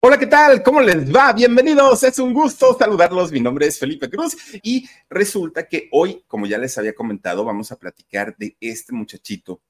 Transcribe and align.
Hola, 0.00 0.16
¿qué 0.16 0.26
tal? 0.26 0.62
¿Cómo 0.62 0.80
les 0.80 1.12
va? 1.12 1.32
Bienvenidos. 1.32 2.04
Es 2.04 2.20
un 2.20 2.32
gusto 2.32 2.72
saludarlos. 2.78 3.32
Mi 3.32 3.40
nombre 3.40 3.66
es 3.66 3.80
Felipe 3.80 4.08
Cruz 4.08 4.36
y 4.62 4.88
resulta 5.10 5.66
que 5.66 5.88
hoy, 5.90 6.22
como 6.28 6.46
ya 6.46 6.56
les 6.56 6.78
había 6.78 6.94
comentado, 6.94 7.44
vamos 7.44 7.72
a 7.72 7.76
platicar 7.80 8.36
de 8.36 8.56
este 8.60 8.92
muchachito 8.92 9.60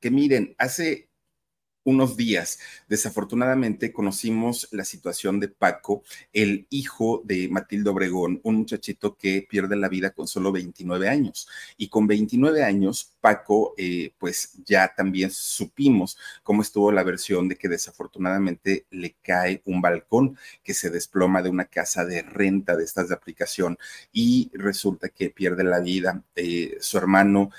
que 0.00 0.10
miren, 0.10 0.54
hace 0.56 1.10
unos 1.84 2.16
días, 2.16 2.58
desafortunadamente, 2.88 3.92
conocimos 3.92 4.68
la 4.72 4.84
situación 4.84 5.38
de 5.38 5.48
Paco, 5.48 6.02
el 6.32 6.66
hijo 6.70 7.22
de 7.24 7.48
Matilde 7.48 7.90
Obregón, 7.90 8.40
un 8.42 8.56
muchachito 8.56 9.16
que 9.16 9.46
pierde 9.48 9.76
la 9.76 9.88
vida 9.88 10.10
con 10.10 10.26
solo 10.26 10.50
29 10.50 11.08
años. 11.08 11.48
Y 11.76 11.88
con 11.88 12.06
29 12.06 12.64
años, 12.64 13.12
Paco, 13.20 13.74
eh, 13.76 14.12
pues 14.18 14.52
ya 14.64 14.94
también 14.96 15.30
supimos 15.30 16.18
cómo 16.42 16.62
estuvo 16.62 16.90
la 16.90 17.02
versión 17.02 17.48
de 17.48 17.56
que 17.56 17.68
desafortunadamente 17.68 18.86
le 18.90 19.16
cae 19.22 19.62
un 19.66 19.80
balcón 19.80 20.38
que 20.62 20.74
se 20.74 20.90
desploma 20.90 21.42
de 21.42 21.50
una 21.50 21.66
casa 21.66 22.04
de 22.04 22.22
renta 22.22 22.76
de 22.76 22.84
estas 22.84 23.08
de 23.08 23.14
aplicación 23.14 23.78
y 24.12 24.50
resulta 24.54 25.08
que 25.08 25.30
pierde 25.30 25.64
la 25.64 25.80
vida. 25.80 26.22
Eh, 26.34 26.78
su 26.80 26.98
hermano 26.98 27.50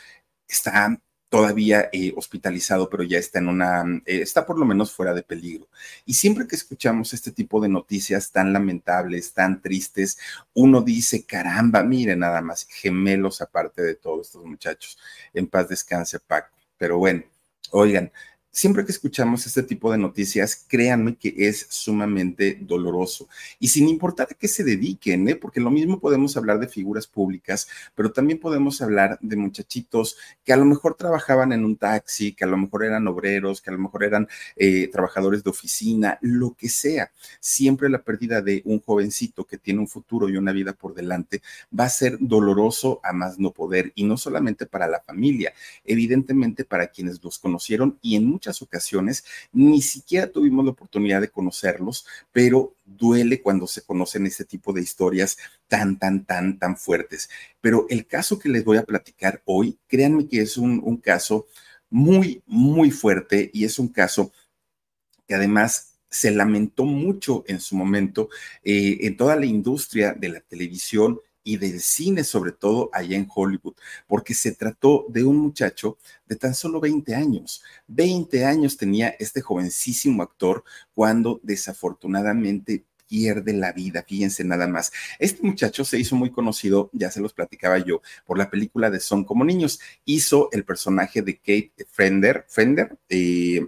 está 0.48 1.00
todavía 1.30 1.90
eh, 1.92 2.14
hospitalizado, 2.16 2.90
pero 2.90 3.04
ya 3.04 3.18
está 3.18 3.40
en 3.40 3.48
una, 3.48 3.84
eh, 4.06 4.22
está 4.22 4.46
por 4.46 4.58
lo 4.58 4.66
menos 4.66 4.92
fuera 4.92 5.14
de 5.14 5.24
peligro. 5.24 5.68
Y 6.06 6.14
siempre 6.14 6.48
que 6.48 6.56
escuchamos 6.56 7.14
este 7.14 7.32
tipo 7.32 7.60
de 7.62 7.70
noticias 7.70 8.32
tan 8.32 8.54
lamentables, 8.54 9.34
tan 9.34 9.62
tristes, 9.62 10.18
uno 10.54 10.82
dice, 10.82 11.26
caramba, 11.26 11.84
mire 11.84 12.16
nada 12.16 12.42
más, 12.42 12.68
gemelos 12.70 13.42
aparte 13.42 13.82
de 13.82 13.96
todos 13.96 14.28
estos 14.28 14.46
muchachos. 14.46 14.98
En 15.34 15.48
paz 15.48 15.70
descanse 15.70 16.20
Paco. 16.20 16.56
Pero 16.78 16.98
bueno, 16.98 17.24
oigan, 17.72 18.12
siempre 18.56 18.86
que 18.86 18.94
escuchamos 18.94 19.46
este 19.46 19.64
tipo 19.64 19.92
de 19.92 19.98
noticias, 19.98 20.66
créanme 20.70 21.18
que 21.18 21.34
es 21.36 21.68
sumamente 21.70 22.58
doloroso. 22.62 23.28
Y 23.60 23.68
sin 23.68 23.90
importar 23.90 24.30
a 24.32 24.34
qué 24.34 24.48
se 24.48 24.64
dediquen, 24.64 25.28
¿eh? 25.28 25.36
porque 25.36 25.60
lo 25.60 25.70
mismo 25.70 26.00
podemos 26.00 26.38
hablar 26.38 26.60
de 26.60 26.70
figuras 26.70 27.06
públicas, 27.06 27.68
pero 27.96 28.14
también 28.14 28.40
podemos 28.40 28.82
hablar 28.82 29.20
de 29.22 29.36
muchachitos 29.36 30.16
que 30.46 30.54
a 30.54 30.56
lo 30.56 30.64
mejor 30.64 30.96
trabajaban 30.96 31.52
en 31.52 31.66
un 31.66 31.76
taxi, 31.76 32.32
que 32.32 32.46
a 32.46 32.48
lo 32.48 32.56
mejor 32.56 32.86
eran 32.86 33.06
obreros, 33.10 33.60
que 33.60 33.72
a 33.72 33.74
lo 33.74 33.80
mejor 33.80 34.06
eran 34.06 34.30
eh, 34.56 34.88
trabajadores 34.88 35.44
de 35.44 35.50
oficina, 35.50 36.18
lo 36.22 36.56
que 36.56 36.70
sea. 36.70 37.12
Siempre 37.42 37.90
la 37.90 38.04
pérdida 38.04 38.42
de 38.42 38.62
un 38.64 38.80
jovencito 38.80 39.44
que 39.44 39.58
tiene 39.58 39.82
un 39.82 39.90
futuro 39.90 40.30
y 40.30 40.38
una 40.38 40.54
vida 40.54 40.72
por 40.72 40.96
delante 40.96 41.42
va 41.78 41.86
a 41.86 41.90
ser 41.90 42.18
doloroso 42.22 43.02
a 43.04 43.12
más 43.12 43.38
no 43.38 43.52
poder, 43.52 43.92
y 43.96 44.06
no 44.06 44.16
solamente 44.16 44.66
para 44.66 44.88
la 44.88 45.02
familia, 45.02 45.54
evidentemente 45.84 46.64
para 46.64 46.88
quienes 46.88 47.22
los 47.22 47.38
conocieron 47.38 48.00
y 48.02 48.16
en 48.16 48.26
muchas 48.26 48.45
ocasiones 48.62 49.24
ni 49.52 49.82
siquiera 49.82 50.32
tuvimos 50.32 50.66
la 50.66 50.72
oportunidad 50.72 51.22
de 51.22 51.30
conocerlos, 51.30 52.06
pero 52.32 52.76
duele 52.86 53.42
cuando 53.42 53.68
se 53.68 53.82
conocen 53.82 54.26
este 54.26 54.46
tipo 54.46 54.74
de 54.74 54.82
historias 54.82 55.38
tan, 55.68 55.98
tan, 55.98 56.26
tan, 56.26 56.60
tan 56.60 56.78
fuertes. 56.78 57.30
Pero 57.62 57.86
el 57.90 58.06
caso 58.06 58.40
que 58.40 58.50
les 58.50 58.64
voy 58.64 58.78
a 58.78 58.84
platicar 58.86 59.42
hoy, 59.46 59.78
créanme 59.88 60.28
que 60.28 60.42
es 60.42 60.58
un, 60.58 60.82
un 60.84 60.98
caso 60.98 61.48
muy, 61.90 62.44
muy 62.46 62.92
fuerte 62.92 63.50
y 63.54 63.66
es 63.66 63.80
un 63.80 63.88
caso 63.88 64.32
que 65.28 65.36
además 65.36 65.96
se 66.10 66.32
lamentó 66.32 66.86
mucho 66.86 67.44
en 67.48 67.60
su 67.60 67.76
momento 67.76 68.30
eh, 68.64 69.00
en 69.02 69.18
toda 69.18 69.36
la 69.36 69.46
industria 69.46 70.14
de 70.14 70.30
la 70.30 70.40
televisión 70.40 71.20
y 71.46 71.58
del 71.58 71.80
cine, 71.80 72.26
sobre 72.26 72.52
todo 72.52 72.90
allá 72.92 73.16
en 73.16 73.30
Hollywood, 73.34 73.76
porque 74.08 74.34
se 74.34 74.52
trató 74.52 75.06
de 75.08 75.24
un 75.24 75.38
muchacho 75.38 75.98
de 76.26 76.36
tan 76.36 76.54
solo 76.54 76.82
20 76.82 77.16
años. 77.16 77.64
20 77.88 78.44
años 78.44 78.76
tenía 78.76 79.16
este 79.20 79.40
jovencísimo 79.40 80.24
actor 80.24 80.66
cuando 80.94 81.40
desafortunadamente 81.44 82.84
pierde 83.08 83.54
la 83.54 83.72
vida, 83.72 84.04
fíjense 84.06 84.44
nada 84.44 84.68
más. 84.68 84.92
Este 85.20 85.46
muchacho 85.46 85.86
se 85.86 86.00
hizo 86.00 86.16
muy 86.16 86.32
conocido, 86.32 86.90
ya 86.92 87.12
se 87.12 87.22
los 87.22 87.34
platicaba 87.34 87.78
yo, 87.78 88.02
por 88.26 88.40
la 88.40 88.50
película 88.50 88.90
de 88.90 89.00
Son 89.00 89.24
como 89.24 89.46
niños. 89.46 89.80
Hizo 90.04 90.50
el 90.52 90.66
personaje 90.66 91.22
de 91.22 91.38
Kate 91.38 91.86
Fender, 91.92 92.46
Fender, 92.50 92.98
eh, 93.08 93.68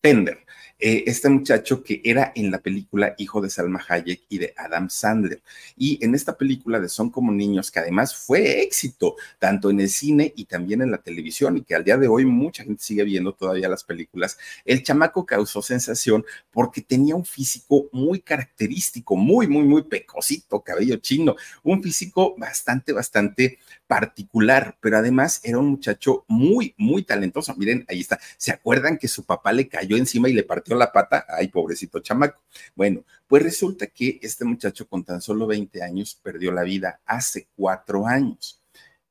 Fender 0.00 0.46
eh, 0.78 1.04
este 1.06 1.28
muchacho 1.28 1.82
que 1.82 2.00
era 2.04 2.32
en 2.34 2.50
la 2.50 2.60
película 2.60 3.14
hijo 3.18 3.40
de 3.40 3.50
Salma 3.50 3.84
Hayek 3.88 4.22
y 4.28 4.38
de 4.38 4.54
Adam 4.56 4.88
Sandler. 4.88 5.42
Y 5.76 6.04
en 6.04 6.14
esta 6.14 6.36
película 6.36 6.78
de 6.80 6.88
Son 6.88 7.10
como 7.10 7.32
niños, 7.32 7.70
que 7.70 7.80
además 7.80 8.14
fue 8.16 8.62
éxito, 8.62 9.16
tanto 9.38 9.70
en 9.70 9.80
el 9.80 9.88
cine 9.88 10.32
y 10.36 10.44
también 10.44 10.82
en 10.82 10.90
la 10.90 10.98
televisión, 10.98 11.56
y 11.56 11.62
que 11.62 11.74
al 11.74 11.84
día 11.84 11.96
de 11.96 12.08
hoy 12.08 12.24
mucha 12.24 12.62
gente 12.62 12.82
sigue 12.82 13.04
viendo 13.04 13.32
todavía 13.34 13.68
las 13.68 13.84
películas, 13.84 14.38
el 14.64 14.82
chamaco 14.82 15.26
causó 15.26 15.62
sensación 15.62 16.24
porque 16.52 16.80
tenía 16.80 17.16
un 17.16 17.24
físico 17.24 17.88
muy 17.92 18.20
característico, 18.20 19.16
muy, 19.16 19.48
muy, 19.48 19.64
muy 19.64 19.82
pecosito, 19.82 20.60
cabello 20.60 20.96
chino, 20.96 21.36
un 21.62 21.82
físico 21.82 22.34
bastante, 22.38 22.92
bastante 22.92 23.58
particular, 23.88 24.76
pero 24.80 24.98
además 24.98 25.40
era 25.42 25.58
un 25.58 25.70
muchacho 25.70 26.24
muy, 26.28 26.74
muy 26.76 27.02
talentoso. 27.02 27.54
Miren, 27.56 27.84
ahí 27.88 28.00
está. 28.00 28.20
¿Se 28.36 28.52
acuerdan 28.52 28.98
que 28.98 29.08
su 29.08 29.24
papá 29.24 29.52
le 29.52 29.66
cayó 29.66 29.96
encima 29.96 30.28
y 30.28 30.34
le 30.34 30.44
partió 30.44 30.67
la 30.76 30.92
pata? 30.92 31.26
Ay, 31.28 31.48
pobrecito 31.48 32.00
chamaco. 32.00 32.42
Bueno, 32.74 33.04
pues 33.26 33.42
resulta 33.42 33.86
que 33.86 34.18
este 34.22 34.44
muchacho 34.44 34.88
con 34.88 35.04
tan 35.04 35.20
solo 35.20 35.46
20 35.46 35.82
años 35.82 36.18
perdió 36.22 36.52
la 36.52 36.62
vida 36.62 37.00
hace 37.06 37.48
cuatro 37.56 38.06
años. 38.06 38.60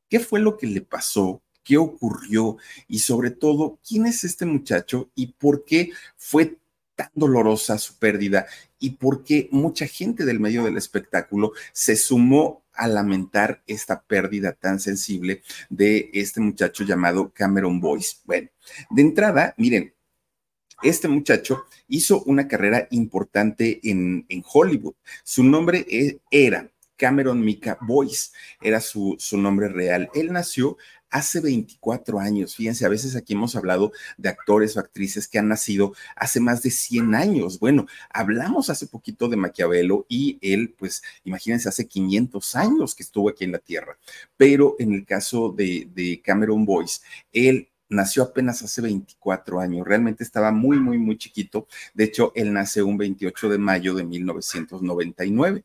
¿Qué 0.09 0.19
fue 0.19 0.39
lo 0.39 0.57
que 0.57 0.67
le 0.67 0.81
pasó? 0.81 1.41
¿Qué 1.63 1.77
ocurrió? 1.77 2.57
Y 2.87 2.99
sobre 2.99 3.31
todo, 3.31 3.79
¿quién 3.87 4.05
es 4.05 4.23
este 4.23 4.45
muchacho 4.45 5.09
y 5.15 5.27
por 5.33 5.65
qué 5.65 5.91
fue 6.15 6.57
tan 6.95 7.11
dolorosa 7.13 7.77
su 7.77 7.97
pérdida 7.99 8.47
y 8.79 8.91
por 8.91 9.23
qué 9.23 9.49
mucha 9.51 9.85
gente 9.85 10.25
del 10.25 10.39
medio 10.39 10.63
del 10.63 10.77
espectáculo 10.77 11.51
se 11.71 11.95
sumó 11.95 12.63
a 12.73 12.87
lamentar 12.87 13.63
esta 13.67 14.01
pérdida 14.01 14.53
tan 14.53 14.79
sensible 14.79 15.41
de 15.69 16.09
este 16.13 16.39
muchacho 16.39 16.83
llamado 16.83 17.31
Cameron 17.33 17.79
Boyce. 17.79 18.17
Bueno, 18.25 18.49
de 18.89 19.01
entrada, 19.01 19.53
miren, 19.57 19.93
este 20.83 21.07
muchacho 21.07 21.65
hizo 21.87 22.23
una 22.23 22.47
carrera 22.47 22.87
importante 22.91 23.79
en, 23.83 24.25
en 24.29 24.43
Hollywood. 24.51 24.95
Su 25.23 25.43
nombre 25.43 25.85
e, 25.89 26.19
era 26.31 26.69
Cameron 26.97 27.43
Mika 27.43 27.77
Boyce, 27.81 28.31
era 28.61 28.81
su, 28.81 29.15
su 29.19 29.37
nombre 29.37 29.69
real. 29.69 30.09
Él 30.13 30.31
nació 30.33 30.77
hace 31.09 31.39
24 31.39 32.19
años. 32.19 32.55
Fíjense, 32.55 32.85
a 32.85 32.89
veces 32.89 33.15
aquí 33.15 33.33
hemos 33.33 33.55
hablado 33.55 33.91
de 34.17 34.29
actores 34.29 34.75
o 34.75 34.79
actrices 34.79 35.27
que 35.27 35.39
han 35.39 35.47
nacido 35.47 35.93
hace 36.15 36.39
más 36.39 36.61
de 36.63 36.71
100 36.71 37.15
años. 37.15 37.59
Bueno, 37.59 37.85
hablamos 38.09 38.69
hace 38.69 38.87
poquito 38.87 39.29
de 39.29 39.37
Maquiavelo 39.37 40.05
y 40.09 40.37
él, 40.41 40.75
pues, 40.77 41.01
imagínense, 41.23 41.69
hace 41.69 41.87
500 41.87 42.55
años 42.55 42.95
que 42.95 43.03
estuvo 43.03 43.29
aquí 43.29 43.45
en 43.45 43.53
la 43.53 43.59
Tierra. 43.59 43.97
Pero 44.35 44.75
en 44.79 44.93
el 44.93 45.05
caso 45.05 45.53
de, 45.55 45.87
de 45.93 46.21
Cameron 46.21 46.65
Boyce, 46.65 47.01
él 47.31 47.69
nació 47.89 48.23
apenas 48.23 48.61
hace 48.61 48.81
24 48.81 49.59
años, 49.59 49.87
realmente 49.87 50.23
estaba 50.23 50.51
muy, 50.51 50.79
muy, 50.79 50.97
muy 50.97 51.17
chiquito. 51.17 51.67
De 51.93 52.05
hecho, 52.05 52.31
él 52.35 52.53
nace 52.53 52.81
un 52.83 52.97
28 52.97 53.49
de 53.49 53.57
mayo 53.57 53.93
de 53.93 54.03
1999. 54.03 55.63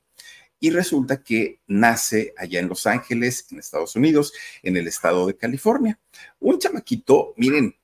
y 0.60 0.70
resulta 0.70 1.24
que 1.24 1.60
nace 1.66 2.34
allá 2.38 2.60
en 2.60 2.68
Los 2.68 2.86
Ángeles, 2.86 3.46
en 3.50 3.58
Estados 3.58 3.96
Unidos, 3.96 4.32
en 4.62 4.76
el 4.76 4.86
estado 4.86 5.26
de 5.26 5.36
California. 5.36 5.98
Un 6.38 6.60
chamaquito, 6.60 7.34
miren, 7.36 7.74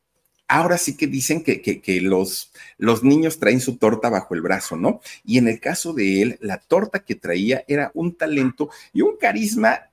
ahora 0.48 0.78
sí 0.78 0.96
que 0.96 1.06
dicen 1.06 1.42
que, 1.44 1.60
que, 1.60 2.00
los, 2.00 2.52
los 2.78 3.04
niños 3.04 3.38
traen 3.38 3.60
su 3.60 3.76
torta 3.76 4.08
bajo 4.08 4.34
el 4.34 4.40
brazo, 4.40 4.76
¿no? 4.76 5.00
Y 5.24 5.38
en 5.38 5.48
el 5.48 5.60
caso 5.60 5.92
de 5.92 6.22
él, 6.22 6.38
la 6.40 6.58
torta 6.58 7.00
que 7.00 7.14
traía 7.14 7.64
era 7.68 7.90
un 7.94 8.16
talento 8.16 8.70
y 8.92 9.02
un 9.02 9.16
carisma 9.16 9.90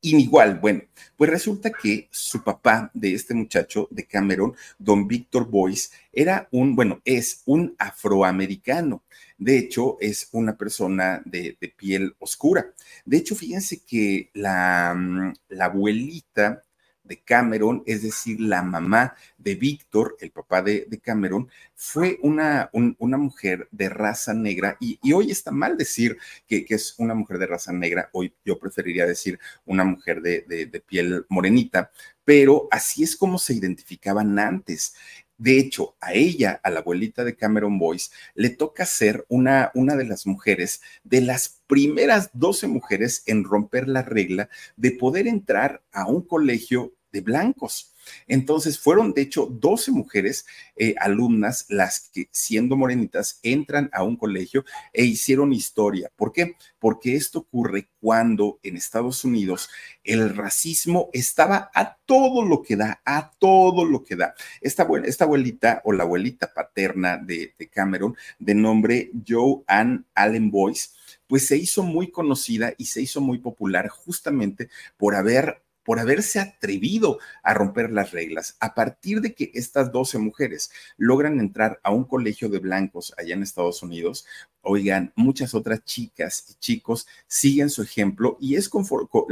inigual. 0.00 0.58
Bueno, 0.60 0.82
pues 1.16 1.30
resulta 1.30 1.70
que 1.70 2.08
su 2.10 2.42
papá 2.42 2.90
de 2.94 3.14
este 3.14 3.34
muchacho 3.34 3.88
de 3.90 4.06
Cameron, 4.06 4.54
don 4.78 5.08
Víctor 5.08 5.48
Boyce, 5.48 5.90
era 6.12 6.48
un, 6.50 6.76
bueno, 6.76 7.00
es 7.04 7.42
un 7.46 7.74
afroamericano. 7.78 9.02
De 9.36 9.58
hecho, 9.58 9.98
es 10.00 10.28
una 10.32 10.56
persona 10.56 11.22
de, 11.24 11.56
de 11.60 11.68
piel 11.68 12.14
oscura. 12.18 12.72
De 13.04 13.16
hecho, 13.18 13.34
fíjense 13.34 13.80
que 13.84 14.30
la, 14.34 14.94
mm, 14.96 15.32
la 15.50 15.66
abuelita 15.66 16.64
de 17.08 17.20
Cameron, 17.22 17.82
es 17.86 18.02
decir, 18.02 18.40
la 18.40 18.62
mamá 18.62 19.16
de 19.38 19.54
Víctor, 19.54 20.16
el 20.20 20.30
papá 20.30 20.62
de, 20.62 20.86
Cameron, 21.02 21.48
fue 21.74 22.18
una, 22.22 22.70
una, 22.72 23.16
mujer 23.16 23.68
de 23.72 23.88
raza 23.88 24.34
negra. 24.34 24.76
Y, 24.78 24.98
hoy 25.12 25.30
está 25.30 25.50
mal 25.50 25.76
decir 25.76 26.18
que, 26.46 26.66
es 26.68 26.94
una 26.98 27.14
mujer 27.14 27.38
de 27.38 27.46
raza 27.46 27.72
negra, 27.72 28.10
hoy 28.12 28.34
yo 28.44 28.58
preferiría 28.58 29.06
decir 29.06 29.40
una 29.64 29.84
mujer 29.84 30.20
de, 30.20 30.42
de 30.42 30.80
piel 30.80 31.24
morenita, 31.28 31.90
pero 32.24 32.68
así 32.70 33.02
es 33.02 33.16
como 33.16 33.38
se 33.38 33.54
identificaban 33.54 34.38
antes. 34.38 34.94
De 35.38 35.56
hecho, 35.56 35.96
a 36.00 36.12
ella, 36.14 36.60
a 36.64 36.70
la 36.70 36.80
abuelita 36.80 37.22
de 37.22 37.36
Cameron 37.36 37.78
Boyce, 37.78 38.10
le 38.34 38.50
toca 38.50 38.84
ser 38.84 39.24
una, 39.28 39.70
una 39.74 39.94
de 39.94 40.04
las 40.04 40.26
mujeres, 40.26 40.82
de 41.04 41.20
las 41.20 41.60
primeras 41.68 42.30
12 42.32 42.66
mujeres 42.66 43.22
en 43.26 43.44
romper 43.44 43.86
la 43.86 44.02
regla 44.02 44.48
de 44.76 44.90
poder 44.90 45.28
entrar 45.28 45.80
a 45.92 46.06
un 46.06 46.22
colegio 46.22 46.92
de 47.12 47.20
blancos. 47.20 47.92
Entonces 48.26 48.78
fueron, 48.78 49.12
de 49.12 49.22
hecho, 49.22 49.46
12 49.46 49.92
mujeres 49.92 50.46
eh, 50.76 50.94
alumnas 50.98 51.66
las 51.68 52.08
que, 52.10 52.28
siendo 52.30 52.76
morenitas, 52.76 53.40
entran 53.42 53.90
a 53.92 54.02
un 54.02 54.16
colegio 54.16 54.64
e 54.92 55.04
hicieron 55.04 55.52
historia. 55.52 56.10
¿Por 56.16 56.32
qué? 56.32 56.56
Porque 56.78 57.16
esto 57.16 57.40
ocurre 57.40 57.88
cuando 58.00 58.60
en 58.62 58.76
Estados 58.76 59.24
Unidos 59.24 59.68
el 60.04 60.34
racismo 60.34 61.10
estaba 61.12 61.70
a 61.74 61.96
todo 62.06 62.44
lo 62.44 62.62
que 62.62 62.76
da, 62.76 63.00
a 63.04 63.32
todo 63.38 63.84
lo 63.84 64.04
que 64.04 64.16
da. 64.16 64.34
Esta, 64.60 64.86
esta 65.04 65.24
abuelita 65.24 65.82
o 65.84 65.92
la 65.92 66.04
abuelita 66.04 66.52
paterna 66.52 67.18
de, 67.18 67.54
de 67.58 67.68
Cameron, 67.68 68.16
de 68.38 68.54
nombre 68.54 69.10
Joe 69.26 69.62
Ann 69.66 70.06
Allen 70.14 70.50
Boyce, 70.50 70.90
pues 71.26 71.46
se 71.46 71.56
hizo 71.56 71.82
muy 71.82 72.10
conocida 72.10 72.72
y 72.78 72.86
se 72.86 73.02
hizo 73.02 73.20
muy 73.20 73.38
popular 73.38 73.88
justamente 73.88 74.68
por 74.96 75.14
haber 75.14 75.62
por 75.88 76.00
haberse 76.00 76.38
atrevido 76.38 77.18
a 77.42 77.54
romper 77.54 77.90
las 77.90 78.10
reglas. 78.10 78.58
A 78.60 78.74
partir 78.74 79.22
de 79.22 79.34
que 79.34 79.50
estas 79.54 79.90
12 79.90 80.18
mujeres 80.18 80.70
logran 80.98 81.40
entrar 81.40 81.80
a 81.82 81.92
un 81.92 82.04
colegio 82.04 82.50
de 82.50 82.58
blancos 82.58 83.14
allá 83.16 83.32
en 83.32 83.42
Estados 83.42 83.82
Unidos, 83.82 84.26
oigan, 84.62 85.12
muchas 85.16 85.54
otras 85.54 85.84
chicas 85.84 86.44
y 86.50 86.54
chicos 86.54 87.06
siguen 87.26 87.70
su 87.70 87.82
ejemplo 87.82 88.36
y 88.40 88.56
es 88.56 88.70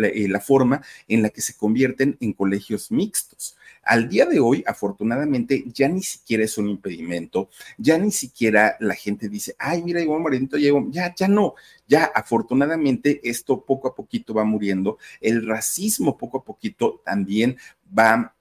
eh, 0.03 0.29
la 0.29 0.41
forma 0.41 0.83
en 1.09 1.23
la 1.23 1.31
que 1.31 1.41
se 1.41 1.57
convierten 1.57 2.17
en 2.21 2.33
colegios 2.33 2.91
mixtos. 2.91 3.57
Al 3.83 4.09
día 4.09 4.27
de 4.27 4.41
hoy, 4.41 4.65
afortunadamente, 4.67 5.65
ya 5.73 5.89
ni 5.89 6.03
siquiera 6.03 6.45
es 6.45 6.59
un 6.59 6.69
impedimento, 6.69 7.49
ya 7.79 7.99
ni 7.99 8.11
siquiera 8.11 8.77
la 8.81 8.95
gente 8.95 9.29
dice, 9.29 9.55
ay, 9.59 9.83
mira, 9.83 10.03
Iván 10.03 10.23
Morenito, 10.23 10.57
ya, 10.59 11.15
ya 11.15 11.29
no, 11.29 11.55
ya 11.87 12.05
afortunadamente 12.05 13.21
esto 13.23 13.65
poco 13.65 13.89
a 13.89 13.95
poquito 13.95 14.35
va 14.35 14.45
muriendo, 14.45 14.99
el 15.21 15.47
racismo 15.47 16.17
poco 16.17 16.39
a 16.39 16.45
poquito 16.45 17.01
también 17.05 17.57
va 17.97 18.36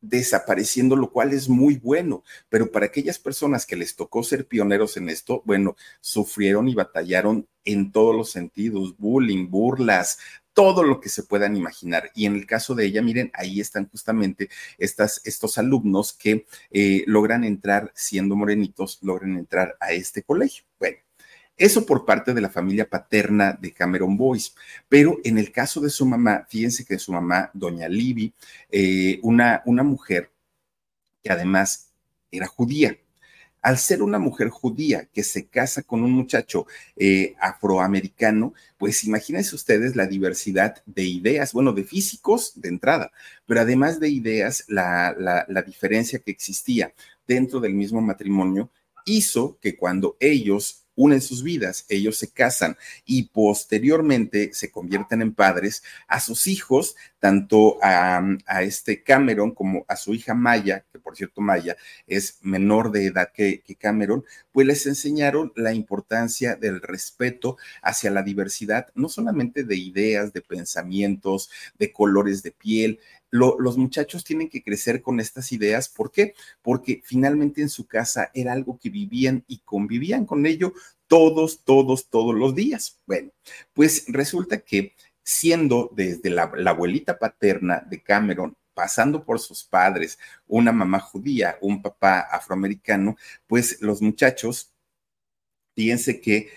desapareciendo, 0.00 0.96
lo 0.96 1.10
cual 1.10 1.32
es 1.32 1.48
muy 1.48 1.76
bueno, 1.76 2.22
pero 2.48 2.70
para 2.70 2.86
aquellas 2.86 3.18
personas 3.18 3.66
que 3.66 3.76
les 3.76 3.96
tocó 3.96 4.22
ser 4.22 4.46
pioneros 4.46 4.96
en 4.96 5.08
esto, 5.08 5.42
bueno, 5.44 5.76
sufrieron 6.00 6.68
y 6.68 6.74
batallaron 6.74 7.48
en 7.64 7.92
todos 7.92 8.14
los 8.14 8.30
sentidos, 8.30 8.96
bullying, 8.96 9.48
burlas, 9.50 10.18
todo 10.58 10.82
lo 10.82 11.00
que 11.00 11.08
se 11.08 11.22
puedan 11.22 11.56
imaginar. 11.56 12.10
Y 12.14 12.26
en 12.26 12.34
el 12.34 12.46
caso 12.46 12.74
de 12.74 12.86
ella, 12.86 13.00
miren, 13.02 13.30
ahí 13.34 13.60
están 13.60 13.88
justamente 13.88 14.48
estas, 14.76 15.20
estos 15.24 15.56
alumnos 15.56 16.12
que 16.12 16.46
eh, 16.70 17.04
logran 17.06 17.44
entrar 17.44 17.92
siendo 17.94 18.34
morenitos, 18.34 18.98
logran 19.02 19.36
entrar 19.36 19.76
a 19.80 19.92
este 19.92 20.22
colegio. 20.24 20.64
Bueno, 20.80 20.98
eso 21.58 21.84
por 21.84 22.04
parte 22.04 22.32
de 22.32 22.40
la 22.40 22.48
familia 22.48 22.88
paterna 22.88 23.52
de 23.60 23.72
Cameron 23.72 24.16
Boyce. 24.16 24.52
Pero 24.88 25.18
en 25.24 25.38
el 25.38 25.50
caso 25.50 25.80
de 25.80 25.90
su 25.90 26.06
mamá, 26.06 26.46
fíjense 26.48 26.84
que 26.84 26.98
su 26.98 27.12
mamá, 27.12 27.50
doña 27.52 27.88
Libby, 27.88 28.32
eh, 28.70 29.18
una, 29.22 29.62
una 29.66 29.82
mujer 29.82 30.30
que 31.22 31.32
además 31.32 31.90
era 32.30 32.46
judía. 32.46 32.96
Al 33.60 33.76
ser 33.76 34.02
una 34.02 34.20
mujer 34.20 34.50
judía 34.50 35.08
que 35.12 35.24
se 35.24 35.48
casa 35.48 35.82
con 35.82 36.04
un 36.04 36.12
muchacho 36.12 36.66
eh, 36.96 37.34
afroamericano, 37.40 38.54
pues 38.78 39.02
imagínense 39.02 39.56
ustedes 39.56 39.96
la 39.96 40.06
diversidad 40.06 40.80
de 40.86 41.02
ideas, 41.02 41.52
bueno, 41.52 41.72
de 41.72 41.82
físicos 41.82 42.52
de 42.54 42.68
entrada, 42.68 43.10
pero 43.46 43.60
además 43.60 43.98
de 43.98 44.10
ideas, 44.10 44.64
la, 44.68 45.12
la, 45.18 45.44
la 45.48 45.62
diferencia 45.62 46.20
que 46.20 46.30
existía 46.30 46.94
dentro 47.26 47.58
del 47.58 47.74
mismo 47.74 48.00
matrimonio 48.00 48.70
hizo 49.04 49.58
que 49.60 49.76
cuando 49.76 50.16
ellos 50.20 50.84
unen 50.98 51.20
sus 51.20 51.44
vidas, 51.44 51.86
ellos 51.88 52.18
se 52.18 52.28
casan 52.28 52.76
y 53.04 53.28
posteriormente 53.28 54.50
se 54.52 54.72
convierten 54.72 55.22
en 55.22 55.32
padres 55.32 55.84
a 56.08 56.18
sus 56.18 56.48
hijos, 56.48 56.96
tanto 57.20 57.78
a, 57.82 58.20
este 58.62 59.04
Cameron 59.04 59.54
como 59.54 59.84
a 59.86 59.94
su 59.94 60.12
hija 60.12 60.34
Maya, 60.34 60.84
que 60.90 60.98
por 60.98 61.16
cierto 61.16 61.40
Maya 61.40 61.76
es 62.08 62.38
menor 62.42 62.90
de 62.90 63.06
edad 63.06 63.30
que, 63.32 63.62
que 63.62 63.76
Cameron, 63.76 64.24
pues 64.50 64.66
les 64.66 64.86
enseñaron 64.86 65.52
la 65.54 65.72
importancia 65.72 66.56
del 66.56 66.82
respeto 66.82 67.58
hacia 67.80 68.10
la 68.10 68.24
diversidad, 68.24 68.88
no 68.96 69.08
solamente 69.08 69.62
de 69.62 69.76
ideas, 69.76 70.32
de 70.32 70.42
pensamientos, 70.42 71.48
de 71.78 71.92
colores 71.92 72.42
de 72.42 72.50
piel, 72.50 72.98
los 73.30 73.76
muchachos 73.76 74.24
tienen 74.24 74.48
que 74.48 74.62
crecer 74.62 75.02
con 75.02 75.20
estas 75.20 75.52
ideas. 75.52 75.88
¿Por 75.88 76.10
qué? 76.10 76.34
Porque 76.62 77.02
finalmente 77.04 77.60
en 77.60 77.68
su 77.68 77.86
casa 77.86 78.30
era 78.34 78.52
algo 78.52 78.78
que 78.78 78.90
vivían 78.90 79.44
y 79.46 79.58
convivían 79.58 80.24
con 80.24 80.46
ello 80.46 80.72
todos, 81.06 81.64
todos, 81.64 82.08
todos 82.08 82.34
los 82.34 82.54
días. 82.54 83.00
Bueno, 83.06 83.30
pues 83.72 84.04
resulta 84.08 84.60
que 84.60 84.94
siendo 85.22 85.90
desde 85.94 86.30
la, 86.30 86.44
abuelita 86.66 87.18
paterna 87.18 87.84
de 87.86 88.02
Cameron 88.02 88.56
pasando 88.72 89.24
por 89.24 89.40
sus 89.40 89.64
padres, 89.64 90.18
una 90.46 90.72
mamá 90.72 91.00
judía, 91.00 91.58
un 91.60 91.82
papá 91.82 92.20
afroamericano, 92.20 93.16
pues 93.46 93.82
los 93.82 94.00
muchachos, 94.00 94.72
fíjense 95.74 96.20
que 96.20 96.50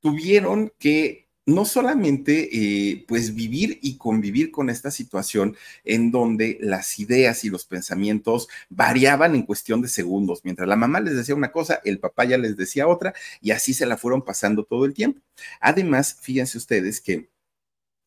tuvieron 0.00 0.72
que 0.78 1.25
no 1.46 1.64
solamente 1.64 2.48
eh, 2.52 3.04
pues 3.06 3.34
vivir 3.34 3.78
y 3.80 3.96
convivir 3.96 4.50
con 4.50 4.68
esta 4.68 4.90
situación 4.90 5.56
en 5.84 6.10
donde 6.10 6.58
las 6.60 6.98
ideas 6.98 7.44
y 7.44 7.50
los 7.50 7.64
pensamientos 7.64 8.48
variaban 8.68 9.34
en 9.36 9.42
cuestión 9.44 9.80
de 9.80 9.88
segundos. 9.88 10.40
Mientras 10.44 10.68
la 10.68 10.76
mamá 10.76 11.00
les 11.00 11.16
decía 11.16 11.36
una 11.36 11.52
cosa, 11.52 11.80
el 11.84 12.00
papá 12.00 12.24
ya 12.24 12.36
les 12.36 12.56
decía 12.56 12.88
otra 12.88 13.14
y 13.40 13.52
así 13.52 13.74
se 13.74 13.86
la 13.86 13.96
fueron 13.96 14.22
pasando 14.22 14.64
todo 14.64 14.84
el 14.84 14.94
tiempo. 14.94 15.20
Además, 15.60 16.18
fíjense 16.20 16.58
ustedes 16.58 17.00
que 17.00 17.30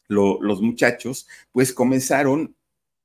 los 0.10 0.62
muchachos 0.62 1.28
pues 1.52 1.72
comenzaron 1.72 2.56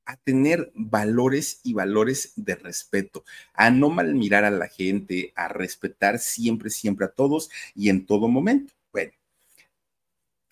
a 0.07 0.17
tener 0.17 0.73
valores 0.75 1.61
y 1.62 1.75
valores 1.75 2.33
de 2.37 2.57
respeto, 2.57 3.25
a 3.55 3.71
no 3.71 3.91
malmirar 3.91 4.45
a 4.45 4.50
la 4.50 4.69
gente, 4.69 5.33
a 5.37 5.49
respetar 5.49 6.19
siempre, 6.19 6.71
siempre 6.71 7.07
a 7.07 7.11
todos 7.11 7.50
y 7.75 7.88
en 7.88 8.07
todo 8.07 8.29
momento. 8.29 8.75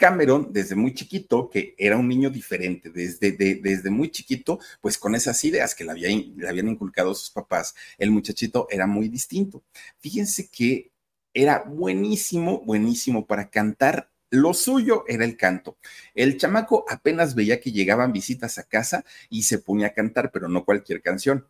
Cameron, 0.02 0.52
desde 0.52 0.74
muy 0.74 0.94
chiquito, 0.94 1.48
que 1.48 1.76
era 1.78 1.96
un 1.96 2.08
niño 2.08 2.28
diferente, 2.28 2.90
desde, 2.90 3.30
desde 3.30 3.88
muy 3.88 4.10
chiquito, 4.10 4.58
pues 4.80 4.98
con 4.98 5.14
esas 5.14 5.44
ideas 5.44 5.76
que 5.76 5.84
le, 5.84 5.94
le 5.94 6.48
habían 6.48 6.66
inculcado 6.66 7.14
sus 7.14 7.30
papás, 7.30 7.76
el 7.98 8.10
muchachito 8.10 8.66
era 8.68 8.88
muy 8.88 9.08
distinto. 9.08 9.62
Fíjense 10.00 10.50
que 10.50 10.90
era 11.32 11.60
buenísimo, 11.60 12.62
buenísimo 12.62 13.28
para 13.28 13.48
cantar 13.48 14.10
lo 14.30 14.54
suyo 14.54 15.04
era 15.06 15.24
el 15.24 15.36
canto. 15.36 15.76
El 16.14 16.38
chamaco 16.38 16.84
apenas 16.88 17.34
veía 17.36 17.60
que 17.60 17.70
llegaban 17.70 18.12
visitas 18.12 18.58
a 18.58 18.64
casa 18.64 19.04
y 19.28 19.42
se 19.42 19.58
ponía 19.58 19.88
a 19.88 19.92
cantar, 19.92 20.32
pero 20.32 20.48
no 20.48 20.64
cualquier 20.64 21.02
canción 21.02 21.46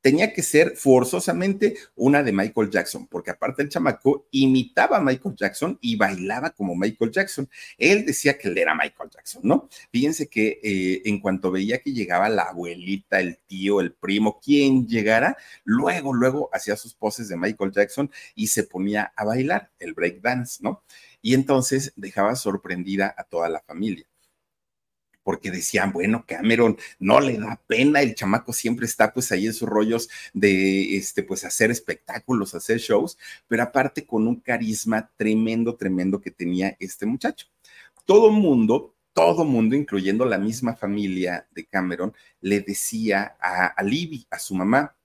tenía 0.00 0.32
que 0.32 0.42
ser 0.42 0.76
forzosamente 0.76 1.76
una 1.96 2.22
de 2.22 2.32
Michael 2.32 2.70
Jackson, 2.70 3.06
porque 3.06 3.30
aparte 3.30 3.62
el 3.62 3.68
chamaco 3.68 4.26
imitaba 4.30 4.98
a 4.98 5.00
Michael 5.00 5.34
Jackson 5.36 5.78
y 5.80 5.96
bailaba 5.96 6.50
como 6.50 6.74
Michael 6.76 7.10
Jackson. 7.10 7.48
Él 7.76 8.06
decía 8.06 8.38
que 8.38 8.48
él 8.48 8.58
era 8.58 8.74
Michael 8.74 9.10
Jackson, 9.10 9.42
¿no? 9.44 9.68
Fíjense 9.90 10.28
que 10.28 10.60
eh, 10.62 11.02
en 11.04 11.20
cuanto 11.20 11.50
veía 11.50 11.78
que 11.78 11.92
llegaba 11.92 12.28
la 12.28 12.44
abuelita, 12.44 13.20
el 13.20 13.38
tío, 13.46 13.80
el 13.80 13.92
primo, 13.92 14.40
quien 14.40 14.86
llegara, 14.86 15.36
luego, 15.64 16.14
luego 16.14 16.50
hacía 16.52 16.76
sus 16.76 16.94
poses 16.94 17.28
de 17.28 17.36
Michael 17.36 17.72
Jackson 17.72 18.10
y 18.34 18.48
se 18.48 18.64
ponía 18.64 19.12
a 19.16 19.24
bailar 19.24 19.70
el 19.78 19.94
break 19.94 20.20
dance, 20.20 20.58
¿no? 20.62 20.82
Y 21.20 21.34
entonces 21.34 21.92
dejaba 21.96 22.36
sorprendida 22.36 23.14
a 23.16 23.24
toda 23.24 23.48
la 23.48 23.60
familia 23.60 24.06
porque 25.28 25.50
decían, 25.50 25.92
bueno, 25.92 26.24
Cameron 26.26 26.78
no 26.98 27.20
le 27.20 27.36
da 27.36 27.60
pena, 27.66 28.00
el 28.00 28.14
chamaco 28.14 28.54
siempre 28.54 28.86
está 28.86 29.12
pues 29.12 29.30
ahí 29.30 29.44
en 29.44 29.52
sus 29.52 29.68
rollos 29.68 30.08
de, 30.32 30.96
este, 30.96 31.22
pues 31.22 31.44
hacer 31.44 31.70
espectáculos, 31.70 32.54
hacer 32.54 32.78
shows, 32.78 33.18
pero 33.46 33.62
aparte 33.62 34.06
con 34.06 34.26
un 34.26 34.36
carisma 34.36 35.10
tremendo, 35.18 35.76
tremendo 35.76 36.18
que 36.18 36.30
tenía 36.30 36.74
este 36.80 37.04
muchacho. 37.04 37.46
Todo 38.06 38.30
mundo, 38.30 38.94
todo 39.12 39.44
mundo, 39.44 39.76
incluyendo 39.76 40.24
la 40.24 40.38
misma 40.38 40.74
familia 40.74 41.46
de 41.50 41.66
Cameron, 41.66 42.14
le 42.40 42.60
decía 42.60 43.36
a, 43.38 43.66
a 43.66 43.82
Libby, 43.82 44.26
a 44.30 44.38
su 44.38 44.54
mamá, 44.54 44.96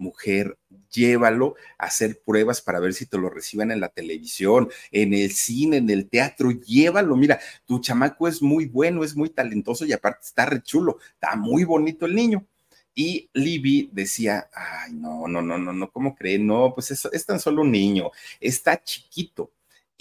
mujer, 0.00 0.58
llévalo 0.90 1.54
a 1.78 1.86
hacer 1.86 2.20
pruebas 2.24 2.60
para 2.60 2.80
ver 2.80 2.94
si 2.94 3.06
te 3.06 3.18
lo 3.18 3.30
reciben 3.30 3.70
en 3.70 3.80
la 3.80 3.88
televisión, 3.88 4.68
en 4.90 5.14
el 5.14 5.30
cine, 5.30 5.76
en 5.78 5.90
el 5.90 6.08
teatro, 6.08 6.50
llévalo. 6.50 7.16
Mira, 7.16 7.38
tu 7.66 7.80
chamaco 7.80 8.26
es 8.26 8.42
muy 8.42 8.66
bueno, 8.66 9.04
es 9.04 9.16
muy 9.16 9.30
talentoso 9.30 9.84
y 9.84 9.92
aparte 9.92 10.20
está 10.24 10.46
re 10.46 10.62
chulo, 10.62 10.98
está 11.14 11.36
muy 11.36 11.64
bonito 11.64 12.06
el 12.06 12.14
niño. 12.14 12.46
Y 12.94 13.30
Libby 13.34 13.88
decía, 13.92 14.50
ay, 14.52 14.92
no, 14.92 15.28
no, 15.28 15.40
no, 15.40 15.56
no, 15.56 15.72
no, 15.72 15.90
¿cómo 15.90 16.14
creen? 16.14 16.46
No, 16.46 16.74
pues 16.74 16.90
es, 16.90 17.04
es 17.12 17.24
tan 17.24 17.38
solo 17.38 17.62
un 17.62 17.70
niño, 17.70 18.10
está 18.40 18.82
chiquito. 18.82 19.52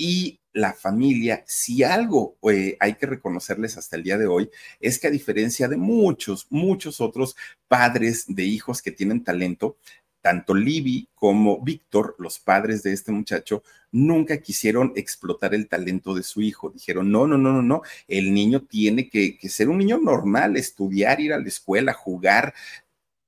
Y 0.02 0.40
la 0.54 0.72
familia, 0.72 1.44
si 1.46 1.84
algo 1.84 2.38
eh, 2.50 2.78
hay 2.80 2.94
que 2.94 3.06
reconocerles 3.06 3.78
hasta 3.78 3.98
el 3.98 4.04
día 4.04 4.18
de 4.18 4.28
hoy, 4.28 4.50
es 4.80 4.98
que 4.98 5.08
a 5.08 5.12
diferencia 5.12 5.68
de 5.68 5.76
muchos, 5.76 6.48
muchos 6.50 7.02
otros 7.02 7.36
padres 7.68 8.24
de 8.30 8.46
hijos 8.46 8.82
que 8.82 8.94
tienen 8.94 9.26
talento, 9.26 9.76
tanto 10.22 10.56
Libby 10.56 11.10
como 11.14 11.62
Víctor, 11.62 12.16
los 12.18 12.40
padres 12.40 12.82
de 12.82 12.94
este 12.94 13.12
muchacho, 13.12 13.62
nunca 13.92 14.38
quisieron 14.38 14.94
explotar 14.96 15.54
el 15.54 15.68
talento 15.68 16.14
de 16.14 16.24
su 16.24 16.42
hijo. 16.42 16.70
Dijeron, 16.70 17.12
no, 17.12 17.28
no, 17.28 17.38
no, 17.38 17.52
no, 17.52 17.62
no, 17.62 17.82
el 18.08 18.34
niño 18.34 18.62
tiene 18.62 19.10
que, 19.10 19.38
que 19.38 19.50
ser 19.50 19.68
un 19.68 19.80
niño 19.80 19.98
normal, 19.98 20.56
estudiar, 20.56 21.20
ir 21.20 21.34
a 21.34 21.40
la 21.40 21.48
escuela, 21.50 21.92
jugar, 21.92 22.54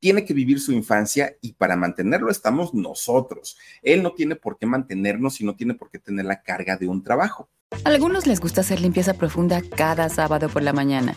tiene 0.02 0.26
que 0.26 0.34
vivir 0.34 0.60
su 0.60 0.74
infancia 0.74 1.38
y 1.42 1.54
para 1.54 1.78
mantenerlo 1.78 2.30
estamos 2.30 2.74
nosotros. 2.74 3.58
Él 3.84 4.04
no 4.04 4.12
tiene 4.12 4.36
por 4.36 4.58
qué 4.58 4.66
mantenernos 4.66 5.40
y 5.40 5.46
no 5.46 5.56
tiene 5.56 5.76
por 5.76 5.90
qué 5.90 6.00
tener 6.00 6.26
la 6.26 6.42
carga 6.42 6.76
de 6.76 6.90
un 6.90 7.04
trabajo. 7.04 7.48
A 7.86 7.90
algunos 7.90 8.28
les 8.28 8.42
gusta 8.42 8.62
hacer 8.62 8.82
limpieza 8.82 9.14
profunda 9.14 9.62
cada 9.62 10.10
sábado 10.10 10.50
por 10.50 10.64
la 10.64 10.74
mañana. 10.74 11.16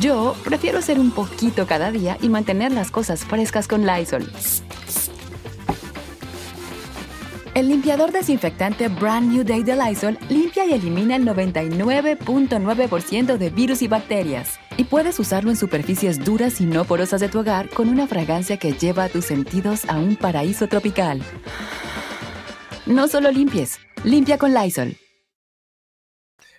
Yo 0.00 0.34
prefiero 0.44 0.78
hacer 0.78 0.98
un 0.98 1.10
poquito 1.10 1.66
cada 1.66 1.90
día 1.90 2.16
y 2.22 2.28
mantener 2.28 2.72
las 2.72 2.90
cosas 2.90 3.24
frescas 3.24 3.68
con 3.68 3.84
Lysol. 3.84 4.30
El 7.54 7.68
limpiador 7.68 8.10
desinfectante 8.10 8.88
Brand 8.88 9.32
New 9.32 9.44
Day 9.44 9.62
de 9.62 9.76
Lysol 9.76 10.18
limpia 10.28 10.66
y 10.66 10.72
elimina 10.72 11.14
el 11.14 11.24
99.9% 11.24 13.36
de 13.36 13.50
virus 13.50 13.80
y 13.80 13.86
bacterias. 13.86 14.58
Y 14.76 14.82
puedes 14.82 15.20
usarlo 15.20 15.50
en 15.50 15.56
superficies 15.56 16.24
duras 16.24 16.60
y 16.60 16.66
no 16.66 16.84
porosas 16.84 17.20
de 17.20 17.28
tu 17.28 17.38
hogar 17.38 17.68
con 17.68 17.88
una 17.88 18.08
fragancia 18.08 18.56
que 18.56 18.72
lleva 18.72 19.04
a 19.04 19.08
tus 19.08 19.26
sentidos 19.26 19.88
a 19.88 20.00
un 20.00 20.16
paraíso 20.16 20.66
tropical. 20.66 21.22
No 22.86 23.06
solo 23.06 23.30
limpies, 23.30 23.78
limpia 24.02 24.36
con 24.36 24.52
Lysol. 24.52 24.96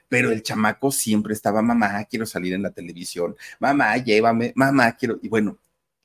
Pero 0.08 0.32
el 0.32 0.44
chamaco 0.44 0.94
siempre 0.94 1.34
estaba, 1.34 1.62
mamá, 1.62 2.06
quiero 2.06 2.26
salir 2.26 2.54
en 2.54 2.64
la 2.64 2.72
televisión, 2.72 3.36
mamá, 3.60 3.98
llévame, 3.98 4.54
mamá, 4.56 4.94
quiero. 4.94 5.20
Y 5.22 5.28
bueno, 5.28 5.58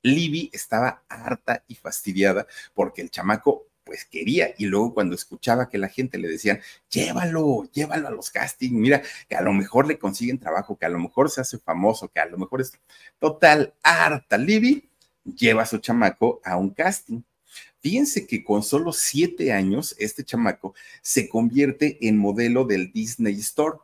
Libby 0.02 0.50
estaba 0.52 1.04
harta 1.09 1.62
y 1.68 1.76
fastidiada 1.76 2.49
porque 2.75 3.02
el 3.02 3.11
chamaco 3.11 3.70
pues 3.90 4.04
quería. 4.04 4.54
Y 4.56 4.66
luego 4.66 4.94
cuando 4.94 5.16
escuchaba 5.16 5.68
que 5.68 5.76
la 5.76 5.88
gente 5.88 6.16
le 6.16 6.28
decían, 6.28 6.61
llévalo, 6.92 7.68
llévalo 7.73 8.06
a 8.06 8.12
los 8.12 8.30
castings, 8.30 8.73
mira, 8.73 9.02
que 9.28 9.35
a 9.35 9.42
lo 9.42 9.52
mejor 9.52 9.88
le 9.88 9.99
consiguen 9.99 10.38
trabajo, 10.38 10.78
que 10.78 10.87
a 10.87 10.88
lo 10.88 11.00
mejor 11.00 11.28
se 11.28 11.40
hace 11.40 11.59
famoso, 11.59 12.06
que 12.06 12.20
a 12.20 12.26
lo 12.26 12.38
mejor 12.38 12.61
es 12.61 12.73
total 13.18 13.75
harta. 13.82 14.38
Libby 14.38 14.88
lleva 15.25 15.62
a 15.62 15.66
su 15.66 15.78
chamaco 15.78 16.40
a 16.44 16.56
un 16.56 16.70
casting. 16.70 17.23
Fíjense 17.80 18.28
que 18.28 18.44
con 18.44 18.62
solo 18.62 18.92
siete 18.92 19.52
años, 19.52 19.97
este 19.99 20.23
chamaco 20.23 20.73
se 21.02 21.28
convierte 21.28 21.99
en 22.06 22.16
modelo 22.16 22.64
del 22.64 22.92
Disney 22.92 23.40
Store 23.40 23.78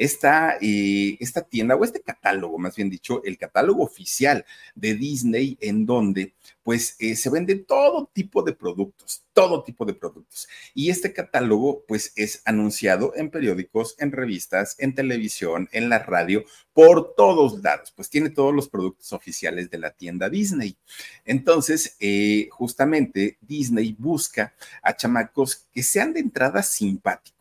esta, 0.00 0.56
eh, 0.62 1.18
esta 1.20 1.42
tienda 1.42 1.76
o 1.76 1.84
este 1.84 2.00
catálogo, 2.00 2.56
más 2.58 2.74
bien 2.74 2.88
dicho, 2.88 3.22
el 3.22 3.36
catálogo 3.36 3.84
oficial 3.84 4.46
de 4.74 4.94
Disney, 4.94 5.58
en 5.60 5.84
donde 5.84 6.32
pues 6.62 6.96
eh, 7.00 7.14
se 7.16 7.28
venden 7.28 7.66
todo 7.66 8.08
tipo 8.10 8.42
de 8.42 8.54
productos, 8.54 9.24
todo 9.34 9.62
tipo 9.62 9.84
de 9.84 9.92
productos. 9.92 10.48
Y 10.72 10.88
este 10.88 11.12
catálogo 11.12 11.84
pues 11.86 12.14
es 12.16 12.40
anunciado 12.46 13.12
en 13.14 13.28
periódicos, 13.28 13.94
en 13.98 14.12
revistas, 14.12 14.74
en 14.78 14.94
televisión, 14.94 15.68
en 15.70 15.90
la 15.90 15.98
radio, 15.98 16.44
por 16.72 17.14
todos 17.14 17.62
lados, 17.62 17.92
pues 17.94 18.08
tiene 18.08 18.30
todos 18.30 18.54
los 18.54 18.70
productos 18.70 19.12
oficiales 19.12 19.68
de 19.68 19.78
la 19.78 19.90
tienda 19.90 20.30
Disney. 20.30 20.78
Entonces, 21.26 21.96
eh, 22.00 22.48
justamente 22.52 23.36
Disney 23.42 23.94
busca 23.98 24.54
a 24.82 24.96
chamacos 24.96 25.66
que 25.74 25.82
sean 25.82 26.14
de 26.14 26.20
entrada 26.20 26.62
simpáticos 26.62 27.39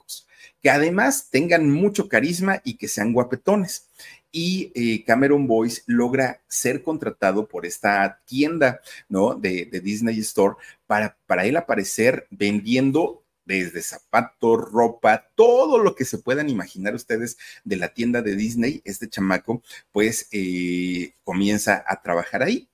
que 0.62 0.70
además 0.70 1.30
tengan 1.30 1.70
mucho 1.70 2.08
carisma 2.10 2.62
y 2.63 2.75
que 2.75 2.88
sean 2.88 3.13
guapetones. 3.13 3.88
Y 4.32 4.72
eh, 4.75 5.04
Cameron 5.06 5.48
Boyce 5.48 5.82
logra 5.88 6.42
ser 6.48 6.84
contratado 6.84 7.48
por 7.48 7.66
esta 7.66 8.22
tienda, 8.25 8.82
¿no? 9.08 9.34
De, 9.36 9.66
Disney 9.66 10.20
Store 10.20 10.56
para, 10.86 11.18
para 11.25 11.46
él 11.46 11.58
aparecer 11.58 12.28
vendiendo 12.30 13.24
desde 13.46 13.82
zapatos, 13.82 14.72
ropa, 14.72 15.28
todo 15.34 15.80
lo 15.80 15.96
que 15.96 16.06
se 16.06 16.20
puedan 16.20 16.50
imaginar 16.50 16.94
ustedes 16.94 17.38
de 17.63 17.78
la 17.78 17.96
tienda 17.96 18.22
de 18.22 18.36
Disney, 18.36 18.82
este 18.86 19.10
chamaco 19.10 19.63
pues 19.92 20.28
eh, 20.32 21.16
comienza 21.24 21.84
a 21.88 22.00
trabajar 22.04 22.44
ahí 22.44 22.70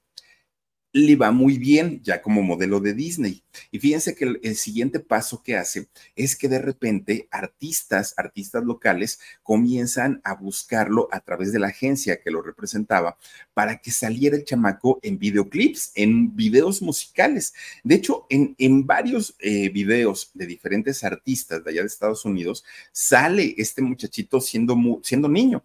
le 0.96 1.18
va 1.18 1.32
muy 1.32 1.58
bien 1.58 2.00
ya 2.04 2.22
como 2.22 2.42
modelo 2.42 2.80
de 2.80 2.94
Disney. 2.94 3.44
Y 3.70 3.80
fíjense 3.80 4.16
que 4.16 4.40
el, 4.42 4.56
siguiente 4.56 5.02
paso 5.02 5.44
que 5.44 5.58
hace 5.58 5.90
es 6.16 6.38
que 6.38 6.48
de 6.48 6.60
repente 6.60 7.28
artistas, 7.32 8.14
artistas 8.16 8.64
locales, 8.64 9.20
comienzan 9.44 10.22
a 10.24 10.36
buscarlo 10.36 11.10
a 11.12 11.20
través 11.20 11.52
de 11.52 11.60
la 11.60 11.68
agencia 11.68 12.22
que 12.22 12.32
lo 12.32 12.42
representaba 12.42 13.18
para 13.54 13.80
que 13.82 13.92
saliera 13.92 14.38
el 14.38 14.46
chamaco 14.46 15.02
en 15.04 15.20
videoclips, 15.20 15.92
en 15.96 16.34
videos 16.34 16.82
musicales. 16.82 17.54
De 17.84 17.96
hecho, 17.96 18.26
en, 18.30 18.56
en 18.58 18.88
varios 18.88 19.36
eh, 19.40 19.68
videos 19.68 20.32
de 20.34 20.46
diferentes 20.46 21.04
artistas 21.04 21.62
de 21.62 21.72
allá 21.72 21.82
de 21.82 21.88
Estados 21.88 22.24
Unidos, 22.24 22.64
sale 22.94 23.54
este 23.58 23.82
muchachito 23.82 24.40
siendo, 24.40 24.78
siendo 25.04 25.28
niño. 25.28 25.62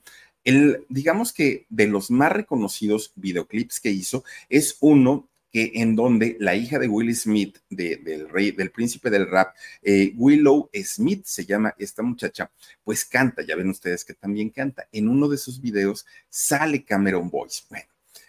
El, 0.50 0.84
digamos 0.88 1.32
que 1.32 1.66
de 1.68 1.86
los 1.86 2.10
más 2.10 2.32
reconocidos 2.32 3.12
videoclips 3.14 3.78
que 3.78 3.90
hizo 3.90 4.24
es 4.48 4.76
uno 4.80 5.28
que 5.52 5.70
en 5.76 5.94
donde 5.94 6.36
la 6.40 6.56
hija 6.56 6.80
de 6.80 6.88
Will 6.88 7.14
Smith, 7.14 7.58
del 7.68 8.28
rey, 8.28 8.50
del 8.50 8.72
príncipe 8.72 9.10
del 9.10 9.30
rap, 9.30 9.54
eh, 9.80 10.12
Willow 10.16 10.68
Smith 10.74 11.24
se 11.24 11.46
llama 11.46 11.72
esta 11.78 12.02
muchacha, 12.02 12.50
pues 12.82 13.04
canta, 13.04 13.42
ya 13.42 13.54
ven 13.54 13.70
ustedes 13.70 14.04
que 14.04 14.14
también 14.14 14.50
canta. 14.50 14.88
En 14.90 15.08
uno 15.08 15.28
de 15.28 15.38
sus 15.38 15.60
videos 15.60 16.04
sale 16.28 16.84
Cameron 16.84 17.30
Boyce. 17.30 17.62
Bueno, 17.70 17.86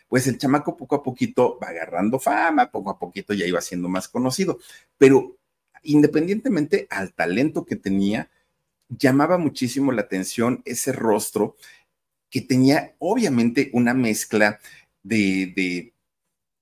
pues 0.08 0.28
el 0.28 0.38
chamaco 0.38 0.78
poco 0.78 0.98
a 0.98 1.04
poquito 1.04 1.58
va 1.60 1.70
agarrando 1.70 2.20
fama, 2.20 2.70
poco 2.70 2.92
a 2.92 3.00
poquito 3.00 3.34
ya 3.34 3.48
iba 3.48 3.62
siendo 3.62 3.90
más 3.90 4.08
conocido, 4.08 4.60
pero 4.96 5.38
independientemente 5.82 6.86
al 6.92 7.14
talento 7.14 7.66
que 7.66 7.78
tenía, 7.78 8.30
llamaba 8.90 9.38
muchísimo 9.38 9.92
la 9.92 10.02
atención 10.02 10.62
ese 10.66 10.92
rostro 10.92 11.56
que 12.32 12.42
tenía 12.42 12.96
obviamente 13.00 13.70
una 13.74 13.94
mezcla 13.94 14.60
de, 15.04 15.94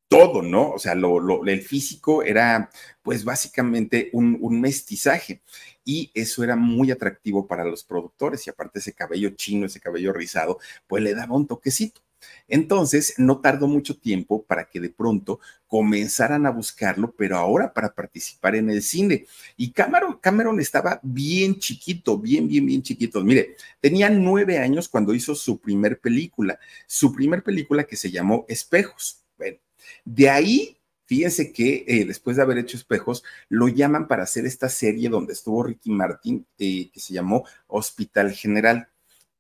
todo, 0.10 0.42
¿no? 0.42 0.72
O 0.72 0.80
sea, 0.80 0.96
lo, 0.96 1.46
el 1.46 1.62
físico 1.62 2.24
era 2.24 2.72
pues 3.04 3.24
básicamente 3.24 4.10
un, 4.14 4.40
un, 4.42 4.60
mestizaje 4.60 5.44
y 5.86 6.12
eso 6.16 6.44
era 6.44 6.56
muy 6.56 6.90
atractivo 6.92 7.48
para 7.48 7.64
los 7.64 7.84
productores 7.84 8.46
y 8.48 8.50
aparte 8.50 8.80
ese 8.80 8.94
cabello 8.94 9.30
chino, 9.32 9.68
ese 9.68 9.80
cabello 9.80 10.12
rizado, 10.12 10.58
pues 10.88 11.04
le 11.04 11.14
daba 11.14 11.36
un 11.36 11.48
toquecito. 11.48 12.02
Entonces, 12.48 13.16
no 13.18 13.40
tardó 13.40 13.68
mucho 13.68 13.98
tiempo 13.98 14.44
para 14.44 14.66
que 14.66 14.80
de 14.80 14.90
pronto 14.90 15.40
comenzaran 15.68 16.46
a 16.46 16.52
buscarlo, 16.52 17.14
pero 17.18 17.38
ahora 17.38 17.74
para 17.74 17.94
participar 17.94 18.56
en 18.56 18.70
el 18.70 18.82
cine. 18.82 19.26
Y 19.58 19.72
Cameron, 19.72 20.18
Cameron 20.20 20.60
estaba 20.60 21.00
bien 21.04 21.60
chiquito, 21.60 22.18
bien, 22.18 22.48
bien, 22.48 22.66
bien 22.66 22.82
chiquito. 22.82 23.24
Mire, 23.24 23.56
tenía 23.80 24.10
nueve 24.10 24.58
años 24.58 24.90
cuando 24.90 25.14
hizo 25.14 25.36
su 25.36 25.60
primer 25.60 26.00
película, 26.00 26.60
su 26.88 27.14
primer 27.14 27.44
película 27.44 27.84
que 27.84 27.96
se 27.96 28.12
llamó 28.12 28.46
Espejos. 28.48 29.24
Bueno, 29.38 29.58
de 30.06 30.30
ahí 30.30 30.76
Fíjense 31.10 31.52
que 31.52 31.86
eh, 31.88 32.06
después 32.06 32.38
de 32.38 32.44
haber 32.44 32.60
hecho 32.60 32.78
espejos, 32.78 33.24
lo 33.48 33.68
llaman 33.68 34.08
para 34.08 34.22
hacer 34.22 34.46
esta 34.46 34.70
serie 34.70 35.10
donde 35.10 35.34
estuvo 35.34 35.64
Ricky 35.64 35.90
Martin, 35.90 36.46
eh, 36.60 36.92
que 36.92 37.00
se 37.00 37.16
llamó 37.16 37.48
Hospital 37.66 38.32
General 38.32 38.88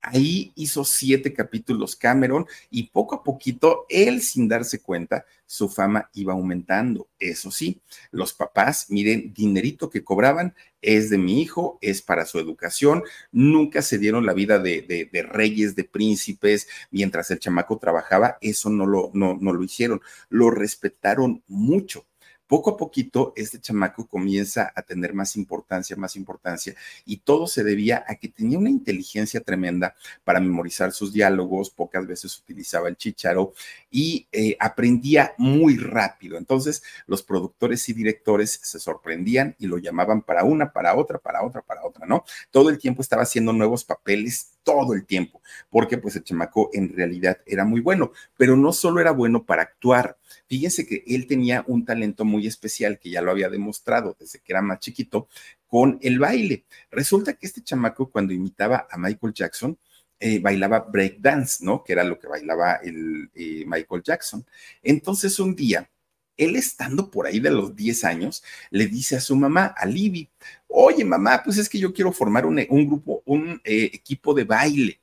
Ahí 0.01 0.53
hizo 0.55 0.85
siete 0.85 1.33
capítulos 1.33 1.95
Cameron 1.95 2.45
y 2.69 2.83
poco 2.83 3.15
a 3.15 3.23
poquito, 3.23 3.85
él 3.89 4.21
sin 4.21 4.47
darse 4.47 4.81
cuenta, 4.81 5.25
su 5.45 5.67
fama 5.67 6.09
iba 6.13 6.33
aumentando. 6.33 7.09
Eso 7.19 7.51
sí, 7.51 7.81
los 8.11 8.33
papás, 8.33 8.85
miren, 8.89 9.33
dinerito 9.33 9.89
que 9.89 10.03
cobraban 10.03 10.55
es 10.81 11.09
de 11.09 11.17
mi 11.17 11.41
hijo, 11.41 11.79
es 11.81 12.01
para 12.01 12.25
su 12.25 12.39
educación. 12.39 13.03
Nunca 13.31 13.81
se 13.81 13.97
dieron 13.97 14.25
la 14.25 14.33
vida 14.33 14.59
de, 14.59 15.27
reyes, 15.29 15.75
de 15.75 15.83
príncipes, 15.83 16.67
mientras 16.91 17.29
el 17.31 17.39
chamaco 17.39 17.77
trabajaba, 17.77 18.37
eso 18.39 18.69
no 18.69 18.85
lo, 18.85 19.11
no, 19.13 19.37
no 19.41 19.51
lo 19.51 19.63
hicieron. 19.63 20.01
Lo 20.29 20.49
respetaron 20.49 21.43
mucho 21.47 22.05
poco 22.49 22.71
a 22.71 22.77
poquito 22.77 23.31
este 23.35 23.61
chamaco 23.61 24.07
comienza 24.07 24.73
a 24.75 24.81
tener 24.81 25.13
más 25.13 25.35
importancia, 25.35 25.95
más 25.95 26.15
importancia, 26.15 26.73
y 27.05 27.17
todo 27.17 27.45
se 27.45 27.63
debía 27.63 28.03
a 28.07 28.15
que 28.15 28.27
tenía 28.27 28.57
una 28.57 28.71
inteligencia 28.71 29.39
tremenda 29.41 29.95
para 30.23 30.39
memorizar 30.39 30.91
sus 30.91 31.13
diálogos, 31.13 31.69
pocas 31.69 32.07
veces 32.07 32.35
utilizaba 32.39 32.89
el 32.89 32.97
chicharo 32.97 33.53
y 33.91 34.27
eh, 34.31 34.57
aprendía 34.59 35.35
muy 35.37 35.77
rápido. 35.77 36.39
Entonces 36.39 36.81
los 37.05 37.21
productores 37.21 37.87
y 37.87 37.93
directores 37.93 38.59
se 38.63 38.79
sorprendían 38.79 39.55
y 39.59 39.67
lo 39.67 39.77
llamaban 39.77 40.23
para 40.23 40.43
una, 40.43 40.73
para 40.73 40.95
otra, 40.95 41.19
para 41.19 41.43
otra, 41.43 41.61
para 41.61 41.85
otra, 41.85 42.07
¿no? 42.07 42.25
Todo 42.49 42.71
el 42.71 42.79
tiempo 42.79 43.03
estaba 43.03 43.21
haciendo 43.21 43.53
nuevos 43.53 43.85
papeles, 43.85 44.53
todo 44.63 44.95
el 44.95 45.05
tiempo, 45.05 45.43
porque 45.69 45.99
pues 45.99 46.15
el 46.15 46.23
chamaco 46.23 46.71
en 46.73 46.89
realidad 46.95 47.37
era 47.45 47.63
muy 47.63 47.79
bueno, 47.81 48.11
pero 48.37 48.57
no 48.57 48.73
solo 48.73 48.99
era 48.99 49.11
bueno 49.11 49.45
para 49.45 49.61
actuar, 49.61 50.17
Fíjense 50.49 50.87
que 50.87 51.03
él 51.05 51.27
tenía 51.27 51.63
un 51.67 51.85
talento 51.85 52.25
muy 52.25 52.47
especial 52.47 52.97
que 52.97 53.11
ya 53.11 53.21
lo 53.21 53.29
había 53.29 53.49
demostrado 53.49 54.17
desde 54.19 54.39
que 54.39 54.51
era 54.51 54.63
más 54.63 54.79
chiquito 54.79 55.27
con 55.67 55.99
el 56.01 56.17
baile. 56.17 56.65
Resulta 56.89 57.33
que 57.33 57.45
este 57.45 57.63
chamaco 57.63 58.09
cuando 58.09 58.33
imitaba 58.33 58.87
a 58.89 58.97
Michael 58.97 59.33
Jackson, 59.33 59.77
eh, 60.19 60.39
bailaba 60.39 60.79
breakdance, 60.79 61.63
¿no? 61.63 61.83
Que 61.83 61.93
era 61.93 62.03
lo 62.03 62.19
que 62.19 62.27
bailaba 62.27 62.75
el 62.83 63.29
eh, 63.35 63.63
Michael 63.67 64.01
Jackson. 64.03 64.43
Entonces 64.81 65.39
un 65.39 65.55
día, 65.55 65.87
él 66.35 66.55
estando 66.55 67.11
por 67.11 67.27
ahí 67.27 67.39
de 67.39 67.51
los 67.51 67.75
10 67.75 68.03
años, 68.05 68.43
le 68.71 68.87
dice 68.87 69.17
a 69.17 69.21
su 69.21 69.35
mamá, 69.35 69.67
a 69.77 69.85
Libby, 69.85 70.29
oye 70.67 71.05
mamá, 71.05 71.41
pues 71.45 71.57
es 71.57 71.69
que 71.69 71.77
yo 71.79 71.93
quiero 71.93 72.11
formar 72.11 72.45
un, 72.47 72.57
grupo, 72.87 73.21
un 73.25 73.61
eh, 73.63 73.91
equipo 73.93 74.33
de 74.33 74.45
baile. 74.45 74.99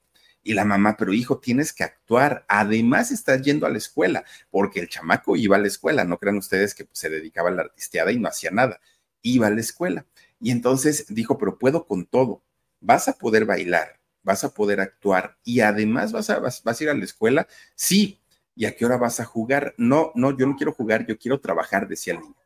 Y 0.47 0.55
la 0.55 0.65
mamá, 0.65 0.97
pero 0.97 1.13
hijo, 1.13 1.39
tienes 1.41 1.73
que 1.73 1.83
actuar. 1.83 2.45
Además, 2.47 3.11
estás 3.11 3.43
yendo 3.43 3.67
a 3.67 3.69
la 3.69 3.79
escuela, 3.79 4.25
porque 4.49 4.79
el 4.79 4.89
chamaco 4.89 5.35
iba 5.35 5.57
a 5.57 5.59
la 5.59 5.67
escuela. 5.67 6.05
No 6.05 6.19
crean 6.19 6.37
ustedes 6.37 6.73
que 6.73 6.85
pues, 6.85 7.01
se 7.01 7.11
dedicaba 7.11 7.49
a 7.49 7.53
la 7.53 7.63
artisteada 7.63 8.13
y 8.13 8.21
no 8.21 8.29
hacía 8.29 8.53
nada. 8.53 8.81
Iba 9.23 9.49
a 9.49 9.51
la 9.51 9.61
escuela. 9.61 10.07
Y 10.39 10.53
entonces 10.53 11.07
dijo, 11.09 11.37
pero 11.37 11.59
puedo 11.59 11.85
con 11.85 12.07
todo. 12.07 12.45
Vas 12.79 13.09
a 13.09 13.15
poder 13.15 13.45
bailar, 13.45 13.99
vas 14.23 14.45
a 14.45 14.55
poder 14.55 14.81
actuar 14.81 15.37
y 15.43 15.61
además 15.61 16.13
vas 16.13 16.31
a, 16.31 16.39
vas, 16.39 16.63
a 16.65 16.85
ir 16.85 16.91
a 16.91 16.95
la 16.95 17.05
escuela. 17.05 17.49
Sí. 17.75 18.21
¿Y 18.55 18.67
a 18.67 18.77
qué 18.77 18.87
hora 18.87 18.99
vas 18.99 19.19
a 19.19 19.25
jugar? 19.25 19.75
No, 19.79 20.13
no, 20.15 20.37
yo 20.39 20.47
no 20.47 20.55
quiero 20.55 20.73
jugar, 20.73 21.07
yo 21.09 21.19
quiero 21.19 21.41
trabajar, 21.41 21.89
decía 21.89 22.15
el 22.15 22.21
niño. 22.21 22.37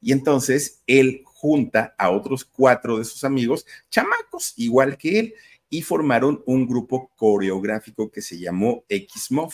Y 0.00 0.10
entonces 0.10 0.82
él 0.88 1.22
junta 1.24 1.94
a 1.98 2.10
otros 2.10 2.44
cuatro 2.44 2.98
de 2.98 3.04
sus 3.04 3.22
amigos, 3.22 3.64
chamacos, 3.90 4.54
igual 4.56 4.98
que 4.98 5.20
él, 5.20 5.34
y 5.74 5.82
formaron 5.82 6.40
un 6.46 6.68
grupo 6.68 7.10
coreográfico 7.16 8.08
que 8.08 8.22
se 8.22 8.38
llamó 8.38 8.84
X-Mob, 8.88 9.52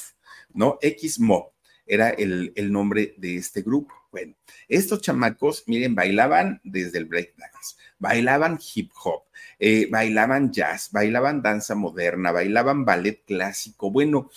¿no? 0.52 0.78
X-Mob 0.82 1.52
era 1.86 2.10
el, 2.10 2.52
el, 2.56 2.70
nombre 2.70 3.14
de 3.16 3.36
este 3.36 3.62
grupo. 3.62 3.94
Bueno, 4.12 4.34
estos 4.68 5.00
chamacos, 5.00 5.64
miren, 5.66 5.94
bailaban 5.94 6.60
desde 6.62 6.98
el 6.98 7.06
breakdance, 7.06 7.76
bailaban 7.98 8.58
hip 8.74 8.90
hop, 9.02 9.22
eh, 9.58 9.88
bailaban 9.90 10.52
jazz, 10.52 10.90
bailaban 10.92 11.40
danza 11.40 11.74
moderna, 11.74 12.32
bailaban 12.32 12.84
ballet 12.84 13.24
clásico. 13.24 13.90
Bueno, 13.90 14.28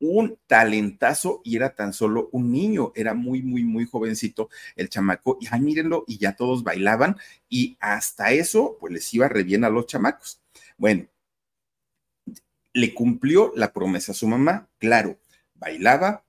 un 0.00 0.38
talentazo 0.46 1.42
y 1.44 1.56
era 1.56 1.74
tan 1.74 1.92
solo 1.92 2.30
un 2.32 2.50
niño, 2.50 2.92
era 2.94 3.12
muy, 3.12 3.42
muy, 3.42 3.64
muy 3.64 3.84
jovencito 3.84 4.48
el 4.76 4.88
chamaco. 4.88 5.36
Y 5.42 5.48
ay, 5.50 5.60
mírenlo, 5.60 6.04
y 6.06 6.16
ya 6.16 6.36
todos 6.36 6.64
bailaban 6.64 7.18
y 7.50 7.76
hasta 7.80 8.32
eso, 8.32 8.78
pues 8.80 8.94
les 8.94 9.12
iba 9.12 9.28
re 9.28 9.42
bien 9.42 9.64
a 9.64 9.68
los 9.68 9.84
chamacos. 9.84 10.40
Bueno, 10.78 11.06
le 12.72 12.94
cumplió 12.94 13.52
la 13.56 13.72
promesa 13.72 14.12
a 14.12 14.14
su 14.14 14.28
mamá, 14.28 14.68
claro, 14.78 15.18
bailaba, 15.54 16.24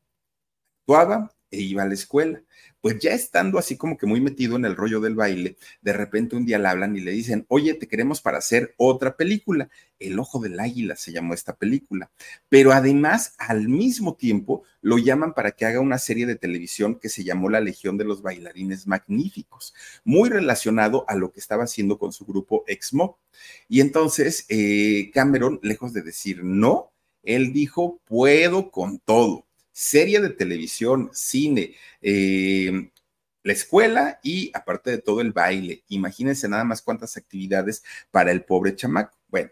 actuaba 0.82 1.36
e 1.52 1.62
iba 1.62 1.84
a 1.84 1.88
la 1.88 1.94
escuela. 1.94 2.42
Pues 2.82 2.98
ya 3.00 3.12
estando 3.12 3.60
así 3.60 3.76
como 3.76 3.98
que 3.98 4.06
muy 4.06 4.22
metido 4.22 4.56
en 4.56 4.64
el 4.64 4.78
rollo 4.78 5.02
del 5.02 5.16
baile, 5.16 5.58
de 5.82 5.92
repente 5.92 6.38
un 6.38 6.46
día 6.46 6.58
le 6.60 6.70
hablan 6.70 6.96
y 6.96 7.02
le 7.02 7.12
dicen, 7.12 7.46
oye, 7.50 7.74
te 7.74 7.88
queremos 7.88 8.22
para 8.22 8.38
hacer 8.38 8.74
otra 8.78 9.18
película. 9.18 9.70
El 10.00 10.18
ojo 10.18 10.40
del 10.40 10.58
águila 10.60 10.96
se 10.96 11.12
llamó 11.12 11.34
esta 11.34 11.58
película. 11.58 12.10
Pero 12.48 12.72
además, 12.72 13.36
al 13.38 13.68
mismo 13.68 14.16
tiempo, 14.16 14.64
lo 14.82 14.98
llaman 14.98 15.34
para 15.34 15.52
que 15.52 15.66
haga 15.66 15.82
una 15.82 15.98
serie 15.98 16.26
de 16.26 16.38
televisión 16.38 16.96
que 17.00 17.10
se 17.10 17.26
llamó 17.26 17.50
La 17.50 17.60
Legión 17.60 17.98
de 17.98 18.06
los 18.06 18.22
Bailarines 18.22 18.88
Magníficos, 18.88 19.74
muy 20.06 20.30
relacionado 20.30 21.04
a 21.10 21.16
lo 21.16 21.34
que 21.34 21.42
estaba 21.42 21.66
haciendo 21.66 22.00
con 22.00 22.14
su 22.14 22.26
grupo 22.26 22.64
Exmo. 22.68 23.20
Y 23.68 23.82
entonces, 23.82 24.46
eh, 24.48 25.12
Cameron, 25.14 25.60
lejos 25.64 25.92
de 25.92 26.02
decir 26.02 26.46
no, 26.46 26.94
él 27.24 27.52
dijo, 27.52 28.00
puedo 28.06 28.72
con 28.72 29.00
todo 29.00 29.49
serie 29.80 30.20
de 30.20 30.32
televisión, 30.32 31.10
cine, 31.14 31.74
eh, 32.02 32.92
la 33.44 33.54
escuela 33.54 34.20
y 34.22 34.52
aparte 34.54 34.92
de 34.92 34.98
todo 34.98 35.22
el 35.22 35.32
baile. 35.32 35.86
Imagínense 35.88 36.50
nada 36.50 36.66
más 36.66 36.82
cuántas 36.82 37.16
actividades 37.16 37.82
para 38.12 38.32
el 38.34 38.44
pobre 38.44 38.76
chamaco. 38.76 39.18
Bueno, 39.30 39.52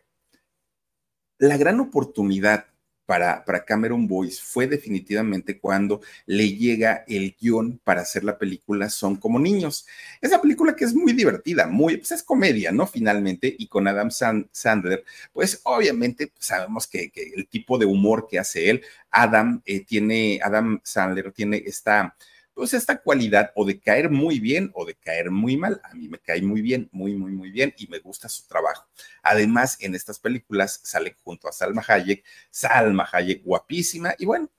la 1.38 1.56
gran 1.56 1.80
oportunidad 1.80 2.66
para, 3.08 3.44
Cameron 3.66 4.06
Boyce 4.06 4.42
fue 4.44 4.68
definitivamente 4.68 5.60
cuando 5.60 6.02
le 6.26 6.52
llega 6.52 7.06
el 7.08 7.36
guion 7.40 7.80
para 7.84 8.02
hacer 8.02 8.26
la 8.26 8.38
película 8.38 8.90
Son 8.90 9.16
como 9.16 9.40
niños. 9.40 9.88
Esa 10.22 10.42
película 10.42 10.76
que 10.76 10.84
es 10.84 10.94
muy 10.94 11.14
divertida, 11.14 11.68
muy, 11.68 11.98
pues 11.98 12.12
es 12.12 12.22
comedia, 12.22 12.72
¿no? 12.72 12.86
Finalmente, 12.86 13.56
y 13.58 13.68
con 13.68 13.88
Adam 13.88 14.12
Sandler, 14.12 15.06
pues 15.32 15.62
obviamente 15.64 16.34
sabemos 16.38 16.86
que, 16.86 17.12
el 17.36 17.48
tipo 17.48 17.78
de 17.78 17.86
humor 17.86 18.28
que 18.30 18.40
hace 18.40 18.70
él, 18.70 18.84
Adam 19.10 19.62
eh, 19.66 19.86
tiene, 19.86 20.40
Adam 20.44 20.82
Sandler 20.84 21.32
tiene 21.32 21.64
esta 21.66 22.14
pues 22.58 22.74
esta 22.74 22.98
cualidad 22.98 23.52
o 23.54 23.66
de 23.66 23.80
caer 23.80 24.10
muy 24.10 24.40
bien 24.40 24.72
o 24.74 24.84
de 24.84 24.96
caer 24.96 25.30
muy 25.30 25.58
mal. 25.58 25.80
A 25.84 25.94
mí 25.94 26.10
me 26.10 26.18
cae 26.18 26.42
muy 26.42 26.62
bien, 26.62 26.90
muy, 26.92 27.14
muy, 27.14 27.32
muy 27.32 27.52
bien 27.52 27.72
y 27.78 27.86
me 27.86 28.00
gusta 28.00 28.28
su 28.30 28.48
trabajo. 28.48 28.88
Además, 29.22 29.78
en 29.80 29.94
estas 29.94 30.18
películas 30.18 30.80
sale 30.84 31.16
junto 31.24 31.48
a 31.48 31.52
Salma 31.52 31.86
Hayek, 31.88 32.24
Salma 32.50 33.08
Hayek 33.12 33.44
guapísima 33.44 34.16
y 34.18 34.26
bueno, 34.26 34.50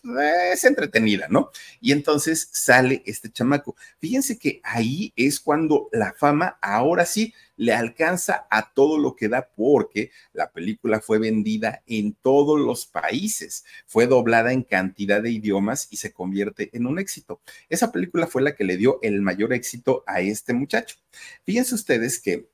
es 0.52 0.62
entretenida, 0.62 1.26
¿no? 1.28 1.50
Y 1.80 1.90
entonces 1.90 2.48
sale 2.52 3.02
este 3.04 3.32
chamaco. 3.32 3.74
Fíjense 3.98 4.38
que 4.38 4.60
ahí 4.62 5.12
es 5.16 5.40
cuando 5.40 5.88
la 5.90 6.12
fama 6.12 6.56
ahora 6.62 7.04
sí 7.04 7.34
le 7.58 7.74
alcanza 7.74 8.46
a 8.50 8.72
todo 8.72 8.96
lo 8.98 9.14
que 9.14 9.28
da 9.28 9.50
porque 9.54 10.10
la 10.32 10.50
película 10.50 11.00
fue 11.00 11.18
vendida 11.18 11.82
en 11.86 12.14
todos 12.14 12.58
los 12.58 12.86
países, 12.86 13.64
fue 13.86 14.06
doblada 14.06 14.52
en 14.52 14.62
cantidad 14.62 15.20
de 15.20 15.32
idiomas 15.32 15.88
y 15.90 15.96
se 15.98 16.12
convierte 16.12 16.70
en 16.72 16.86
un 16.86 16.98
éxito. 16.98 17.42
Esa 17.68 17.92
película 17.92 18.26
fue 18.26 18.42
la 18.42 18.54
que 18.54 18.64
le 18.64 18.76
dio 18.76 19.00
el 19.02 19.20
mayor 19.20 19.52
éxito 19.52 20.04
a 20.06 20.20
este 20.20 20.54
muchacho. 20.54 20.96
Fíjense 21.44 21.74
ustedes 21.74 22.20
que 22.20 22.48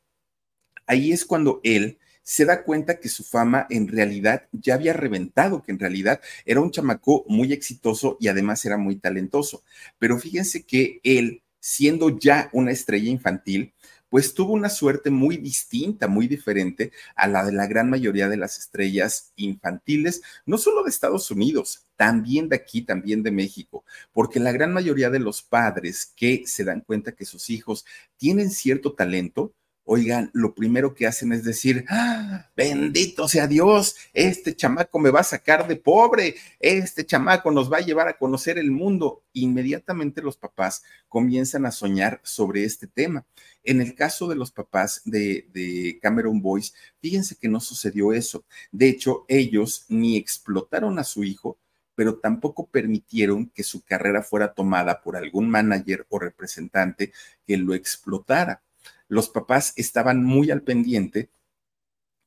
ahí 0.87 1.12
es 1.12 1.25
cuando 1.25 1.61
él 1.62 1.99
se 2.23 2.47
da 2.47 2.64
cuenta 2.64 2.99
que 2.99 3.11
su 3.11 3.23
fama 3.23 3.67
en 3.69 3.87
realidad 3.87 4.49
ya 4.51 4.75
había 4.75 4.95
reventado, 4.95 5.62
que 5.62 5.73
en 5.73 5.79
realidad 5.79 6.21
era 6.47 6.61
un 6.61 6.71
chamaco 6.71 7.25
muy 7.29 7.53
exitoso 7.53 8.17
y 8.19 8.29
además 8.29 8.64
era 8.64 8.79
muy 8.79 8.97
talentoso. 8.97 9.62
Pero 9.99 10.19
fíjense 10.19 10.64
que 10.64 11.01
él, 11.05 11.43
siendo 11.61 12.19
ya 12.19 12.49
una 12.53 12.73
estrella 12.73 13.11
infantil, 13.11 13.75
pues 14.14 14.33
tuvo 14.33 14.53
una 14.53 14.68
suerte 14.68 15.11
muy 15.11 15.38
distinta, 15.38 16.07
muy 16.07 16.29
diferente 16.29 16.92
a 17.16 17.27
la 17.27 17.44
de 17.44 17.50
la 17.50 17.66
gran 17.66 17.90
mayoría 17.90 18.29
de 18.29 18.37
las 18.37 18.61
estrellas 18.61 19.33
infantiles, 19.35 20.22
no 20.46 20.57
solo 20.57 20.85
de 20.85 20.90
Estados 20.90 21.33
Unidos, 21.33 21.88
también 21.96 22.48
de 22.48 22.55
aquí, 22.55 22.83
también 22.83 23.24
de 23.24 23.33
México, 23.33 23.85
porque 24.12 24.38
la 24.38 24.53
gran 24.53 24.72
mayoría 24.72 25.11
de 25.11 25.18
los 25.18 25.42
padres 25.42 26.12
que 26.14 26.44
se 26.46 26.62
dan 26.62 26.83
cuenta 26.83 27.16
que 27.16 27.24
sus 27.24 27.50
hijos 27.50 27.87
tienen 28.16 28.53
cierto 28.53 28.92
talento, 28.92 29.53
oigan, 29.85 30.31
lo 30.33 30.55
primero 30.55 30.94
que 30.94 31.07
hacen 31.07 31.33
es 31.33 31.44
decir, 31.44 31.85
¡Ah, 31.88 32.51
bendito 32.57 33.29
sea 33.29 33.47
Dios, 33.47 33.97
este 34.12 34.57
chamaco 34.57 34.99
me 34.99 35.11
va 35.11 35.20
a 35.20 35.25
sacar 35.25 35.68
de 35.68 35.77
pobre, 35.77 36.37
este 36.59 37.05
chamaco 37.05 37.51
nos 37.51 37.70
va 37.73 37.79
a 37.79 37.83
llevar 37.83 38.09
a 38.09 38.16
conocer 38.16 38.59
el 38.59 38.70
mundo. 38.70 39.23
Inmediatamente 39.33 40.23
los 40.23 40.37
papás 40.37 40.83
comienzan 41.09 41.66
a 41.66 41.73
soñar 41.73 42.20
sobre 42.25 42.64
este 42.64 42.87
tema. 42.87 43.27
En 43.62 43.81
el 43.81 43.94
caso 43.94 44.29
de 44.29 44.37
los 44.37 44.51
papás 44.53 45.03
de, 45.05 45.49
de 45.53 45.99
Cameron 46.01 46.40
Boyce, 46.40 46.73
fíjense 47.01 47.37
que 47.37 47.49
no 47.49 47.61
sucedió 47.61 48.12
eso. 48.12 48.44
De 48.73 48.88
hecho, 48.88 49.25
ellos 49.29 49.85
ni 49.88 50.16
explotaron 50.16 50.99
a 50.99 51.05
su 51.05 51.25
hijo, 51.25 51.59
pero 51.94 52.18
tampoco 52.18 52.66
permitieron 52.66 53.51
que 53.51 53.62
su 53.62 53.83
carrera 53.83 54.23
fuera 54.23 54.53
tomada 54.55 55.03
por 55.03 55.16
algún 55.16 55.49
manager 55.49 56.07
o 56.09 56.18
representante 56.18 57.12
que 57.47 57.57
lo 57.57 57.75
explotara 57.75 58.63
los 59.09 59.29
papás 59.29 59.73
estaban 59.77 60.25
muy 60.25 60.51
al 60.51 60.62
pendiente 60.62 61.31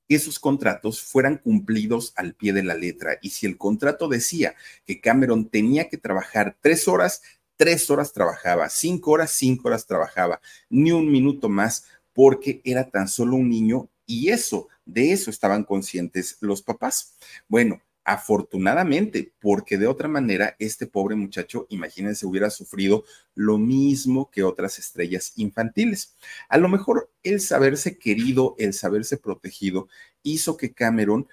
esos 0.09 0.39
contratos 0.39 1.01
fueran 1.01 1.37
cumplidos 1.37 2.13
al 2.15 2.33
pie 2.33 2.53
de 2.53 2.63
la 2.63 2.75
letra. 2.75 3.17
Y 3.21 3.31
si 3.31 3.45
el 3.45 3.57
contrato 3.57 4.07
decía 4.07 4.55
que 4.85 5.01
Cameron 5.01 5.49
tenía 5.49 5.89
que 5.89 5.97
trabajar 5.97 6.57
tres 6.61 6.87
horas, 6.87 7.21
tres 7.55 7.89
horas 7.89 8.13
trabajaba, 8.13 8.69
cinco 8.69 9.11
horas, 9.11 9.31
cinco 9.31 9.67
horas 9.67 9.85
trabajaba, 9.85 10.41
ni 10.69 10.91
un 10.91 11.11
minuto 11.11 11.49
más, 11.49 11.85
porque 12.13 12.61
era 12.63 12.89
tan 12.89 13.07
solo 13.07 13.35
un 13.35 13.49
niño 13.49 13.89
y 14.05 14.29
eso, 14.29 14.69
de 14.85 15.11
eso 15.11 15.29
estaban 15.29 15.63
conscientes 15.63 16.37
los 16.39 16.61
papás. 16.61 17.15
Bueno, 17.47 17.81
afortunadamente, 18.07 19.33
porque 19.41 19.77
de 19.77 19.85
otra 19.85 20.07
manera 20.07 20.55
este 20.59 20.87
pobre 20.87 21.17
muchacho, 21.17 21.67
imagínense, 21.69 22.25
hubiera 22.25 22.49
sufrido 22.49 23.03
lo 23.35 23.57
mismo 23.57 24.31
que 24.31 24.43
otras 24.43 24.79
estrellas 24.79 25.33
infantiles. 25.35 26.15
A 26.47 26.57
lo 26.57 26.69
mejor 26.69 27.11
el 27.21 27.41
saberse 27.41 27.97
querido, 27.99 28.55
el 28.59 28.73
saberse 28.73 29.17
protegido, 29.17 29.89
hizo 30.23 30.55
que 30.55 30.73
Cameron 30.73 31.27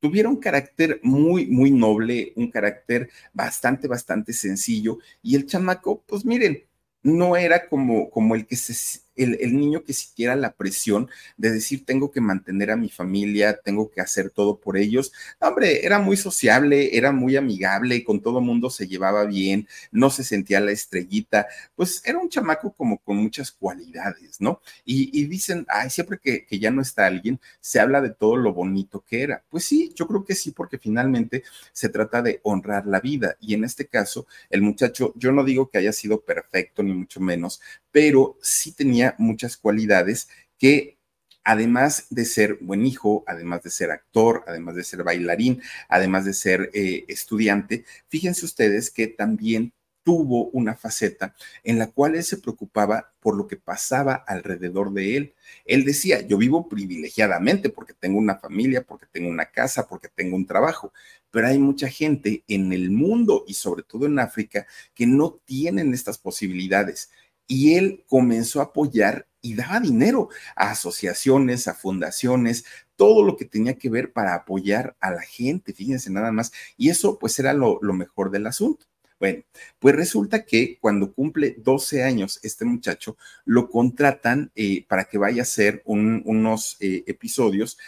tuviera 0.00 0.30
un 0.30 0.38
carácter 0.38 0.98
muy, 1.02 1.46
muy 1.46 1.70
noble, 1.70 2.32
un 2.36 2.50
carácter 2.50 3.10
bastante, 3.34 3.86
bastante 3.86 4.32
sencillo, 4.32 5.00
y 5.22 5.36
el 5.36 5.44
chamaco, 5.44 6.02
pues 6.06 6.24
miren, 6.24 6.64
no 7.02 7.36
era 7.36 7.68
como, 7.68 8.08
como 8.08 8.34
el 8.34 8.46
que 8.46 8.56
se 8.56 8.72
el, 9.18 9.56
niño 9.58 9.84
que 9.84 9.92
siquiera 9.92 10.36
la 10.36 10.52
presión 10.52 11.08
de 11.36 11.50
decir 11.50 11.84
tengo 11.84 12.10
que 12.10 12.20
mantener 12.20 12.70
a 12.70 12.76
mi 12.76 12.88
familia, 12.88 13.58
tengo 13.62 13.90
que 13.90 14.00
hacer 14.00 14.30
todo 14.30 14.58
por 14.58 14.76
ellos. 14.76 15.12
hombre, 15.40 15.84
era 15.84 15.98
muy 15.98 16.16
sociable, 16.16 16.96
era 16.96 17.12
muy 17.12 17.36
amigable, 17.36 18.04
con 18.04 18.20
todo 18.20 18.40
mundo 18.40 18.70
se 18.70 18.86
llevaba 18.86 19.24
bien, 19.24 19.68
no 19.90 20.10
se 20.10 20.24
sentía 20.24 20.60
la 20.60 20.72
estrellita, 20.72 21.46
pues 21.74 22.02
era 22.04 22.18
un 22.18 22.28
chamaco 22.28 22.72
como 22.72 22.98
con 22.98 23.16
muchas 23.16 23.50
cualidades, 23.52 24.40
¿no? 24.40 24.60
Y, 24.84 25.26
dicen, 25.28 25.66
ay, 25.68 25.90
siempre 25.90 26.18
que, 26.18 26.46
que 26.46 26.58
ya 26.58 26.70
no 26.70 26.80
está 26.80 27.06
alguien, 27.06 27.40
se 27.60 27.80
habla 27.80 28.00
de 28.00 28.10
todo 28.10 28.36
lo 28.36 28.54
bonito 28.54 29.04
que 29.06 29.22
era. 29.22 29.42
Pues 29.50 29.64
sí, 29.64 29.92
yo 29.94 30.06
creo 30.06 30.24
que 30.24 30.34
sí, 30.34 30.52
porque 30.52 30.78
finalmente 30.78 31.42
se 31.72 31.88
trata 31.88 32.22
de 32.22 32.40
honrar 32.42 32.86
la 32.86 33.00
vida. 33.00 33.36
Y 33.40 33.54
en 33.54 33.64
este 33.64 33.86
caso, 33.86 34.26
el 34.50 34.62
muchacho, 34.62 35.12
yo 35.16 35.32
no 35.32 35.44
digo 35.44 35.68
que 35.68 35.78
haya 35.78 35.92
sido 35.92 36.20
perfecto, 36.20 36.82
ni 36.82 36.92
mucho 36.92 37.20
menos, 37.20 37.60
pero 37.90 38.36
sí 38.42 38.72
tenía 38.72 39.07
muchas 39.18 39.56
cualidades 39.56 40.28
que 40.58 40.98
además 41.44 42.06
de 42.10 42.26
ser 42.26 42.58
buen 42.60 42.84
hijo, 42.84 43.24
además 43.26 43.62
de 43.62 43.70
ser 43.70 43.90
actor, 43.90 44.44
además 44.46 44.74
de 44.74 44.84
ser 44.84 45.02
bailarín, 45.02 45.62
además 45.88 46.26
de 46.26 46.34
ser 46.34 46.70
eh, 46.74 47.06
estudiante, 47.08 47.86
fíjense 48.08 48.44
ustedes 48.44 48.90
que 48.90 49.06
también 49.06 49.72
tuvo 50.08 50.48
una 50.50 50.74
faceta 50.74 51.34
en 51.64 51.78
la 51.78 51.88
cual 51.88 52.14
él 52.14 52.24
se 52.24 52.38
preocupaba 52.38 53.12
por 53.20 53.36
lo 53.36 53.46
que 53.46 53.56
pasaba 53.56 54.14
alrededor 54.14 54.92
de 54.92 55.16
él. 55.18 55.34
Él 55.66 55.84
decía, 55.84 56.22
yo 56.22 56.38
vivo 56.38 56.66
privilegiadamente 56.66 57.68
porque 57.68 57.92
tengo 57.92 58.18
una 58.18 58.36
familia, 58.36 58.82
porque 58.82 59.04
tengo 59.10 59.28
una 59.28 59.46
casa, 59.46 59.86
porque 59.86 60.08
tengo 60.08 60.34
un 60.34 60.46
trabajo, 60.46 60.94
pero 61.30 61.48
hay 61.48 61.58
mucha 61.58 61.88
gente 61.88 62.42
en 62.48 62.72
el 62.72 62.90
mundo 62.90 63.44
y 63.46 63.52
sobre 63.52 63.82
todo 63.82 64.06
en 64.06 64.18
África 64.18 64.66
que 64.94 65.06
no 65.06 65.40
tienen 65.44 65.92
estas 65.92 66.16
posibilidades 66.16 67.10
y 67.48 67.74
él 67.74 68.04
comenzó 68.06 68.60
a 68.60 68.64
apoyar 68.64 69.26
y 69.40 69.54
daba 69.54 69.80
dinero 69.80 70.28
a 70.54 70.70
asociaciones, 70.70 71.66
a 71.66 71.74
fundaciones, 71.74 72.64
todo 72.94 73.24
lo 73.24 73.36
que 73.36 73.44
tenía 73.44 73.74
que 73.74 73.88
ver 73.88 74.12
para 74.12 74.34
apoyar 74.34 74.96
a 75.00 75.10
la 75.10 75.22
gente, 75.22 75.72
fíjense 75.72 76.10
nada 76.10 76.30
más. 76.30 76.52
Y 76.76 76.90
eso 76.90 77.18
pues 77.18 77.38
era 77.38 77.52
lo, 77.52 77.80
mejor 77.80 78.30
del 78.30 78.46
asunto. 78.46 78.86
Bueno, 79.18 79.42
pues 79.80 79.96
resulta 79.96 80.44
que 80.44 80.78
cuando 80.80 81.12
cumple 81.12 81.56
12 81.58 82.04
años 82.04 82.38
este 82.42 82.64
muchacho, 82.64 83.16
lo 83.44 83.68
contratan 83.68 84.52
eh, 84.54 84.84
para 84.86 85.04
que 85.04 85.18
vaya 85.18 85.42
a 85.42 85.42
hacer 85.42 85.82
unos 85.84 86.76
eh, 86.78 87.02
episodios 87.06 87.78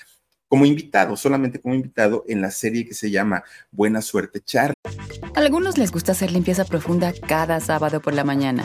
como 0.49 0.67
invitado, 0.67 1.17
solamente 1.17 1.61
como 1.61 1.77
invitado 1.77 2.25
en 2.27 2.41
la 2.41 2.51
serie 2.51 2.85
que 2.85 2.95
se 2.95 3.13
llama 3.13 3.45
Buena 3.71 4.03
Suerte 4.03 4.41
Charlie. 4.41 4.75
Algunos 5.37 5.79
les 5.79 5.93
gusta 5.93 6.11
hacer 6.13 6.33
limpieza 6.33 6.65
profunda 6.65 7.13
cada 7.29 7.61
sábado 7.61 8.01
por 8.01 8.15
la 8.15 8.25
mañana. 8.25 8.65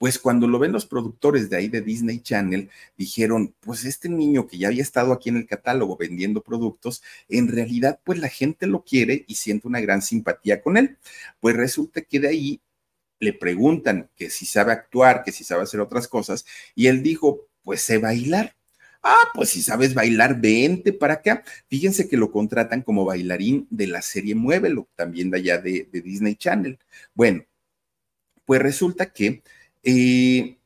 Pues 0.00 0.18
cuando 0.18 0.48
lo 0.48 0.58
ven 0.58 0.72
los 0.72 0.86
productores 0.86 1.50
de 1.50 1.58
ahí 1.58 1.68
de 1.68 1.82
Disney 1.82 2.20
Channel, 2.20 2.70
dijeron, 2.96 3.54
pues 3.60 3.84
este 3.84 4.08
niño 4.08 4.46
que 4.46 4.56
ya 4.56 4.68
había 4.68 4.80
estado 4.80 5.12
aquí 5.12 5.28
en 5.28 5.36
el 5.36 5.46
catálogo 5.46 5.98
vendiendo 5.98 6.42
productos, 6.42 7.02
en 7.28 7.48
realidad 7.48 8.00
pues 8.02 8.18
la 8.18 8.30
gente 8.30 8.66
lo 8.66 8.82
quiere 8.82 9.26
y 9.28 9.34
siente 9.34 9.68
una 9.68 9.78
gran 9.82 10.00
simpatía 10.00 10.62
con 10.62 10.78
él. 10.78 10.96
Pues 11.38 11.54
resulta 11.54 12.00
que 12.00 12.18
de 12.18 12.28
ahí 12.28 12.60
le 13.18 13.34
preguntan 13.34 14.08
que 14.16 14.30
si 14.30 14.46
sabe 14.46 14.72
actuar, 14.72 15.22
que 15.22 15.32
si 15.32 15.44
sabe 15.44 15.64
hacer 15.64 15.80
otras 15.80 16.08
cosas, 16.08 16.46
y 16.74 16.86
él 16.86 17.02
dijo, 17.02 17.46
pues 17.62 17.82
sé 17.82 17.98
bailar. 17.98 18.56
Ah, 19.02 19.30
pues 19.34 19.50
si 19.50 19.60
sabes 19.60 19.92
bailar, 19.92 20.40
vente 20.40 20.94
para 20.94 21.14
acá. 21.14 21.44
Fíjense 21.68 22.08
que 22.08 22.16
lo 22.16 22.32
contratan 22.32 22.80
como 22.80 23.04
bailarín 23.04 23.66
de 23.68 23.86
la 23.86 24.00
serie 24.00 24.34
Muévelo, 24.34 24.88
también 24.96 25.30
de 25.30 25.38
allá 25.40 25.58
de, 25.58 25.86
de 25.92 26.00
Disney 26.00 26.36
Channel. 26.36 26.78
Bueno, 27.14 27.44
pues 28.46 28.62
resulta 28.62 29.12
que 29.12 29.42
eh, 29.82 30.60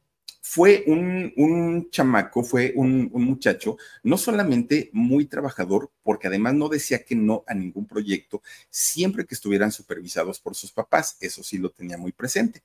fue 0.54 0.84
un, 0.86 1.88
chamaco, 1.90 2.44
fue 2.44 2.74
un, 2.76 3.10
muchacho, 3.12 3.76
no 4.04 4.16
solamente 4.16 4.88
muy 4.92 5.24
trabajador, 5.24 5.90
porque 6.02 6.28
además 6.28 6.54
no 6.54 6.68
decía 6.68 7.02
que 7.02 7.16
no 7.16 7.42
a 7.48 7.54
ningún 7.54 7.86
proyecto, 7.88 8.40
siempre 8.70 9.24
que 9.26 9.34
estuvieran 9.34 9.72
supervisados 9.72 10.38
por 10.38 10.54
sus 10.54 10.70
papás, 10.70 11.16
eso 11.20 11.42
sí 11.42 11.58
lo 11.58 11.70
tenía 11.70 11.96
muy 11.96 12.12
presente. 12.12 12.62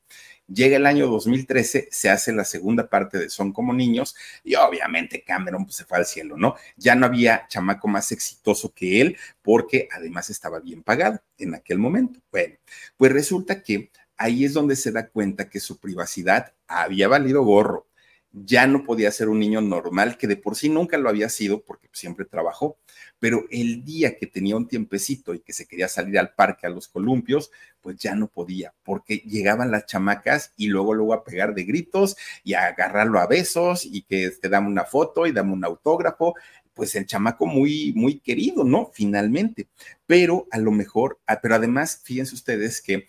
Llega 0.47 0.77
el 0.77 0.85
año 0.85 1.07
2013, 1.07 1.87
se 1.89 2.09
hace 2.09 2.31
la 2.31 2.43
segunda 2.43 2.89
parte 2.89 3.17
de 3.17 3.29
Son 3.29 3.53
como 3.53 3.73
niños, 3.73 4.15
y 4.43 4.53
obviamente 4.55 5.23
Cameron 5.23 5.63
pues, 5.63 5.77
se 5.77 5.85
fue 5.85 5.97
al 5.97 6.05
cielo, 6.05 6.37
¿no? 6.37 6.55
Ya 6.75 6.93
no 6.93 7.07
había 7.07 7.47
chamaco 7.47 7.87
más 7.87 8.11
exitoso 8.11 8.73
que 8.73 9.01
él, 9.01 9.17
porque 9.41 9.87
además 9.91 10.29
estaba 10.29 10.59
bien 10.59 10.83
pagado 10.83 11.21
en 11.39 11.55
aquel 11.55 11.79
momento. 11.79 12.19
Bueno, 12.29 12.55
pues 12.97 13.11
resulta 13.11 13.63
que 13.63 13.89
ahí 14.19 14.45
es 14.45 14.53
donde 14.53 14.75
se 14.75 14.91
da 14.91 15.07
cuenta 15.07 15.49
que 15.49 15.59
su 15.59 15.79
privacidad 15.79 16.53
había 16.67 17.07
valido 17.07 17.43
gorro. 17.43 17.87
Ya 18.31 18.67
no 18.67 18.83
podía 18.83 19.11
ser 19.11 19.27
un 19.27 19.39
niño 19.39 19.59
normal, 19.59 20.15
que 20.15 20.27
de 20.27 20.35
por 20.35 20.55
sí 20.55 20.69
nunca 20.69 20.99
lo 20.99 21.09
había 21.09 21.29
sido 21.29 21.63
porque 21.63 21.89
siempre 21.93 22.25
trabajó, 22.25 22.77
pero 23.17 23.45
el 23.49 23.83
día 23.83 24.17
que 24.17 24.27
tenía 24.27 24.55
un 24.55 24.67
tiempecito 24.67 25.33
y 25.33 25.39
que 25.39 25.51
se 25.51 25.65
quería 25.65 25.87
salir 25.87 26.19
al 26.19 26.35
parque 26.35 26.67
a 26.67 26.69
los 26.69 26.87
columpios, 26.87 27.49
pues 27.81 27.97
ya 27.97 28.13
no 28.13 28.27
podía, 28.27 28.75
porque 28.83 29.17
llegaban 29.17 29.71
las 29.71 29.87
chamacas 29.87 30.53
y 30.57 30.67
luego 30.67 30.93
luego 30.93 31.15
a 31.15 31.23
pegar 31.23 31.55
de 31.55 31.63
gritos 31.63 32.17
y 32.43 32.53
a 32.53 32.67
agarrarlo 32.67 33.19
a 33.19 33.25
besos 33.25 33.83
y 33.83 34.03
que 34.03 34.29
te 34.29 34.49
dame 34.49 34.67
una 34.67 34.85
foto 34.85 35.25
y 35.25 35.31
dame 35.31 35.53
un 35.53 35.65
autógrafo 35.65 36.35
pues 36.79 36.95
el 36.95 37.05
chamaco 37.05 37.45
muy, 37.45 37.91
muy 37.93 38.21
querido, 38.21 38.63
¿no? 38.63 38.89
Finalmente. 38.93 39.67
Pero 40.05 40.47
a 40.49 40.57
lo 40.59 40.71
mejor, 40.71 41.19
ah, 41.27 41.41
pero 41.41 41.55
además, 41.55 41.99
fíjense 42.05 42.33
ustedes 42.33 42.81
que 42.81 43.05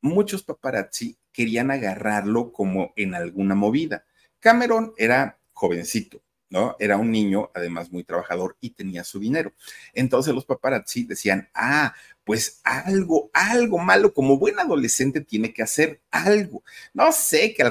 muchos 0.00 0.42
paparazzi 0.42 1.16
querían 1.32 1.70
agarrarlo 1.70 2.52
como 2.52 2.92
en 2.96 3.14
alguna 3.14 3.54
movida. 3.54 4.04
Cameron 4.40 4.92
era 4.96 5.38
jovencito, 5.52 6.22
¿no? 6.50 6.76
Era 6.78 6.96
un 6.96 7.10
niño, 7.10 7.50
además 7.54 7.90
muy 7.90 8.04
trabajador 8.04 8.56
y 8.60 8.70
tenía 8.70 9.04
su 9.04 9.18
dinero. 9.18 9.52
Entonces 9.92 10.34
los 10.34 10.44
paparazzi 10.44 11.04
decían, 11.04 11.48
ah, 11.54 11.94
pues 12.24 12.60
algo, 12.64 13.30
algo 13.32 13.78
malo, 13.78 14.12
como 14.12 14.38
buen 14.38 14.58
adolescente 14.58 15.20
tiene 15.20 15.52
que 15.52 15.62
hacer 15.62 16.00
algo. 16.10 16.62
No 16.92 17.10
sé, 17.12 17.54
que 17.54 17.64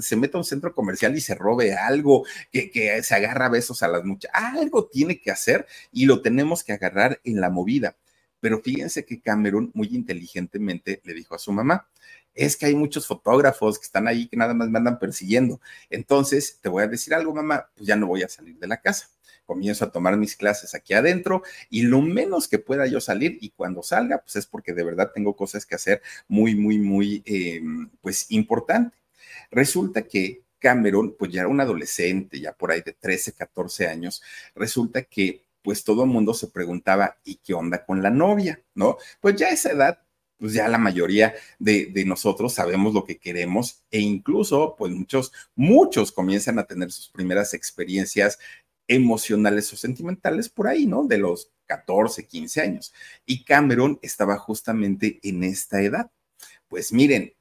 se 0.00 0.16
meta 0.16 0.38
a 0.38 0.40
un 0.40 0.44
centro 0.44 0.74
comercial 0.74 1.16
y 1.16 1.20
se 1.20 1.34
robe 1.34 1.74
algo, 1.74 2.24
que, 2.52 2.70
que 2.70 3.02
se 3.02 3.14
agarra 3.14 3.48
besos 3.48 3.82
a 3.82 3.88
las 3.88 4.04
muchachas, 4.04 4.30
algo 4.34 4.86
tiene 4.86 5.20
que 5.20 5.30
hacer 5.30 5.66
y 5.92 6.06
lo 6.06 6.22
tenemos 6.22 6.64
que 6.64 6.72
agarrar 6.72 7.20
en 7.24 7.40
la 7.40 7.50
movida. 7.50 7.96
Pero 8.44 8.60
fíjense 8.60 9.06
que 9.06 9.22
Cameron 9.22 9.70
muy 9.72 9.88
inteligentemente 9.92 11.00
le 11.04 11.14
dijo 11.14 11.34
a 11.34 11.38
su 11.38 11.50
mamá, 11.50 11.88
es 12.34 12.58
que 12.58 12.66
hay 12.66 12.74
muchos 12.74 13.06
fotógrafos 13.06 13.78
que 13.78 13.86
están 13.86 14.06
ahí 14.06 14.28
que 14.28 14.36
nada 14.36 14.52
más 14.52 14.68
me 14.68 14.76
andan 14.76 14.98
persiguiendo. 14.98 15.62
Entonces, 15.88 16.58
te 16.60 16.68
voy 16.68 16.82
a 16.82 16.86
decir 16.86 17.14
algo, 17.14 17.34
mamá, 17.34 17.70
pues 17.74 17.86
ya 17.86 17.96
no 17.96 18.06
voy 18.06 18.22
a 18.22 18.28
salir 18.28 18.58
de 18.58 18.66
la 18.66 18.82
casa. 18.82 19.08
Comienzo 19.46 19.86
a 19.86 19.90
tomar 19.90 20.18
mis 20.18 20.36
clases 20.36 20.74
aquí 20.74 20.92
adentro 20.92 21.42
y 21.70 21.84
lo 21.84 22.02
menos 22.02 22.46
que 22.46 22.58
pueda 22.58 22.86
yo 22.86 23.00
salir 23.00 23.38
y 23.40 23.48
cuando 23.48 23.82
salga, 23.82 24.18
pues 24.18 24.36
es 24.36 24.44
porque 24.44 24.74
de 24.74 24.84
verdad 24.84 25.10
tengo 25.14 25.34
cosas 25.34 25.64
que 25.64 25.76
hacer 25.76 26.02
muy, 26.28 26.54
muy, 26.54 26.76
muy, 26.78 27.22
em, 27.24 27.88
pues 28.02 28.26
importante. 28.28 28.94
Resulta 29.50 30.02
que 30.02 30.42
Cameron, 30.58 31.16
pues 31.18 31.32
ya 31.32 31.40
era 31.40 31.48
un 31.48 31.62
adolescente, 31.62 32.38
ya 32.40 32.52
por 32.52 32.72
ahí 32.72 32.82
de 32.82 32.92
13, 32.92 33.32
14 33.32 33.86
años, 33.86 34.22
resulta 34.54 35.00
que 35.02 35.43
pues 35.64 35.82
todo 35.82 36.04
el 36.04 36.10
mundo 36.10 36.34
se 36.34 36.48
preguntaba, 36.48 37.16
¿y 37.24 37.36
qué 37.36 37.54
onda 37.54 37.84
con 37.84 38.02
la 38.02 38.10
novia? 38.10 38.62
¿No? 38.74 38.98
Pues 39.20 39.34
ya 39.36 39.48
a 39.48 39.50
esa 39.50 39.72
edad 39.72 39.98
pues 40.36 40.52
ya 40.52 40.68
la 40.68 40.78
mayoría 40.78 41.32
de, 41.58 41.86
de, 41.86 42.04
nosotros 42.04 42.52
sabemos 42.52 42.92
lo 42.92 43.04
que 43.04 43.18
queremos 43.18 43.82
e 43.90 44.00
incluso 44.00 44.74
pues 44.76 44.92
muchos, 44.92 45.32
muchos 45.54 46.12
comienzan 46.12 46.58
a 46.58 46.64
tener 46.64 46.90
sus 46.90 47.08
primeras 47.08 47.54
experiencias 47.54 48.38
emocionales 48.88 49.72
o 49.72 49.76
sentimentales 49.76 50.48
por 50.48 50.68
ahí, 50.68 50.86
¿no? 50.86 51.04
De 51.04 51.18
los 51.18 51.52
14, 51.66 52.26
15 52.26 52.60
años. 52.60 52.92
Y 53.24 53.44
Cameron 53.44 53.98
estaba 54.02 54.36
justamente 54.36 55.20
en 55.22 55.44
esta 55.44 55.80
edad. 55.80 56.10
Pues 56.68 56.92
miren, 56.92 57.34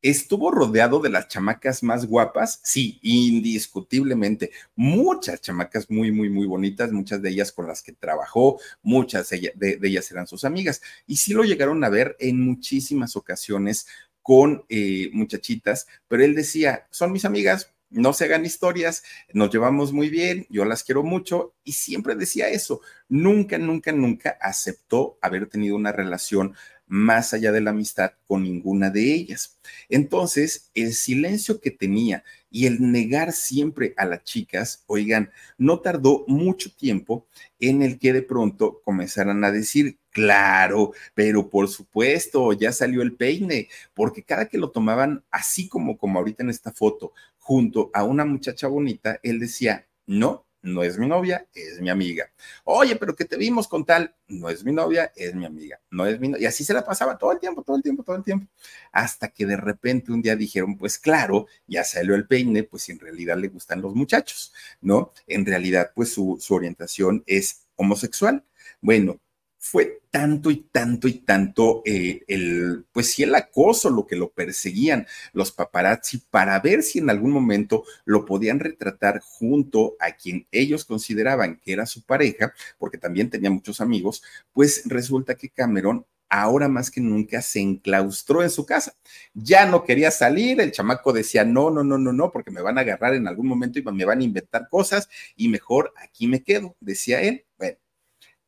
¿Estuvo 0.00 0.52
rodeado 0.52 1.00
de 1.00 1.10
las 1.10 1.26
chamacas 1.26 1.82
más 1.82 2.06
guapas? 2.06 2.60
Sí, 2.62 3.00
indiscutiblemente. 3.02 4.52
Muchas 4.76 5.40
chamacas 5.40 5.90
muy, 5.90 6.12
muy, 6.12 6.30
muy 6.30 6.46
bonitas, 6.46 6.92
muchas 6.92 7.20
de 7.20 7.30
ellas 7.30 7.50
con 7.50 7.66
las 7.66 7.82
que 7.82 7.92
trabajó, 7.92 8.60
muchas 8.82 9.30
de, 9.30 9.78
ellas 9.82 10.10
eran 10.12 10.28
sus 10.28 10.44
amigas. 10.44 10.82
Y 11.06 11.16
sí 11.16 11.32
lo 11.32 11.42
llegaron 11.42 11.82
a 11.82 11.88
ver 11.88 12.16
en 12.20 12.40
muchísimas 12.40 13.16
ocasiones 13.16 13.88
con 14.22 14.64
eh, 14.68 15.10
muchachitas, 15.12 15.88
pero 16.06 16.22
él 16.22 16.34
decía, 16.34 16.86
son 16.90 17.10
mis 17.10 17.24
amigas, 17.24 17.72
no 17.90 18.12
se 18.12 18.26
hagan 18.26 18.44
historias, 18.44 19.02
nos 19.32 19.50
llevamos 19.50 19.92
muy 19.92 20.10
bien, 20.10 20.46
yo 20.50 20.64
las 20.64 20.84
quiero 20.84 21.02
mucho 21.02 21.54
y 21.64 21.72
siempre 21.72 22.14
decía 22.14 22.48
eso. 22.50 22.82
Nunca, 23.08 23.58
nunca, 23.58 23.92
nunca 23.92 24.36
aceptó 24.40 25.18
haber 25.22 25.48
tenido 25.48 25.74
una 25.74 25.92
relación 25.92 26.54
más 26.88 27.34
allá 27.34 27.52
de 27.52 27.60
la 27.60 27.70
amistad 27.70 28.12
con 28.26 28.42
ninguna 28.42 28.90
de 28.90 29.14
ellas. 29.14 29.58
Entonces, 29.88 30.70
el 30.74 30.94
silencio 30.94 31.60
que 31.60 31.70
tenía 31.70 32.24
y 32.50 32.66
el 32.66 32.90
negar 32.90 33.32
siempre 33.32 33.94
a 33.96 34.06
las 34.06 34.24
chicas, 34.24 34.84
oigan, 34.86 35.30
no 35.58 35.80
tardó 35.80 36.24
mucho 36.26 36.74
tiempo 36.74 37.26
en 37.60 37.82
el 37.82 37.98
que 37.98 38.12
de 38.12 38.22
pronto 38.22 38.80
comenzaran 38.84 39.44
a 39.44 39.52
decir, 39.52 39.98
claro, 40.10 40.92
pero 41.14 41.50
por 41.50 41.68
supuesto, 41.68 42.52
ya 42.54 42.72
salió 42.72 43.02
el 43.02 43.14
peine, 43.16 43.68
porque 43.94 44.22
cada 44.22 44.48
que 44.48 44.58
lo 44.58 44.70
tomaban 44.70 45.24
así 45.30 45.68
como 45.68 45.98
como 45.98 46.18
ahorita 46.18 46.42
en 46.42 46.50
esta 46.50 46.72
foto, 46.72 47.12
junto 47.38 47.90
a 47.94 48.04
una 48.04 48.24
muchacha 48.24 48.66
bonita, 48.66 49.20
él 49.22 49.38
decía, 49.38 49.86
no, 50.06 50.47
no 50.62 50.82
es 50.82 50.98
mi 50.98 51.06
novia, 51.06 51.46
es 51.54 51.80
mi 51.80 51.90
amiga. 51.90 52.30
Oye, 52.64 52.96
pero 52.96 53.14
que 53.14 53.24
te 53.24 53.36
vimos 53.36 53.68
con 53.68 53.84
tal, 53.84 54.14
no 54.28 54.48
es 54.50 54.64
mi 54.64 54.72
novia, 54.72 55.12
es 55.16 55.34
mi 55.34 55.46
amiga, 55.46 55.80
no 55.90 56.06
es 56.06 56.18
mi 56.20 56.28
novia. 56.28 56.42
Y 56.42 56.46
así 56.46 56.64
se 56.64 56.74
la 56.74 56.84
pasaba 56.84 57.16
todo 57.18 57.32
el 57.32 57.38
tiempo, 57.38 57.62
todo 57.62 57.76
el 57.76 57.82
tiempo, 57.82 58.02
todo 58.02 58.16
el 58.16 58.24
tiempo. 58.24 58.46
Hasta 58.92 59.28
que 59.28 59.46
de 59.46 59.56
repente 59.56 60.12
un 60.12 60.22
día 60.22 60.36
dijeron, 60.36 60.76
pues 60.76 60.98
claro, 60.98 61.46
ya 61.66 61.84
salió 61.84 62.14
el 62.14 62.26
peine, 62.26 62.64
pues 62.64 62.88
en 62.88 62.98
realidad 62.98 63.36
le 63.38 63.48
gustan 63.48 63.80
los 63.82 63.94
muchachos, 63.94 64.52
¿no? 64.80 65.12
En 65.26 65.46
realidad, 65.46 65.92
pues 65.94 66.12
su, 66.12 66.38
su 66.40 66.54
orientación 66.54 67.22
es 67.26 67.66
homosexual. 67.76 68.44
Bueno, 68.80 69.20
fue 69.58 70.00
tanto 70.10 70.50
y 70.50 70.68
tanto 70.72 71.08
y 71.08 71.14
tanto 71.14 71.82
eh, 71.84 72.22
el, 72.28 72.86
pues 72.92 73.12
sí, 73.12 73.24
el 73.24 73.34
acoso, 73.34 73.90
lo 73.90 74.06
que 74.06 74.16
lo 74.16 74.30
perseguían 74.30 75.06
los 75.32 75.52
paparazzi 75.52 76.18
para 76.30 76.58
ver 76.60 76.82
si 76.82 77.00
en 77.00 77.10
algún 77.10 77.32
momento 77.32 77.84
lo 78.04 78.24
podían 78.24 78.60
retratar 78.60 79.20
junto 79.20 79.96
a 80.00 80.12
quien 80.12 80.46
ellos 80.52 80.84
consideraban 80.84 81.58
que 81.58 81.72
era 81.72 81.86
su 81.86 82.02
pareja, 82.02 82.54
porque 82.78 82.98
también 82.98 83.30
tenía 83.30 83.50
muchos 83.50 83.80
amigos, 83.80 84.22
pues 84.52 84.82
resulta 84.86 85.34
que 85.34 85.50
Cameron 85.50 86.06
ahora 86.30 86.68
más 86.68 86.90
que 86.90 87.00
nunca 87.00 87.42
se 87.42 87.60
enclaustró 87.60 88.42
en 88.42 88.50
su 88.50 88.66
casa. 88.66 88.94
Ya 89.34 89.66
no 89.66 89.84
quería 89.84 90.10
salir, 90.10 90.60
el 90.60 90.72
chamaco 90.72 91.12
decía, 91.12 91.44
no, 91.44 91.70
no, 91.70 91.84
no, 91.84 91.98
no, 91.98 92.12
no, 92.12 92.30
porque 92.30 92.50
me 92.50 92.60
van 92.62 92.78
a 92.78 92.82
agarrar 92.82 93.14
en 93.14 93.26
algún 93.28 93.46
momento 93.46 93.78
y 93.78 93.82
me 93.82 94.04
van 94.04 94.20
a 94.20 94.24
inventar 94.24 94.68
cosas 94.68 95.08
y 95.36 95.48
mejor 95.48 95.92
aquí 95.96 96.26
me 96.26 96.42
quedo, 96.42 96.76
decía 96.80 97.22
él. 97.22 97.44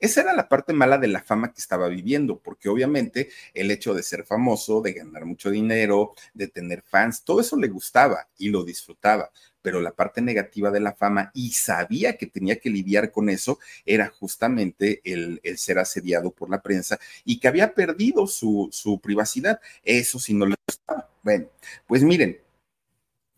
Esa 0.00 0.22
era 0.22 0.32
la 0.34 0.48
parte 0.48 0.72
mala 0.72 0.96
de 0.96 1.08
la 1.08 1.22
fama 1.22 1.52
que 1.52 1.60
estaba 1.60 1.88
viviendo, 1.88 2.38
porque 2.38 2.70
obviamente 2.70 3.28
el 3.52 3.70
hecho 3.70 3.92
de 3.92 4.02
ser 4.02 4.24
famoso, 4.24 4.80
de 4.80 4.94
ganar 4.94 5.26
mucho 5.26 5.50
dinero, 5.50 6.14
de 6.32 6.48
tener 6.48 6.82
fans, 6.82 7.22
todo 7.22 7.40
eso 7.42 7.56
le 7.56 7.68
gustaba 7.68 8.26
y 8.38 8.48
lo 8.48 8.64
disfrutaba, 8.64 9.30
pero 9.60 9.80
la 9.80 9.92
parte 9.92 10.22
negativa 10.22 10.70
de 10.70 10.80
la 10.80 10.94
fama, 10.94 11.30
y 11.34 11.52
sabía 11.52 12.16
que 12.16 12.26
tenía 12.26 12.56
que 12.56 12.70
lidiar 12.70 13.12
con 13.12 13.28
eso, 13.28 13.58
era 13.84 14.08
justamente 14.08 15.02
el, 15.04 15.40
ser 15.58 15.78
asediado 15.78 16.30
por 16.30 16.48
la 16.48 16.62
prensa 16.62 16.98
y 17.24 17.38
que 17.38 17.48
había 17.48 17.74
perdido 17.74 18.26
su, 18.26 18.70
su 18.72 19.00
privacidad. 19.00 19.60
Eso 19.84 20.18
sí 20.18 20.32
no 20.32 20.46
le 20.46 20.56
gustaba. 20.66 21.10
Bueno, 21.22 21.48
pues 21.86 22.02
miren, 22.02 22.40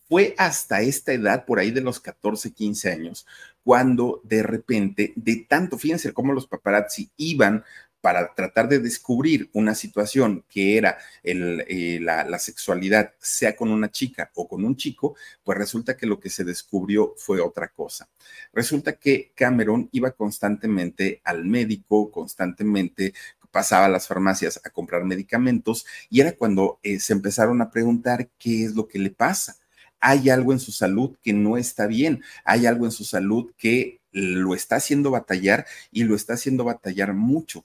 fue 0.08 0.34
hasta 0.36 0.82
esta 0.82 1.14
edad, 1.14 1.46
por 1.46 1.58
ahí 1.58 1.70
de 1.70 1.80
los 1.80 1.98
14, 1.98 2.52
15 2.52 2.90
años, 2.90 3.26
cuando 3.64 4.20
de 4.24 4.42
repente, 4.42 5.12
de 5.16 5.46
tanto, 5.48 5.78
fíjense 5.78 6.12
cómo 6.12 6.32
los 6.32 6.46
paparazzi 6.46 7.10
iban 7.16 7.64
para 8.02 8.34
tratar 8.34 8.68
de 8.68 8.80
descubrir 8.80 9.48
una 9.52 9.74
situación 9.76 10.44
que 10.48 10.76
era 10.76 10.98
eh, 11.22 11.98
la, 12.02 12.38
sexualidad, 12.40 13.14
sea 13.20 13.54
con 13.54 13.70
una 13.70 13.90
chica 13.90 14.30
o 14.34 14.48
con 14.48 14.64
un 14.64 14.76
chico, 14.76 15.14
pues 15.44 15.56
resulta 15.56 15.96
que 15.96 16.06
lo 16.06 16.18
que 16.18 16.28
se 16.28 16.42
descubrió 16.42 17.14
fue 17.16 17.40
otra 17.40 17.68
cosa. 17.68 18.10
Resulta 18.52 18.94
que 18.94 19.32
Cameron 19.36 19.88
iba 19.92 20.10
constantemente 20.10 21.20
al 21.24 21.44
médico, 21.44 22.10
constantemente 22.10 23.14
pasaba 23.52 23.84
a 23.84 23.88
las 23.88 24.08
farmacias 24.08 24.60
a 24.64 24.70
comprar 24.70 25.04
medicamentos 25.04 25.86
y 26.10 26.20
era 26.20 26.32
cuando 26.32 26.80
eh, 26.82 26.98
se 26.98 27.12
empezaron 27.12 27.62
a 27.62 27.70
preguntar 27.70 28.30
qué 28.36 28.64
es 28.64 28.74
lo 28.74 28.88
que 28.88 28.98
le 28.98 29.10
pasa 29.10 29.61
hay 30.02 30.28
algo 30.30 30.52
en 30.52 30.60
su 30.60 30.72
salud 30.72 31.16
que 31.22 31.32
no 31.32 31.56
está 31.56 31.86
bien, 31.86 32.22
hay 32.44 32.66
algo 32.66 32.84
en 32.84 32.92
su 32.92 33.04
salud 33.04 33.52
que 33.56 34.00
lo 34.10 34.54
está 34.54 34.76
haciendo 34.76 35.10
batallar 35.12 35.64
y 35.90 36.04
lo 36.04 36.16
está 36.16 36.34
haciendo 36.34 36.64
batallar 36.64 37.14
mucho. 37.14 37.64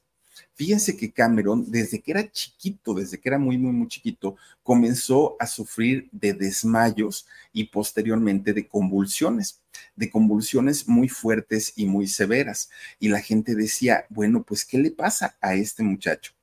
Fíjense 0.54 0.96
que 0.96 1.12
Cameron, 1.12 1.70
desde 1.70 2.00
que 2.02 2.12
era 2.12 2.32
chiquito, 2.32 2.94
desde 2.94 3.20
que 3.20 3.30
era 3.30 3.40
muy, 3.40 3.58
muy, 3.58 3.72
muy 3.72 3.88
chiquito, 3.88 4.36
comenzó 4.64 5.36
a 5.40 5.48
sufrir 5.48 6.10
de 6.12 6.34
desmayos 6.34 7.28
y 7.54 7.66
posteriormente 7.66 8.54
de 8.54 8.68
convulsiones, 8.68 9.62
de 9.96 10.10
convulsiones 10.10 10.88
muy 10.88 11.10
fuertes 11.10 11.74
y 11.76 11.86
muy 11.86 12.08
severas. 12.08 12.70
Y 13.00 13.10
la 13.10 13.22
gente 13.22 13.56
decía, 13.56 14.06
bueno, 14.10 14.44
pues, 14.44 14.64
¿qué 14.64 14.78
le 14.78 14.92
pasa 14.92 15.38
a 15.42 15.56
este 15.56 15.84
muchacho? 15.84 16.37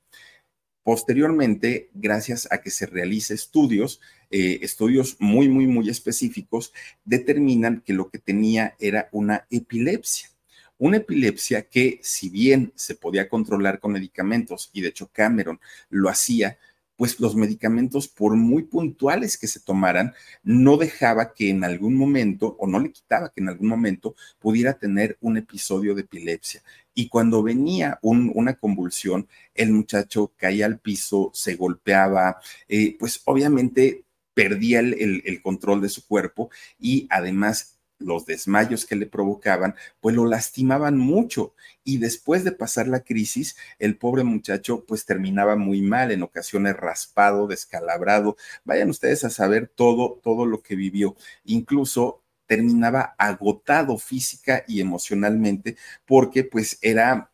Posteriormente, 0.85 1.89
gracias 1.95 2.47
a 2.51 2.61
que 2.61 2.69
se 2.69 2.85
realice 2.85 3.33
estudios, 3.33 3.99
eh, 4.29 4.59
estudios 4.61 5.15
muy, 5.17 5.49
muy, 5.49 5.65
muy 5.65 5.89
específicos, 5.89 6.73
determinan 7.03 7.81
que 7.83 7.93
lo 7.93 8.11
que 8.11 8.19
tenía 8.19 8.75
era 8.79 9.09
una 9.11 9.47
epilepsia. 9.49 10.29
Una 10.77 10.97
epilepsia 10.97 11.63
que, 11.63 11.99
si 12.03 12.29
bien 12.29 12.71
se 12.75 12.93
podía 12.93 13.27
controlar 13.27 13.79
con 13.79 13.93
medicamentos, 13.93 14.69
y 14.73 14.81
de 14.81 14.89
hecho 14.89 15.09
Cameron 15.11 15.59
lo 15.89 16.07
hacía, 16.07 16.59
pues 16.95 17.19
los 17.19 17.35
medicamentos, 17.35 18.07
por 18.07 18.35
muy 18.35 18.63
puntuales 18.63 19.37
que 19.37 19.47
se 19.47 19.59
tomaran, 19.59 20.13
no 20.43 20.77
dejaba 20.77 21.33
que 21.33 21.49
en 21.49 21.63
algún 21.63 21.95
momento, 21.95 22.55
o 22.59 22.67
no 22.67 22.79
le 22.79 22.91
quitaba 22.91 23.29
que 23.29 23.41
en 23.41 23.49
algún 23.49 23.67
momento 23.67 24.15
pudiera 24.39 24.77
tener 24.77 25.17
un 25.21 25.37
episodio 25.37 25.95
de 25.95 26.01
epilepsia. 26.01 26.63
Y 26.93 27.09
cuando 27.09 27.43
venía 27.43 27.99
una 28.01 28.53
convulsión, 28.55 29.27
el 29.53 29.71
muchacho 29.71 30.33
caía 30.37 30.65
al 30.65 30.79
piso, 30.79 31.31
se 31.33 31.55
golpeaba, 31.55 32.39
eh, 32.67 32.95
pues 32.97 33.21
obviamente 33.25 34.05
perdía 34.33 34.79
el 34.79 35.41
control 35.41 35.81
de 35.81 35.89
su 35.89 36.05
cuerpo 36.05 36.49
y 36.77 37.07
además 37.09 37.74
los 37.99 38.25
desmayos 38.25 38.85
que 38.85 38.95
le 38.95 39.05
provocaban, 39.05 39.75
pues 39.99 40.15
lo 40.15 40.25
lastimaban 40.25 40.97
mucho. 40.97 41.53
Y 41.83 41.97
después 41.97 42.43
de 42.43 42.51
pasar 42.51 42.87
la 42.87 43.01
crisis, 43.01 43.55
el 43.79 43.97
pobre 43.97 44.23
muchacho 44.23 44.85
pues 44.85 45.05
terminaba 45.05 45.55
muy 45.55 45.81
mal, 45.81 46.11
en 46.11 46.23
ocasiones 46.23 46.75
raspado, 46.75 47.47
descalabrado. 47.47 48.37
Vayan 48.63 48.89
ustedes 48.89 49.23
a 49.23 49.29
saber 49.29 49.67
todo, 49.73 50.19
todo 50.23 50.45
lo 50.45 50.61
que 50.61 50.75
vivió. 50.75 51.15
Incluso 51.45 52.21
terminaba 52.47 53.15
agotado 53.17 53.97
física 53.97 54.63
y 54.67 54.79
emocionalmente 54.79 55.77
porque 56.05 56.43
pues 56.43 56.77
era, 56.81 57.31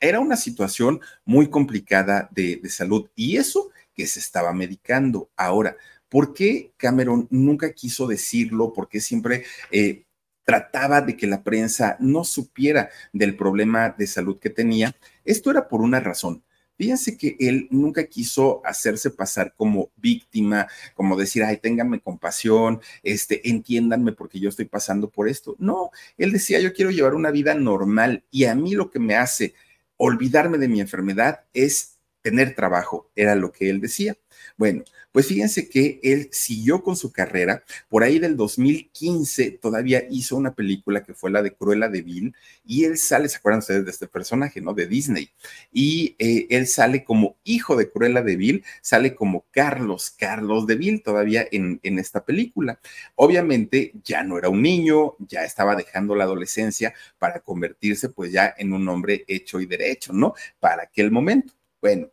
era 0.00 0.20
una 0.20 0.36
situación 0.36 1.00
muy 1.24 1.48
complicada 1.48 2.28
de, 2.32 2.56
de 2.56 2.68
salud. 2.70 3.10
Y 3.14 3.36
eso 3.36 3.70
que 3.94 4.06
se 4.06 4.20
estaba 4.20 4.52
medicando. 4.52 5.30
Ahora, 5.36 5.76
¿Por 6.14 6.32
qué 6.32 6.72
Cameron 6.76 7.26
nunca 7.32 7.72
quiso 7.72 8.06
decirlo? 8.06 8.72
¿Por 8.72 8.88
qué 8.88 9.00
siempre 9.00 9.42
eh, 9.72 10.04
trataba 10.44 11.00
de 11.00 11.16
que 11.16 11.26
la 11.26 11.42
prensa 11.42 11.96
no 11.98 12.22
supiera 12.22 12.88
del 13.12 13.36
problema 13.36 13.90
de 13.98 14.06
salud 14.06 14.38
que 14.38 14.48
tenía? 14.48 14.94
Esto 15.24 15.50
era 15.50 15.66
por 15.66 15.80
una 15.80 15.98
razón. 15.98 16.44
Fíjense 16.76 17.18
que 17.18 17.34
él 17.40 17.66
nunca 17.72 18.06
quiso 18.06 18.64
hacerse 18.64 19.10
pasar 19.10 19.54
como 19.56 19.90
víctima, 19.96 20.68
como 20.94 21.16
decir, 21.16 21.42
ay, 21.42 21.56
ténganme 21.56 21.98
compasión, 21.98 22.80
este, 23.02 23.50
entiéndanme 23.50 24.12
porque 24.12 24.38
yo 24.38 24.50
estoy 24.50 24.66
pasando 24.66 25.10
por 25.10 25.28
esto. 25.28 25.56
No, 25.58 25.90
él 26.16 26.30
decía, 26.30 26.60
yo 26.60 26.72
quiero 26.72 26.92
llevar 26.92 27.14
una 27.14 27.32
vida 27.32 27.54
normal 27.54 28.22
y 28.30 28.44
a 28.44 28.54
mí 28.54 28.76
lo 28.76 28.88
que 28.88 29.00
me 29.00 29.16
hace 29.16 29.54
olvidarme 29.96 30.58
de 30.58 30.68
mi 30.68 30.80
enfermedad 30.80 31.40
es 31.52 31.93
tener 32.24 32.54
trabajo, 32.54 33.10
era 33.14 33.34
lo 33.34 33.52
que 33.52 33.68
él 33.68 33.82
decía. 33.82 34.16
Bueno, 34.56 34.82
pues 35.12 35.26
fíjense 35.28 35.68
que 35.68 36.00
él 36.02 36.30
siguió 36.32 36.82
con 36.82 36.96
su 36.96 37.12
carrera. 37.12 37.62
Por 37.90 38.02
ahí 38.02 38.18
del 38.18 38.34
2015 38.34 39.50
todavía 39.62 40.04
hizo 40.10 40.34
una 40.34 40.54
película 40.54 41.04
que 41.04 41.12
fue 41.12 41.30
la 41.30 41.42
de 41.42 41.52
Cruella 41.54 41.88
de 41.90 42.00
Vil 42.00 42.34
y 42.64 42.84
él 42.84 42.96
sale, 42.96 43.28
¿se 43.28 43.36
acuerdan 43.36 43.58
ustedes 43.58 43.84
de 43.84 43.90
este 43.90 44.08
personaje, 44.08 44.62
no? 44.62 44.72
De 44.72 44.86
Disney. 44.86 45.30
Y 45.70 46.16
eh, 46.18 46.46
él 46.48 46.66
sale 46.66 47.04
como 47.04 47.36
hijo 47.44 47.76
de 47.76 47.90
Cruella 47.90 48.22
de 48.22 48.36
Vil, 48.36 48.64
sale 48.80 49.14
como 49.14 49.44
Carlos, 49.50 50.10
Carlos 50.10 50.66
de 50.66 50.76
Vil 50.76 51.02
todavía 51.02 51.46
en, 51.52 51.78
en 51.82 51.98
esta 51.98 52.24
película. 52.24 52.80
Obviamente 53.16 53.92
ya 54.02 54.24
no 54.24 54.38
era 54.38 54.48
un 54.48 54.62
niño, 54.62 55.16
ya 55.18 55.44
estaba 55.44 55.76
dejando 55.76 56.14
la 56.14 56.24
adolescencia 56.24 56.94
para 57.18 57.40
convertirse 57.40 58.08
pues 58.08 58.32
ya 58.32 58.54
en 58.56 58.72
un 58.72 58.88
hombre 58.88 59.24
hecho 59.28 59.60
y 59.60 59.66
derecho, 59.66 60.14
¿no? 60.14 60.34
Para 60.58 60.84
aquel 60.84 61.10
momento. 61.10 61.52
Bueno, 61.84 62.10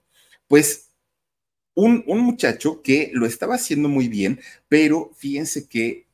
pues 0.51 0.89
un, 1.75 2.03
muchacho 2.05 2.81
que 2.81 3.09
lo 3.13 3.25
estaba 3.25 3.55
haciendo 3.55 3.87
muy 3.87 4.09
bien, 4.09 4.41
pero 4.67 5.09
fíjense 5.15 5.69
que 5.69 6.07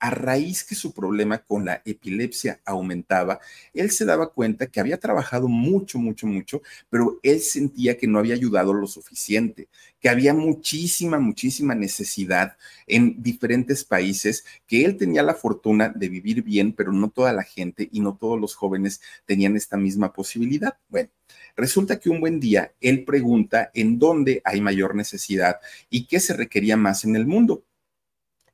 a 0.00 0.10
raíz 0.10 0.64
que 0.64 0.74
su 0.74 0.92
problema 0.92 1.38
con 1.38 1.64
la 1.64 1.82
epilepsia 1.84 2.60
aumentaba, 2.64 3.40
él 3.74 3.90
se 3.90 4.04
daba 4.04 4.32
cuenta 4.32 4.66
que 4.66 4.80
había 4.80 4.98
trabajado 4.98 5.48
mucho, 5.48 5.98
mucho, 5.98 6.26
mucho, 6.26 6.62
pero 6.88 7.18
él 7.22 7.40
sentía 7.40 7.96
que 7.96 8.06
no 8.06 8.18
había 8.18 8.34
ayudado 8.34 8.72
lo 8.72 8.86
suficiente, 8.86 9.68
que 10.00 10.08
había 10.08 10.34
muchísima, 10.34 11.18
muchísima 11.18 11.74
necesidad 11.74 12.56
en 12.86 13.22
diferentes 13.22 13.84
países, 13.84 14.44
que 14.66 14.84
él 14.84 14.96
tenía 14.96 15.22
la 15.22 15.34
fortuna 15.34 15.88
de 15.88 16.08
vivir 16.08 16.42
bien, 16.42 16.72
pero 16.72 16.92
no 16.92 17.10
toda 17.10 17.32
la 17.32 17.42
gente 17.42 17.88
y 17.90 18.00
no 18.00 18.16
todos 18.16 18.40
los 18.40 18.54
jóvenes 18.54 19.00
tenían 19.26 19.56
esta 19.56 19.76
misma 19.76 20.12
posibilidad. 20.12 20.76
Bueno, 20.88 21.10
Resulta 21.56 21.98
que 21.98 22.08
un 22.08 22.20
buen 22.20 22.38
día 22.40 22.72
él 22.80 23.04
pregunta 23.04 23.70
en 23.74 23.98
dónde 23.98 24.40
hay 24.44 24.60
mayor 24.60 24.94
necesidad 24.94 25.56
y 25.90 26.06
qué 26.06 26.20
se 26.20 26.34
requería 26.34 26.76
más 26.76 27.04
en 27.04 27.16
el 27.16 27.26
mundo. 27.26 27.64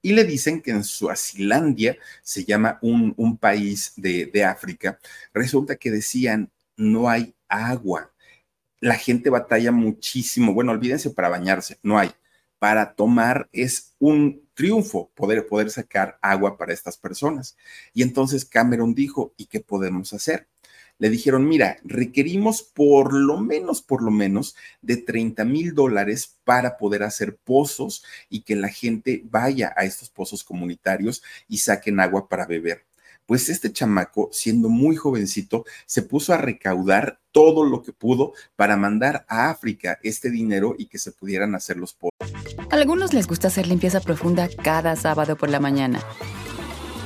Y 0.05 0.12
le 0.12 0.25
dicen 0.25 0.61
que 0.61 0.71
en 0.71 0.85
Suazilandia, 0.85 1.97
se 2.23 2.45
llama 2.45 2.79
un, 2.83 3.38
país 3.38 3.95
de, 3.97 4.27
de 4.27 4.45
África, 4.45 4.99
resulta 5.33 5.77
que 5.77 5.90
decían, 5.90 6.53
no 6.77 7.09
hay 7.09 7.35
agua. 7.49 8.12
La 8.81 8.97
gente 8.97 9.31
batalla 9.31 9.73
muchísimo. 9.73 10.53
Bueno, 10.53 10.73
olvídense 10.73 11.09
para 11.09 11.31
bañarse, 11.31 11.79
no 11.83 11.99
hay. 11.99 12.11
Para 12.59 12.95
tomar 12.95 13.49
es 13.51 13.95
un 13.99 14.47
triunfo 14.53 15.11
poder, 15.14 15.47
poder 15.47 15.71
sacar 15.71 16.19
agua 16.21 16.59
para 16.59 16.75
estas 16.75 16.99
personas. 16.99 17.57
Y 17.95 18.03
entonces 18.03 18.45
Cameron 18.45 18.95
dijo, 18.95 19.33
¿y 19.38 19.47
qué 19.47 19.61
podemos 19.61 20.12
hacer? 20.12 20.49
Le 20.98 21.11
dijeron, 21.11 21.48
mira, 21.48 21.78
requerimos 21.85 22.62
por 22.62 23.12
lo 23.12 23.38
menos, 23.38 23.83
por 23.83 24.02
lo 24.02 24.11
menos 24.11 24.54
de 24.83 24.96
30 24.96 25.44
mil 25.44 25.74
dólares 25.74 26.37
para 26.44 26.76
poder 26.76 27.02
hacer 27.02 27.37
pozos 27.37 28.04
y 28.28 28.42
que 28.42 28.57
la 28.57 28.68
gente 28.68 29.22
vaya 29.24 29.72
a 29.76 29.85
estos 29.85 30.11
pozos 30.11 30.44
comunitarios 30.44 31.22
y 31.48 31.59
saquen 31.59 32.00
agua 32.00 32.28
para 32.28 32.46
beber. 32.46 32.85
Pues 33.26 33.48
este 33.48 33.72
chamaco, 33.72 34.28
siendo 34.33 34.68
muy 34.68 34.96
jovencito, 34.96 35.64
se 35.87 36.02
puso 36.02 36.35
a 36.35 36.38
recaudar 36.38 37.20
todo 37.33 37.64
lo 37.64 37.83
que 37.83 37.92
pudo 37.92 38.35
para 38.54 38.76
mandar 38.76 39.24
a 39.28 39.48
África 39.48 39.98
este 40.02 40.30
dinero 40.30 40.74
y 40.78 40.87
que 40.87 40.98
se 40.98 41.11
pudieran 41.11 41.54
hacer 41.54 41.78
los 41.78 41.94
pozos. 41.94 42.12
A 42.70 42.74
algunos 42.76 43.14
les 43.14 43.26
gusta 43.26 43.48
hacer 43.48 43.66
limpieza 43.66 44.00
profunda 44.00 44.48
cada 44.62 44.94
sábado 44.94 45.37
por 45.37 45.48
la 45.48 45.59
mañana. 45.59 46.00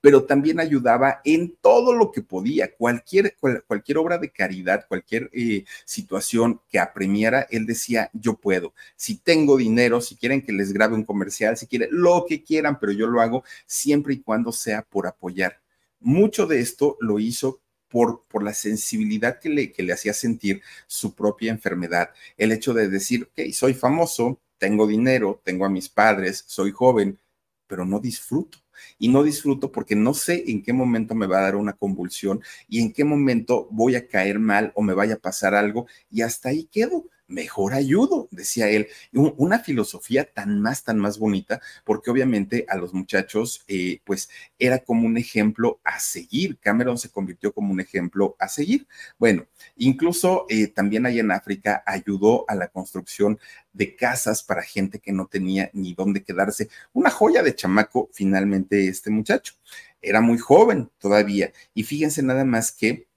pero 0.00 0.24
también 0.24 0.60
ayudaba 0.60 1.20
en 1.24 1.56
todo 1.60 1.92
lo 1.92 2.12
que 2.12 2.22
podía, 2.22 2.72
cualquier, 2.74 3.36
cualquier 3.66 3.98
obra 3.98 4.18
de 4.18 4.30
caridad, 4.30 4.86
cualquier 4.86 5.28
eh, 5.32 5.64
situación 5.84 6.60
que 6.68 6.78
apremiara, 6.78 7.46
él 7.50 7.66
decía, 7.66 8.10
yo 8.12 8.34
puedo, 8.34 8.74
si 8.96 9.16
tengo 9.16 9.56
dinero, 9.56 10.00
si 10.00 10.16
quieren 10.16 10.42
que 10.42 10.52
les 10.52 10.72
grabe 10.72 10.94
un 10.94 11.04
comercial, 11.04 11.56
si 11.56 11.66
quieren, 11.66 11.88
lo 11.90 12.24
que 12.28 12.42
quieran, 12.42 12.78
pero 12.78 12.92
yo 12.92 13.06
lo 13.06 13.20
hago 13.20 13.44
siempre 13.66 14.14
y 14.14 14.20
cuando 14.20 14.52
sea 14.52 14.82
por 14.82 15.06
apoyar. 15.06 15.60
Mucho 16.00 16.46
de 16.46 16.60
esto 16.60 16.96
lo 17.00 17.18
hizo 17.18 17.60
por, 17.88 18.22
por, 18.28 18.42
la 18.42 18.54
sensibilidad 18.54 19.40
que 19.40 19.48
le, 19.48 19.72
que 19.72 19.82
le 19.82 19.92
hacía 19.92 20.12
sentir 20.12 20.62
su 20.86 21.14
propia 21.14 21.50
enfermedad. 21.50 22.10
El 22.36 22.52
hecho 22.52 22.74
de 22.74 22.88
decir, 22.88 23.28
ok, 23.32 23.50
soy 23.52 23.74
famoso, 23.74 24.38
tengo 24.58 24.86
dinero, 24.86 25.40
tengo 25.42 25.64
a 25.64 25.70
mis 25.70 25.88
padres, 25.88 26.44
soy 26.46 26.70
joven, 26.70 27.18
pero 27.66 27.84
no 27.84 27.98
disfruto 27.98 28.58
y 28.98 29.08
no 29.08 29.22
disfruto 29.22 29.72
porque 29.72 29.96
no 29.96 30.14
sé 30.14 30.44
en 30.48 30.62
qué 30.62 30.72
momento 30.72 31.14
me 31.14 31.26
va 31.26 31.38
a 31.38 31.42
dar 31.42 31.56
una 31.56 31.72
convulsión 31.72 32.42
y 32.68 32.80
en 32.80 32.92
qué 32.92 33.04
momento 33.04 33.68
voy 33.70 33.96
a 33.96 34.08
caer 34.08 34.38
mal 34.38 34.72
o 34.74 34.82
me 34.82 34.94
vaya 34.94 35.14
a 35.14 35.18
pasar 35.18 35.54
algo 35.54 35.86
y 36.10 36.22
hasta 36.22 36.50
ahí 36.50 36.64
quedo 36.64 37.06
mejor 37.28 37.74
ayudo, 37.74 38.28
decía 38.30 38.68
él. 38.68 38.88
Una 39.12 39.60
filosofía 39.60 40.24
tan 40.24 40.60
más, 40.60 40.82
tan 40.82 40.98
más 40.98 41.18
bonita, 41.18 41.60
porque 41.84 42.10
obviamente 42.10 42.66
a 42.68 42.76
los 42.76 42.94
muchachos, 42.94 43.62
eh, 43.68 44.00
pues 44.04 44.28
era 44.58 44.80
como 44.80 45.06
un 45.06 45.18
ejemplo 45.18 45.80
a 45.84 46.00
seguir. 46.00 46.58
Cameron 46.58 46.98
se 46.98 47.10
convirtió 47.10 47.52
como 47.52 47.72
un 47.72 47.80
ejemplo 47.80 48.34
a 48.38 48.48
seguir. 48.48 48.88
Bueno, 49.18 49.46
incluso 49.76 50.46
eh, 50.48 50.66
también 50.68 51.06
allá 51.06 51.20
en 51.20 51.30
África 51.30 51.82
ayudó 51.86 52.44
a 52.48 52.54
la 52.54 52.68
construcción 52.68 53.38
de 53.72 53.94
casas 53.94 54.42
para 54.42 54.62
gente 54.62 54.98
que 54.98 55.12
no 55.12 55.26
tenía 55.26 55.70
ni 55.72 55.94
dónde 55.94 56.24
quedarse. 56.24 56.68
Una 56.92 57.10
joya 57.10 57.42
de 57.42 57.54
chamaco, 57.54 58.08
finalmente, 58.12 58.88
este 58.88 59.10
muchacho. 59.10 59.54
Era 60.00 60.20
muy 60.20 60.38
joven 60.38 60.90
todavía. 60.98 61.52
Y 61.74 61.82
fíjense 61.82 62.22
nada 62.22 62.44
más 62.44 62.72
que 62.72 63.07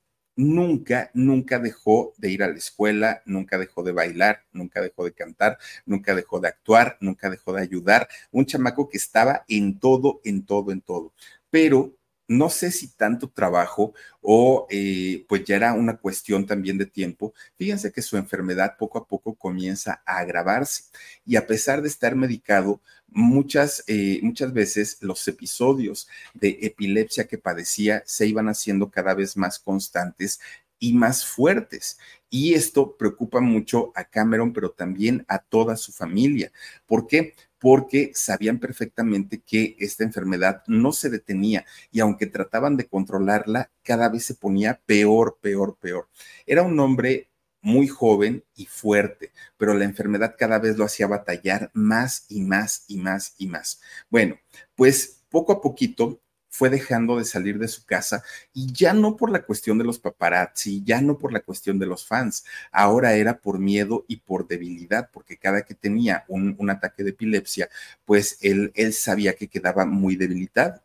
nunca, 0.41 1.11
nunca 1.13 1.59
dejó 1.59 2.13
de 2.17 2.31
ir 2.31 2.43
a 2.43 2.47
la 2.47 2.57
escuela, 2.57 3.21
nunca 3.25 3.57
dejó 3.57 3.83
de 3.83 3.91
bailar, 3.91 4.43
nunca 4.51 4.81
dejó 4.81 5.05
de 5.05 5.13
cantar, 5.13 5.57
nunca 5.85 6.15
dejó 6.15 6.39
de 6.39 6.47
actuar, 6.47 6.97
nunca 6.99 7.29
dejó 7.29 7.53
de 7.53 7.61
ayudar. 7.61 8.07
Un 8.31 8.45
chamaco 8.45 8.89
que 8.89 8.97
estaba 8.97 9.45
en 9.47 9.79
todo, 9.79 10.19
en 10.23 10.45
todo, 10.45 10.71
en 10.71 10.81
todo. 10.81 11.13
Pero 11.51 11.95
no 12.27 12.49
sé 12.49 12.71
si 12.71 12.87
tanto 12.87 13.29
trabajo 13.29 13.93
o 14.21 14.65
eh, 14.69 15.25
pues 15.27 15.43
ya 15.43 15.57
era 15.57 15.73
una 15.73 15.97
cuestión 15.97 16.45
también 16.45 16.77
de 16.77 16.85
tiempo. 16.85 17.33
Fíjense 17.57 17.91
que 17.91 18.01
su 18.01 18.17
enfermedad 18.17 18.77
poco 18.79 18.97
a 18.97 19.07
poco 19.07 19.35
comienza 19.35 20.01
a 20.05 20.19
agravarse 20.19 20.85
y 21.25 21.35
a 21.35 21.45
pesar 21.45 21.81
de 21.81 21.89
estar 21.89 22.15
medicado, 22.15 22.81
muchas, 23.11 23.83
eh, 23.87 24.19
muchas 24.23 24.53
veces 24.53 24.97
los 25.01 25.27
episodios 25.27 26.07
de 26.33 26.57
epilepsia 26.61 27.27
que 27.27 27.37
padecía 27.37 28.03
se 28.05 28.25
iban 28.27 28.49
haciendo 28.49 28.89
cada 28.89 29.13
vez 29.13 29.37
más 29.37 29.59
constantes 29.59 30.39
y 30.79 30.93
más 30.93 31.25
fuertes. 31.25 31.99
Y 32.29 32.53
esto 32.53 32.95
preocupa 32.97 33.41
mucho 33.41 33.91
a 33.95 34.05
Cameron, 34.05 34.53
pero 34.53 34.71
también 34.71 35.25
a 35.27 35.39
toda 35.39 35.77
su 35.77 35.91
familia. 35.91 36.51
¿Por 36.87 37.07
qué? 37.07 37.35
porque 37.61 38.09
sabían 38.15 38.57
perfectamente 38.57 39.39
que 39.45 39.75
esta 39.79 40.03
enfermedad 40.03 40.63
no 40.65 40.91
se 40.91 41.11
detenía 41.11 41.63
y 41.91 41.99
aunque 41.99 42.25
trataban 42.25 42.75
de 42.75 42.87
controlarla, 42.87 43.69
cada 43.83 44.09
vez 44.09 44.25
se 44.25 44.33
ponía 44.33 44.81
peor, 44.87 45.37
peor, 45.39 45.77
peor. 45.79 46.09
Era 46.47 46.63
un 46.63 46.79
hombre 46.79 47.29
muy 47.61 47.87
joven 47.87 48.43
y 48.55 48.65
fuerte, 48.65 49.31
pero 49.57 49.73
la 49.73 49.85
enfermedad 49.85 50.35
cada 50.37 50.59
vez 50.59 50.77
lo 50.77 50.85
hacía 50.85 51.07
batallar 51.07 51.71
más 51.73 52.25
y 52.29 52.41
más 52.41 52.85
y 52.87 52.97
más 52.97 53.35
y 53.37 53.47
más. 53.47 53.81
Bueno, 54.09 54.37
pues 54.75 55.23
poco 55.29 55.53
a 55.53 55.61
poquito 55.61 56.21
fue 56.51 56.69
dejando 56.69 57.17
de 57.17 57.23
salir 57.25 57.57
de 57.57 57.69
su 57.69 57.85
casa 57.85 58.23
y 58.53 58.71
ya 58.73 58.93
no 58.93 59.15
por 59.15 59.31
la 59.31 59.43
cuestión 59.43 59.77
de 59.77 59.85
los 59.85 59.99
paparazzi, 59.99 60.83
ya 60.83 61.01
no 61.01 61.17
por 61.17 61.31
la 61.31 61.39
cuestión 61.39 61.79
de 61.79 61.85
los 61.85 62.05
fans, 62.05 62.43
ahora 62.71 63.13
era 63.13 63.39
por 63.39 63.57
miedo 63.57 64.05
y 64.07 64.17
por 64.17 64.47
debilidad, 64.47 65.09
porque 65.13 65.37
cada 65.37 65.63
que 65.63 65.75
tenía 65.75 66.25
un, 66.27 66.69
ataque 66.69 67.03
de 67.03 67.11
epilepsia, 67.11 67.69
pues 68.05 68.37
él, 68.41 68.71
él 68.75 68.93
sabía 68.93 69.33
que 69.33 69.47
quedaba 69.47 69.85
muy 69.85 70.15
debilitado. 70.17 70.81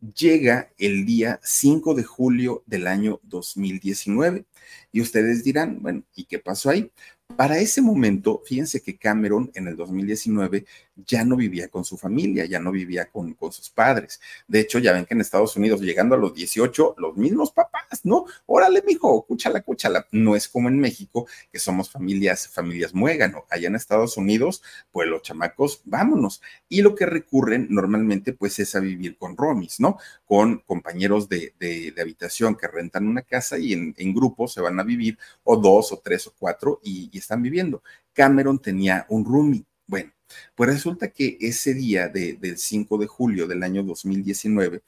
Llega 0.00 0.70
el 0.78 1.04
día 1.04 1.40
5 1.42 1.94
de 1.94 2.04
julio 2.04 2.62
del 2.66 2.86
año 2.86 3.20
2019 3.24 4.44
y 4.92 5.00
ustedes 5.00 5.42
dirán, 5.42 5.82
bueno, 5.82 6.04
¿y 6.14 6.24
qué 6.24 6.38
pasó 6.38 6.70
ahí? 6.70 6.92
Para 7.36 7.58
ese 7.58 7.82
momento, 7.82 8.42
fíjense 8.46 8.80
que 8.80 8.96
Cameron 8.96 9.50
en 9.54 9.66
el 9.66 9.76
2019 9.76 10.66
ya 11.06 11.24
no 11.24 11.36
vivía 11.36 11.68
con 11.68 11.84
su 11.84 11.96
familia, 11.96 12.44
ya 12.44 12.58
no 12.58 12.72
vivía 12.72 13.10
con, 13.10 13.34
con, 13.34 13.52
sus 13.52 13.70
padres. 13.70 14.20
De 14.46 14.60
hecho, 14.60 14.78
ya 14.78 14.92
ven 14.92 15.06
que 15.06 15.14
en 15.14 15.20
Estados 15.20 15.56
Unidos, 15.56 15.80
llegando 15.80 16.14
a 16.14 16.18
los 16.18 16.34
18, 16.34 16.96
los 16.98 17.16
mismos 17.16 17.52
papás, 17.52 18.00
¿no? 18.04 18.26
Órale, 18.46 18.82
mijo, 18.86 19.24
cúchala, 19.26 19.62
cúchala. 19.62 20.06
No 20.12 20.34
es 20.36 20.48
como 20.48 20.68
en 20.68 20.78
México, 20.78 21.26
que 21.52 21.58
somos 21.58 21.90
familias, 21.90 22.48
familias 22.48 22.94
muégano. 22.94 23.44
Allá 23.50 23.68
en 23.68 23.76
Estados 23.76 24.16
Unidos, 24.16 24.62
pues 24.90 25.08
los 25.08 25.22
chamacos, 25.22 25.82
vámonos. 25.84 26.42
Y 26.68 26.82
lo 26.82 26.94
que 26.94 27.06
recurren 27.06 27.68
normalmente, 27.70 28.32
pues 28.32 28.58
es 28.58 28.74
a 28.74 28.80
vivir 28.80 29.16
con 29.16 29.36
romis, 29.36 29.80
¿no? 29.80 29.98
Con 30.24 30.58
compañeros 30.66 31.28
de, 31.28 31.54
de, 31.58 31.92
de 31.92 32.02
habitación 32.02 32.56
que 32.56 32.68
rentan 32.68 33.06
una 33.06 33.22
casa 33.22 33.58
y 33.58 33.72
en, 33.72 33.94
grupo 34.14 34.48
se 34.48 34.60
van 34.60 34.80
a 34.80 34.82
vivir, 34.82 35.18
o 35.44 35.56
dos, 35.56 35.92
o 35.92 35.98
tres, 35.98 36.26
o 36.26 36.34
cuatro, 36.36 36.80
y, 36.82 37.10
y 37.12 37.18
están 37.18 37.42
viviendo. 37.42 37.82
Cameron 38.12 38.58
tenía 38.58 39.06
un 39.08 39.24
roomie. 39.24 39.64
Bueno, 39.88 40.12
pues 40.54 40.70
resulta 40.70 41.08
que 41.10 41.38
ese 41.40 41.72
día 41.72 42.08
de, 42.08 42.34
del 42.34 42.58
5 42.58 42.98
de 42.98 43.06
julio 43.06 43.46
del 43.46 43.62
año 43.62 43.82
2019, 43.82 44.82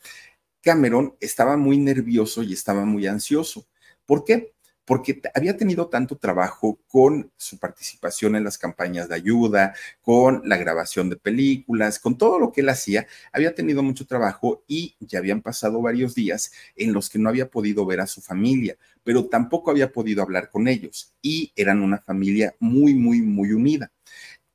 Cameron 0.62 1.16
estaba 1.20 1.57
muy 1.57 1.78
nervioso 1.78 2.42
y 2.42 2.53
estaba 2.53 2.84
muy 2.84 3.07
ansioso. 3.07 3.66
¿Por 4.05 4.24
qué? 4.24 4.53
Porque 4.84 5.22
había 5.34 5.57
tenido 5.57 5.88
tanto 5.88 6.18
trabajo 6.18 6.80
con 6.86 7.32
su 7.38 7.59
participación 7.59 8.36
en 8.36 8.44
las 8.44 8.59
campañas 8.59 9.09
de 9.09 9.14
ayuda, 9.14 9.74
con 10.03 10.42
la 10.44 10.59
grabación 10.59 11.09
de 11.09 11.16
películas, 11.16 11.98
con 11.98 12.18
todo 12.18 12.38
lo 12.38 12.53
que 12.53 12.61
él 12.61 12.68
hacía, 12.68 13.07
había 13.32 13.55
tenido 13.55 13.82
mucho 13.82 14.07
trabajo 14.07 14.64
y 14.66 14.96
ya 15.01 15.20
habían 15.20 15.40
pasado 15.40 15.80
varios 15.80 16.14
días 16.14 16.53
en 16.76 16.92
los 16.92 17.09
que 17.09 17.18
no 17.18 17.30
había 17.30 17.48
podido 17.51 17.86
ver 17.86 18.01
a 18.01 18.07
su 18.07 18.20
familia, 18.20 18.76
pero 19.03 19.26
tampoco 19.26 19.70
había 19.70 19.92
podido 19.92 20.22
hablar 20.22 20.51
con 20.51 20.68
ellos 20.68 21.14
y 21.22 21.53
eran 21.57 21.80
una 21.80 21.98
familia 21.98 22.55
muy, 22.59 22.92
muy, 22.94 23.22
muy 23.22 23.53
unida. 23.53 23.90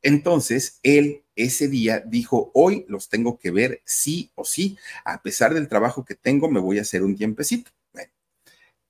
Entonces, 0.06 0.80
él 0.84 1.24
ese 1.36 1.68
día 1.68 2.00
dijo, 2.06 2.52
hoy 2.54 2.86
los 2.88 3.10
tengo 3.10 3.40
que 3.40 3.50
ver 3.50 3.82
sí 3.86 4.32
o 4.36 4.46
sí, 4.46 4.78
a 5.04 5.24
pesar 5.24 5.56
del 5.56 5.68
trabajo 5.68 6.06
que 6.06 6.14
tengo, 6.14 6.48
me 6.48 6.60
voy 6.60 6.78
a 6.78 6.84
hacer 6.84 7.02
un 7.02 7.16
tiempecito. 7.16 7.72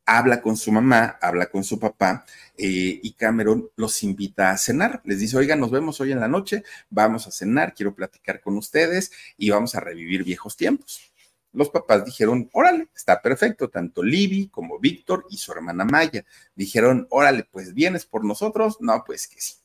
Habla 0.05 0.41
con 0.41 0.57
su 0.57 0.74
mamá, 0.74 1.18
habla 1.22 1.45
con 1.45 1.63
su 1.63 1.80
papá 1.80 2.26
eh, 2.57 2.99
y 3.01 3.13
Cameron 3.13 3.70
los 3.78 4.03
invita 4.03 4.51
a 4.51 4.57
cenar. 4.57 5.01
Les 5.05 5.20
dice, 5.20 5.38
oigan, 5.38 5.61
nos 5.61 5.72
vemos 5.72 6.01
hoy 6.01 6.11
en 6.11 6.20
la 6.20 6.28
noche, 6.28 6.63
vamos 6.89 7.28
a 7.28 7.32
cenar, 7.32 7.74
quiero 7.74 7.95
platicar 7.95 8.41
con 8.41 8.57
ustedes 8.57 9.11
y 9.38 9.49
vamos 9.51 9.74
a 9.74 9.80
revivir 9.80 10.26
viejos 10.26 10.57
tiempos. 10.57 11.13
Los 11.53 11.70
papás 11.70 12.03
dijeron, 12.03 12.49
órale, 12.51 12.89
está 12.93 13.22
perfecto, 13.22 13.70
tanto 13.70 14.03
Libby 14.03 14.49
como 14.49 14.80
Víctor 14.80 15.26
y 15.30 15.38
su 15.38 15.53
hermana 15.53 15.86
Maya. 15.86 16.26
Dijeron, 16.55 17.07
órale, 17.09 17.45
pues 17.49 17.74
vienes 17.74 18.05
por 18.05 18.26
nosotros. 18.26 18.78
No, 18.82 19.01
pues 19.07 19.30
que 19.30 19.39
sí 19.39 19.55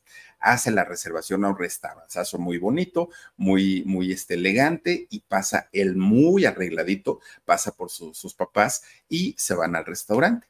hace 0.41 0.70
la 0.70 0.84
reservación 0.84 1.45
a 1.45 1.51
un 1.51 1.59
restaurante 1.59 2.01
muy 2.38 2.59
bonito, 2.59 3.11
muy, 3.36 3.84
muy 3.84 4.12
este, 4.12 4.34
elegante 4.34 5.07
y 5.11 5.20
pasa 5.20 5.68
él 5.72 5.97
muy 5.97 6.45
arregladito, 6.45 7.20
pasa 7.45 7.72
por 7.72 7.91
su, 7.91 8.14
sus 8.14 8.34
papás 8.34 8.82
y 9.09 9.34
se 9.38 9.55
van 9.55 9.76
al 9.76 9.86
restaurante. 9.86 10.49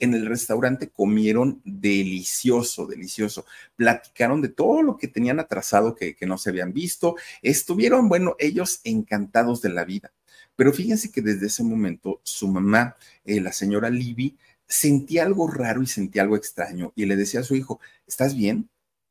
En 0.00 0.14
el 0.14 0.26
restaurante 0.26 0.90
comieron 0.90 1.60
delicioso, 1.64 2.86
delicioso. 2.86 3.46
Platicaron 3.74 4.40
de 4.42 4.48
todo 4.48 4.82
lo 4.82 4.96
que 4.96 5.08
tenían 5.08 5.40
atrasado 5.40 5.96
que, 5.96 6.14
que 6.14 6.26
no 6.26 6.38
se 6.38 6.50
habían 6.50 6.72
visto. 6.72 7.16
Estuvieron, 7.42 8.08
bueno, 8.08 8.36
ellos 8.38 8.80
encantados 8.84 9.60
de 9.60 9.70
la 9.70 9.84
vida. 9.84 10.12
Pero 10.54 10.72
fíjense 10.72 11.10
que 11.10 11.22
desde 11.22 11.46
ese 11.46 11.64
momento 11.64 12.20
su 12.22 12.48
mamá, 12.48 12.96
eh, 13.24 13.40
la 13.40 13.52
señora 13.52 13.90
Libby, 13.90 14.36
sentía 14.68 15.24
algo 15.24 15.48
raro 15.48 15.82
y 15.82 15.86
sentía 15.86 16.22
algo 16.22 16.36
extraño 16.36 16.92
y 16.94 17.06
le 17.06 17.16
decía 17.16 17.40
a 17.40 17.44
su 17.44 17.56
hijo, 17.56 17.80
¿estás 18.06 18.36
bien? 18.36 18.68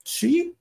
Sí. 0.08 0.56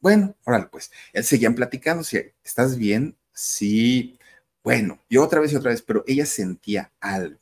Bueno, 0.00 0.36
órale, 0.44 0.66
pues. 0.66 0.90
Él 1.12 1.24
seguían 1.24 1.54
platicando, 1.54 2.02
si 2.02 2.18
¿estás 2.44 2.76
bien? 2.76 3.16
Sí. 3.32 4.18
Bueno, 4.64 5.00
y 5.08 5.18
otra 5.18 5.40
vez 5.40 5.52
y 5.52 5.56
otra 5.56 5.70
vez, 5.70 5.82
pero 5.82 6.02
ella 6.06 6.26
sentía 6.26 6.92
algo. 7.00 7.38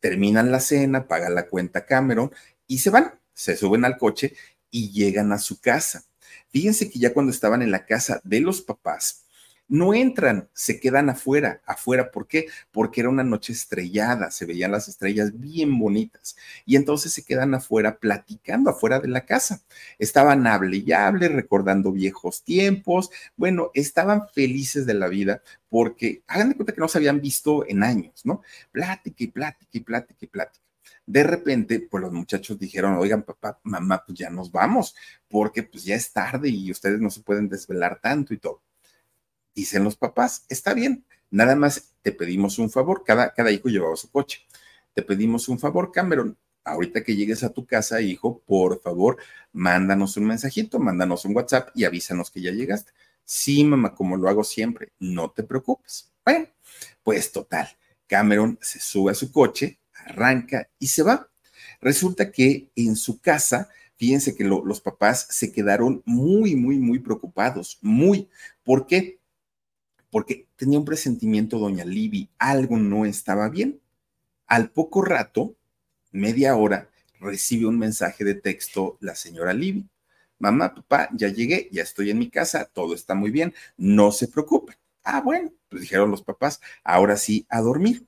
Terminan 0.00 0.52
la 0.52 0.60
cena, 0.60 1.08
pagan 1.08 1.34
la 1.34 1.48
cuenta 1.48 1.84
Cameron 1.86 2.32
y 2.68 2.78
se 2.78 2.90
van, 2.90 3.18
se 3.34 3.56
suben 3.56 3.84
al 3.84 3.98
coche 3.98 4.34
y 4.70 4.92
llegan 4.92 5.32
a 5.32 5.38
su 5.38 5.60
casa. 5.60 6.04
Fíjense 6.50 6.90
que 6.90 7.00
ya 7.00 7.12
cuando 7.12 7.32
estaban 7.32 7.62
en 7.62 7.72
la 7.72 7.84
casa 7.84 8.20
de 8.24 8.40
los 8.40 8.62
papás, 8.62 9.24
no 9.68 9.94
entran, 9.94 10.48
se 10.52 10.80
quedan 10.80 11.10
afuera, 11.10 11.62
afuera, 11.66 12.10
¿por 12.10 12.26
qué? 12.26 12.46
Porque 12.70 13.00
era 13.00 13.08
una 13.10 13.24
noche 13.24 13.52
estrellada, 13.52 14.30
se 14.30 14.44
veían 14.46 14.72
las 14.72 14.88
estrellas 14.88 15.38
bien 15.38 15.78
bonitas 15.78 16.36
y 16.66 16.76
entonces 16.76 17.12
se 17.12 17.24
quedan 17.24 17.54
afuera 17.54 17.98
platicando 17.98 18.70
afuera 18.70 19.00
de 19.00 19.08
la 19.08 19.24
casa. 19.24 19.62
Estaban 19.98 20.46
hable 20.46 20.78
y 20.78 20.92
hable, 20.92 21.28
recordando 21.28 21.92
viejos 21.92 22.42
tiempos, 22.44 23.10
bueno, 23.36 23.70
estaban 23.74 24.28
felices 24.28 24.86
de 24.86 24.94
la 24.94 25.08
vida 25.08 25.42
porque 25.68 26.22
hagan 26.26 26.50
de 26.50 26.54
cuenta 26.56 26.72
que 26.74 26.80
no 26.80 26.88
se 26.88 26.98
habían 26.98 27.20
visto 27.20 27.66
en 27.66 27.82
años, 27.82 28.22
¿no? 28.24 28.42
Plática 28.70 29.24
y 29.24 29.28
plática 29.28 29.70
y 29.72 29.80
plática 29.80 30.24
y 30.24 30.28
plática 30.28 30.62
de 31.06 31.24
repente, 31.24 31.80
pues 31.90 32.02
los 32.02 32.12
muchachos 32.12 32.58
dijeron, 32.58 32.94
oigan, 32.94 33.22
papá, 33.22 33.58
mamá, 33.64 34.04
pues 34.06 34.18
ya 34.18 34.30
nos 34.30 34.50
vamos, 34.52 34.94
porque 35.28 35.62
pues 35.62 35.84
ya 35.84 35.96
es 35.96 36.12
tarde 36.12 36.48
y 36.48 36.70
ustedes 36.70 37.00
no 37.00 37.10
se 37.10 37.22
pueden 37.22 37.48
desvelar 37.48 38.00
tanto 38.00 38.34
y 38.34 38.38
todo. 38.38 38.62
Dicen 39.54 39.84
los 39.84 39.96
papás, 39.96 40.44
está 40.48 40.74
bien, 40.74 41.04
nada 41.30 41.54
más 41.56 41.94
te 42.02 42.12
pedimos 42.12 42.58
un 42.58 42.70
favor, 42.70 43.04
cada, 43.04 43.32
cada 43.34 43.50
hijo 43.50 43.68
llevaba 43.68 43.96
su 43.96 44.10
coche. 44.10 44.40
Te 44.94 45.02
pedimos 45.02 45.48
un 45.48 45.58
favor, 45.58 45.92
Cameron, 45.92 46.36
ahorita 46.64 47.02
que 47.02 47.16
llegues 47.16 47.42
a 47.42 47.50
tu 47.52 47.66
casa, 47.66 48.00
hijo, 48.00 48.42
por 48.46 48.80
favor, 48.80 49.18
mándanos 49.52 50.16
un 50.16 50.26
mensajito, 50.26 50.78
mándanos 50.78 51.24
un 51.24 51.34
WhatsApp 51.34 51.70
y 51.74 51.84
avísanos 51.84 52.30
que 52.30 52.40
ya 52.40 52.52
llegaste. 52.52 52.92
Sí, 53.24 53.64
mamá, 53.64 53.94
como 53.94 54.16
lo 54.16 54.28
hago 54.28 54.44
siempre, 54.44 54.92
no 54.98 55.30
te 55.30 55.42
preocupes. 55.42 56.12
Bueno, 56.24 56.48
pues 57.02 57.32
total, 57.32 57.68
Cameron 58.06 58.58
se 58.60 58.80
sube 58.80 59.12
a 59.12 59.14
su 59.14 59.32
coche, 59.32 59.80
arranca 60.06 60.68
y 60.78 60.88
se 60.88 61.02
va. 61.02 61.28
Resulta 61.80 62.30
que 62.30 62.70
en 62.76 62.96
su 62.96 63.20
casa, 63.20 63.68
fíjense 63.96 64.34
que 64.34 64.44
lo, 64.44 64.64
los 64.64 64.80
papás 64.80 65.26
se 65.30 65.52
quedaron 65.52 66.02
muy, 66.04 66.54
muy, 66.56 66.78
muy 66.78 66.98
preocupados, 66.98 67.78
muy. 67.80 68.28
¿Por 68.62 68.86
qué? 68.86 69.18
Porque 70.12 70.46
tenía 70.56 70.78
un 70.78 70.84
presentimiento 70.84 71.58
doña 71.58 71.86
Libby, 71.86 72.28
algo 72.38 72.76
no 72.76 73.06
estaba 73.06 73.48
bien. 73.48 73.80
Al 74.46 74.70
poco 74.70 75.00
rato, 75.00 75.56
media 76.10 76.54
hora, 76.54 76.90
recibe 77.18 77.64
un 77.64 77.78
mensaje 77.78 78.22
de 78.22 78.34
texto 78.34 78.98
la 79.00 79.14
señora 79.14 79.54
Libby. 79.54 79.88
Mamá, 80.38 80.74
papá, 80.74 81.08
ya 81.14 81.28
llegué, 81.28 81.70
ya 81.72 81.82
estoy 81.82 82.10
en 82.10 82.18
mi 82.18 82.28
casa, 82.28 82.66
todo 82.66 82.94
está 82.94 83.14
muy 83.14 83.30
bien, 83.30 83.54
no 83.78 84.12
se 84.12 84.28
preocupen. 84.28 84.76
Ah, 85.02 85.22
bueno, 85.22 85.50
pues 85.70 85.80
dijeron 85.80 86.10
los 86.10 86.22
papás, 86.22 86.60
ahora 86.84 87.16
sí, 87.16 87.46
a 87.48 87.62
dormir. 87.62 88.06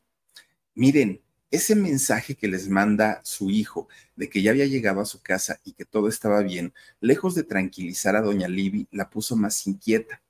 Miren, 0.74 1.22
ese 1.50 1.74
mensaje 1.74 2.34
que 2.34 2.48
les 2.48 2.68
manda 2.68 3.22
su 3.24 3.48
hijo 3.48 3.88
de 4.14 4.28
que 4.28 4.42
ya 4.42 4.50
había 4.50 4.66
llegado 4.66 5.00
a 5.00 5.07
su 5.07 5.22
casa 5.22 5.59
y 5.64 5.72
que 5.72 5.86
todo 5.86 6.09
estaba 6.09 6.42
bien, 6.42 6.74
lejos 7.00 7.34
de 7.34 7.44
tranquilizar 7.44 8.14
a 8.14 8.20
doña 8.20 8.48
Libby, 8.48 8.88
la 8.90 9.09
puso 9.09 9.36
más 9.36 9.66
inquieta 9.66 10.20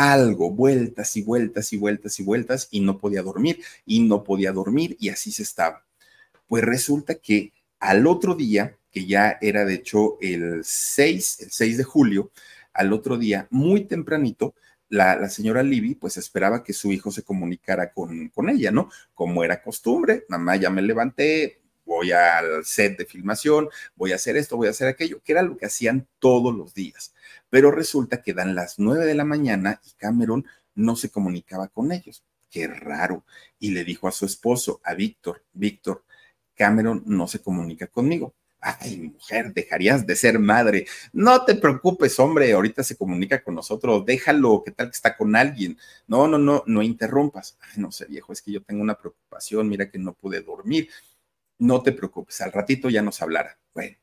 algo, 0.00 0.50
vueltas 0.50 1.16
y 1.16 1.22
vueltas 1.22 1.72
y 1.72 1.76
vueltas 1.76 2.18
y 2.20 2.22
vueltas, 2.22 2.68
y 2.70 2.80
no 2.80 2.98
podía 2.98 3.22
dormir, 3.22 3.60
y 3.84 4.00
no 4.00 4.24
podía 4.24 4.52
dormir, 4.52 4.96
y 5.00 5.10
así 5.10 5.30
se 5.32 5.42
estaba. 5.42 5.84
Pues 6.48 6.64
resulta 6.64 7.16
que 7.16 7.52
al 7.80 8.06
otro 8.06 8.34
día, 8.34 8.76
que 8.90 9.06
ya 9.06 9.38
era 9.40 9.64
de 9.64 9.74
hecho 9.74 10.18
el 10.20 10.62
6, 10.64 11.40
el 11.40 11.50
6 11.50 11.78
de 11.78 11.84
julio, 11.84 12.30
al 12.72 12.92
otro 12.92 13.18
día, 13.18 13.46
muy 13.50 13.84
tempranito, 13.84 14.54
la, 14.88 15.16
la, 15.16 15.28
señora 15.28 15.62
Libby 15.62 15.94
pues 15.94 16.16
esperaba 16.16 16.64
que 16.64 16.72
su 16.72 16.90
hijo 16.92 17.12
se 17.12 17.22
comunicara 17.22 17.92
con, 17.92 18.28
con 18.30 18.48
ella, 18.48 18.72
¿no? 18.72 18.90
Como 19.14 19.44
era 19.44 19.62
costumbre, 19.62 20.24
mamá 20.28 20.56
ya 20.56 20.70
me 20.70 20.82
levanté, 20.82 21.60
voy 21.90 22.12
al 22.12 22.64
set 22.64 22.96
de 22.96 23.04
filmación, 23.04 23.68
voy 23.96 24.12
a 24.12 24.14
hacer 24.14 24.36
esto, 24.36 24.56
voy 24.56 24.68
a 24.68 24.70
hacer 24.70 24.86
aquello, 24.86 25.20
que 25.24 25.32
era 25.32 25.42
lo 25.42 25.56
que 25.56 25.66
hacían 25.66 26.06
todos 26.20 26.54
los 26.54 26.72
días. 26.72 27.12
Pero 27.50 27.72
resulta 27.72 28.22
que 28.22 28.32
dan 28.32 28.54
las 28.54 28.78
nueve 28.78 29.06
de 29.06 29.16
la 29.16 29.24
mañana 29.24 29.80
y 29.84 29.90
Cameron 29.98 30.46
no 30.76 30.94
se 30.94 31.10
comunicaba 31.10 31.66
con 31.66 31.90
ellos. 31.90 32.22
Qué 32.48 32.68
raro. 32.68 33.24
Y 33.58 33.72
le 33.72 33.82
dijo 33.82 34.06
a 34.06 34.12
su 34.12 34.24
esposo, 34.24 34.80
a 34.84 34.94
Víctor, 34.94 35.42
Víctor, 35.52 36.04
Cameron 36.54 37.02
no 37.06 37.26
se 37.26 37.40
comunica 37.40 37.88
conmigo. 37.88 38.34
Ay, 38.60 38.98
mujer, 39.12 39.52
dejarías 39.52 40.06
de 40.06 40.14
ser 40.14 40.38
madre. 40.38 40.86
No 41.12 41.44
te 41.44 41.56
preocupes, 41.56 42.20
hombre, 42.20 42.52
ahorita 42.52 42.84
se 42.84 42.96
comunica 42.96 43.42
con 43.42 43.56
nosotros, 43.56 44.04
déjalo, 44.06 44.62
¿qué 44.64 44.70
tal 44.70 44.88
que 44.90 44.96
está 44.96 45.16
con 45.16 45.34
alguien? 45.34 45.76
No, 46.06 46.28
no, 46.28 46.38
no, 46.38 46.62
no 46.66 46.82
interrumpas. 46.82 47.58
Ay, 47.60 47.82
no 47.82 47.90
sé, 47.90 48.04
viejo, 48.06 48.32
es 48.32 48.42
que 48.42 48.52
yo 48.52 48.62
tengo 48.62 48.80
una 48.82 48.96
preocupación, 48.96 49.68
mira 49.68 49.90
que 49.90 49.98
no 49.98 50.12
pude 50.12 50.40
dormir. 50.42 50.88
No 51.60 51.80
te 51.82 51.92
preocupes, 51.92 52.40
al 52.40 52.50
ratito 52.50 52.90
ya 52.90 53.02
nos 53.02 53.22
hablará. 53.22 53.58
Bueno, 53.72 53.96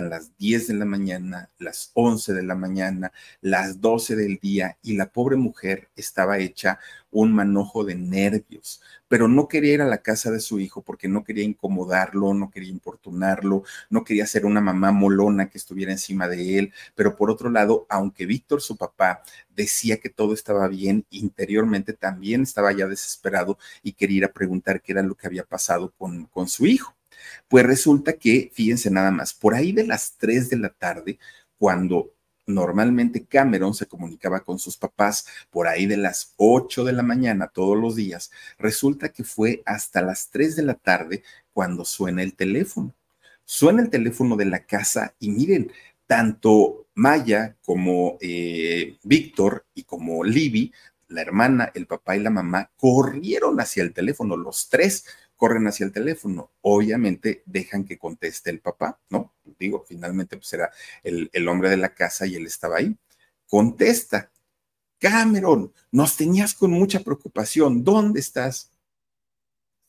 las 0.00 0.36
10 0.38 0.68
de 0.68 0.74
la 0.74 0.84
mañana, 0.84 1.50
las 1.58 1.90
11 1.94 2.32
de 2.32 2.42
la 2.42 2.54
mañana, 2.54 3.12
las 3.40 3.80
12 3.80 4.16
del 4.16 4.38
día 4.38 4.78
y 4.82 4.96
la 4.96 5.12
pobre 5.12 5.36
mujer 5.36 5.90
estaba 5.96 6.38
hecha 6.38 6.78
un 7.10 7.34
manojo 7.34 7.84
de 7.84 7.94
nervios, 7.94 8.80
pero 9.06 9.28
no 9.28 9.46
quería 9.48 9.74
ir 9.74 9.82
a 9.82 9.86
la 9.86 9.98
casa 9.98 10.30
de 10.30 10.40
su 10.40 10.60
hijo 10.60 10.82
porque 10.82 11.08
no 11.08 11.24
quería 11.24 11.44
incomodarlo, 11.44 12.32
no 12.32 12.50
quería 12.50 12.70
importunarlo, 12.70 13.64
no 13.90 14.04
quería 14.04 14.26
ser 14.26 14.46
una 14.46 14.62
mamá 14.62 14.92
molona 14.92 15.50
que 15.50 15.58
estuviera 15.58 15.92
encima 15.92 16.26
de 16.28 16.58
él, 16.58 16.72
pero 16.94 17.16
por 17.16 17.30
otro 17.30 17.50
lado, 17.50 17.86
aunque 17.90 18.24
Víctor, 18.24 18.62
su 18.62 18.76
papá, 18.76 19.22
decía 19.50 19.98
que 19.98 20.08
todo 20.08 20.32
estaba 20.32 20.68
bien, 20.68 21.04
interiormente 21.10 21.92
también 21.92 22.42
estaba 22.42 22.72
ya 22.72 22.86
desesperado 22.86 23.58
y 23.82 23.92
quería 23.92 24.18
ir 24.18 24.24
a 24.24 24.32
preguntar 24.32 24.80
qué 24.80 24.92
era 24.92 25.02
lo 25.02 25.14
que 25.14 25.26
había 25.26 25.44
pasado 25.44 25.92
con, 25.98 26.26
con 26.26 26.48
su 26.48 26.66
hijo. 26.66 26.94
Pues 27.52 27.66
resulta 27.66 28.14
que, 28.14 28.50
fíjense 28.54 28.90
nada 28.90 29.10
más, 29.10 29.34
por 29.34 29.52
ahí 29.54 29.72
de 29.72 29.86
las 29.86 30.16
3 30.16 30.48
de 30.48 30.56
la 30.56 30.70
tarde, 30.70 31.18
cuando 31.58 32.14
normalmente 32.46 33.26
Cameron 33.26 33.74
se 33.74 33.84
comunicaba 33.84 34.40
con 34.40 34.58
sus 34.58 34.78
papás 34.78 35.26
por 35.50 35.68
ahí 35.68 35.84
de 35.84 35.98
las 35.98 36.32
8 36.38 36.82
de 36.82 36.94
la 36.94 37.02
mañana 37.02 37.48
todos 37.48 37.76
los 37.76 37.94
días, 37.94 38.30
resulta 38.56 39.10
que 39.10 39.22
fue 39.22 39.62
hasta 39.66 40.00
las 40.00 40.30
3 40.30 40.56
de 40.56 40.62
la 40.62 40.76
tarde 40.76 41.24
cuando 41.52 41.84
suena 41.84 42.22
el 42.22 42.32
teléfono. 42.32 42.94
Suena 43.44 43.82
el 43.82 43.90
teléfono 43.90 44.34
de 44.36 44.46
la 44.46 44.64
casa 44.64 45.14
y 45.18 45.28
miren, 45.28 45.70
tanto 46.06 46.86
Maya 46.94 47.58
como 47.66 48.16
eh, 48.22 48.96
Víctor 49.02 49.66
y 49.74 49.82
como 49.82 50.24
Libby, 50.24 50.72
la 51.08 51.20
hermana, 51.20 51.70
el 51.74 51.86
papá 51.86 52.16
y 52.16 52.20
la 52.20 52.30
mamá, 52.30 52.70
corrieron 52.78 53.60
hacia 53.60 53.82
el 53.82 53.92
teléfono, 53.92 54.38
los 54.38 54.70
tres 54.70 55.04
corren 55.42 55.66
hacia 55.66 55.84
el 55.84 55.90
teléfono. 55.90 56.52
Obviamente 56.60 57.42
dejan 57.46 57.84
que 57.84 57.98
conteste 57.98 58.48
el 58.48 58.60
papá, 58.60 59.00
¿no? 59.10 59.34
Digo, 59.58 59.84
finalmente 59.84 60.36
pues 60.36 60.52
era 60.52 60.70
el, 61.02 61.30
el 61.32 61.48
hombre 61.48 61.68
de 61.68 61.78
la 61.78 61.96
casa 61.96 62.28
y 62.28 62.36
él 62.36 62.46
estaba 62.46 62.76
ahí. 62.76 62.96
Contesta, 63.48 64.30
Cameron, 65.00 65.72
nos 65.90 66.16
tenías 66.16 66.54
con 66.54 66.70
mucha 66.70 67.00
preocupación, 67.00 67.82
¿dónde 67.82 68.20
estás? 68.20 68.70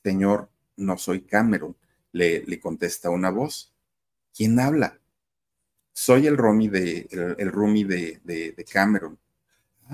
Señor, 0.03 0.49
no 0.75 0.97
soy 0.97 1.21
Cameron, 1.21 1.77
le, 2.13 2.43
le 2.47 2.59
contesta 2.59 3.11
una 3.11 3.29
voz. 3.29 3.71
¿Quién 4.35 4.59
habla? 4.59 4.99
Soy 5.93 6.25
el 6.25 6.35
Romy 6.35 6.67
de, 6.67 7.07
el, 7.11 7.35
el 7.37 7.87
de, 7.87 8.53
de 8.57 8.65
Cameron. 8.65 9.19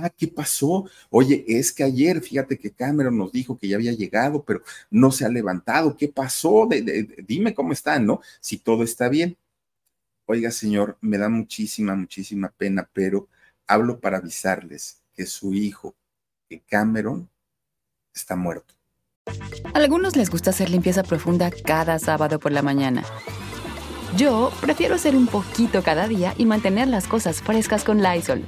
Ah, 0.01 0.09
¿qué 0.09 0.27
pasó? 0.27 0.89
Oye, 1.09 1.43
es 1.47 1.71
que 1.71 1.83
ayer, 1.83 2.21
fíjate 2.21 2.57
que 2.57 2.71
Cameron 2.71 3.17
nos 3.17 3.31
dijo 3.31 3.57
que 3.57 3.67
ya 3.67 3.75
había 3.75 3.93
llegado, 3.93 4.43
pero 4.43 4.61
no 4.89 5.11
se 5.11 5.25
ha 5.25 5.29
levantado. 5.29 5.95
¿Qué 5.97 6.07
pasó? 6.07 6.67
dime 7.27 7.53
cómo 7.53 7.73
está, 7.73 7.99
¿no? 7.99 8.21
Si 8.39 8.57
todo 8.57 8.83
está 8.83 9.09
bien. 9.09 9.37
Oiga, 10.25 10.51
señor, 10.51 10.97
me 11.01 11.17
da 11.17 11.27
muchísima, 11.27 11.95
muchísima 11.95 12.53
pena, 12.55 12.87
pero 12.93 13.27
hablo 13.67 13.99
para 13.99 14.17
avisarles 14.17 15.01
que 15.13 15.25
su 15.25 15.53
hijo, 15.53 15.95
que 16.47 16.61
Cameron, 16.61 17.29
está 18.13 18.35
muerto. 18.35 18.73
A 19.73 19.77
algunos 19.77 20.15
les 20.15 20.29
gusta 20.29 20.51
hacer 20.51 20.69
limpieza 20.69 21.03
profunda 21.03 21.51
cada 21.51 21.99
sábado 21.99 22.39
por 22.39 22.51
la 22.51 22.61
mañana. 22.61 23.03
Yo 24.17 24.51
prefiero 24.59 24.95
hacer 24.95 25.15
un 25.15 25.27
poquito 25.27 25.83
cada 25.83 26.07
día 26.07 26.33
y 26.37 26.45
mantener 26.45 26.87
las 26.87 27.07
cosas 27.07 27.41
frescas 27.41 27.83
con 27.83 28.01
Lysol. 28.01 28.45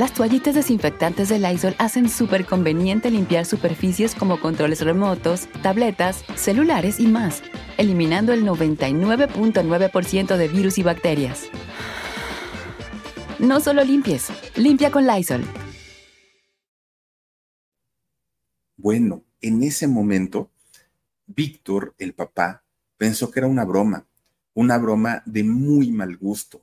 Las 0.00 0.14
toallitas 0.14 0.54
desinfectantes 0.54 1.28
de 1.28 1.38
Lysol 1.38 1.74
hacen 1.76 2.08
súper 2.08 2.46
conveniente 2.46 3.10
limpiar 3.10 3.44
superficies 3.44 4.14
como 4.14 4.40
controles 4.40 4.80
remotos, 4.80 5.46
tabletas, 5.62 6.24
celulares 6.36 6.98
y 7.00 7.06
más, 7.06 7.42
eliminando 7.76 8.32
el 8.32 8.46
99.9% 8.46 10.38
de 10.38 10.48
virus 10.48 10.78
y 10.78 10.82
bacterias. 10.82 11.48
No 13.38 13.60
solo 13.60 13.84
limpies, 13.84 14.28
limpia 14.56 14.90
con 14.90 15.06
Lysol. 15.06 15.44
Bueno, 18.78 19.22
en 19.42 19.62
ese 19.62 19.86
momento, 19.86 20.50
Víctor, 21.26 21.94
el 21.98 22.14
papá, 22.14 22.64
pensó 22.96 23.30
que 23.30 23.40
era 23.40 23.48
una 23.48 23.66
broma, 23.66 24.06
una 24.54 24.78
broma 24.78 25.22
de 25.26 25.44
muy 25.44 25.92
mal 25.92 26.16
gusto 26.16 26.62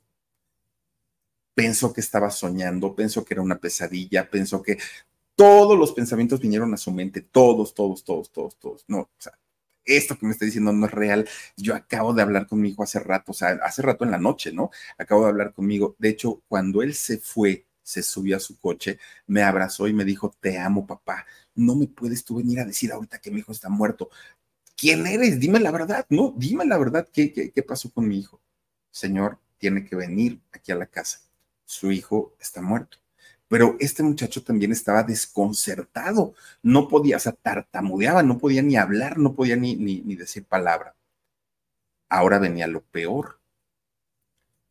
pensó 1.57 1.91
que 1.91 2.01
estaba 2.01 2.29
soñando, 2.29 2.95
pensó 2.95 3.25
que 3.25 3.33
era 3.33 3.41
una 3.41 3.57
pesadilla, 3.57 4.29
pensó 4.29 4.61
que 4.61 4.77
todos 5.35 5.75
los 5.75 5.91
pensamientos 5.91 6.39
vinieron 6.39 6.71
a 6.75 6.77
su 6.77 6.91
mente, 6.91 7.21
todos, 7.21 7.73
todos, 7.73 8.03
todos, 8.03 8.31
todos, 8.31 8.59
todos. 8.59 8.85
No, 8.87 8.99
o 8.99 9.09
sea, 9.17 9.33
esto 9.83 10.15
que 10.19 10.27
me 10.27 10.33
está 10.33 10.45
diciendo 10.45 10.71
no 10.71 10.85
es 10.85 10.91
real. 10.91 11.27
Yo 11.55 11.73
acabo 11.73 12.13
de 12.13 12.21
hablar 12.21 12.45
con 12.45 12.61
mi 12.61 12.69
hijo 12.69 12.83
hace 12.83 12.99
rato, 12.99 13.31
o 13.31 13.33
sea, 13.33 13.57
hace 13.63 13.81
rato 13.81 14.05
en 14.05 14.11
la 14.11 14.19
noche, 14.19 14.51
¿no? 14.53 14.69
Acabo 14.99 15.23
de 15.23 15.29
hablar 15.29 15.51
conmigo. 15.51 15.95
De 15.97 16.09
hecho, 16.09 16.43
cuando 16.47 16.83
él 16.83 16.93
se 16.93 17.17
fue, 17.17 17.65
se 17.81 18.03
subió 18.03 18.37
a 18.37 18.39
su 18.39 18.59
coche, 18.59 18.99
me 19.25 19.41
abrazó 19.41 19.87
y 19.87 19.93
me 19.93 20.05
dijo, 20.05 20.35
te 20.39 20.59
amo, 20.59 20.85
papá. 20.85 21.25
No 21.55 21.75
me 21.75 21.87
puedes 21.87 22.23
tú 22.23 22.35
venir 22.35 22.59
a 22.59 22.65
decir 22.65 22.91
ahorita 22.91 23.17
que 23.19 23.31
mi 23.31 23.39
hijo 23.39 23.51
está 23.51 23.69
muerto. 23.69 24.11
¿Quién 24.75 25.07
eres? 25.07 25.39
Dime 25.39 25.59
la 25.59 25.71
verdad, 25.71 26.05
¿no? 26.09 26.35
Dime 26.37 26.65
la 26.65 26.77
verdad, 26.77 27.07
¿qué, 27.11 27.33
qué, 27.33 27.49
qué 27.49 27.63
pasó 27.63 27.91
con 27.91 28.07
mi 28.07 28.19
hijo? 28.19 28.39
Señor, 28.91 29.39
tiene 29.57 29.85
que 29.85 29.95
venir 29.95 30.39
aquí 30.51 30.71
a 30.71 30.75
la 30.75 30.85
casa 30.85 31.26
su 31.67 31.91
hijo 31.91 32.33
está 32.39 32.61
muerto. 32.61 32.97
Pero 33.47 33.75
este 33.79 34.01
muchacho 34.03 34.43
también 34.43 34.71
estaba 34.71 35.03
desconcertado, 35.03 36.33
no 36.63 36.87
podía, 36.87 37.17
o 37.17 37.19
sea, 37.19 37.33
tartamudeaba, 37.33 38.23
no 38.23 38.37
podía 38.39 38.61
ni 38.61 38.77
hablar, 38.77 39.17
no 39.17 39.35
podía 39.35 39.55
ni, 39.55 39.75
ni, 39.75 40.01
ni 40.01 40.15
decir 40.15 40.45
palabra. 40.45 40.95
Ahora 42.09 42.39
venía 42.39 42.67
lo 42.67 42.81
peor. 42.81 43.39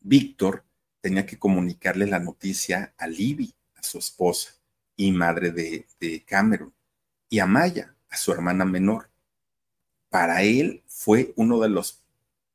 Víctor 0.00 0.64
tenía 1.00 1.26
que 1.26 1.38
comunicarle 1.38 2.06
la 2.06 2.18
noticia 2.18 2.94
a 2.98 3.06
Libby, 3.06 3.54
a 3.76 3.82
su 3.82 3.98
esposa 3.98 4.54
y 4.96 5.12
madre 5.12 5.52
de, 5.52 5.86
de 6.00 6.24
Cameron, 6.24 6.72
y 7.28 7.38
a 7.38 7.46
Maya, 7.46 7.94
a 8.08 8.16
su 8.16 8.32
hermana 8.32 8.64
menor. 8.64 9.10
Para 10.08 10.42
él 10.42 10.82
fue 10.86 11.32
uno 11.36 11.60
de 11.60 11.68
los 11.68 12.02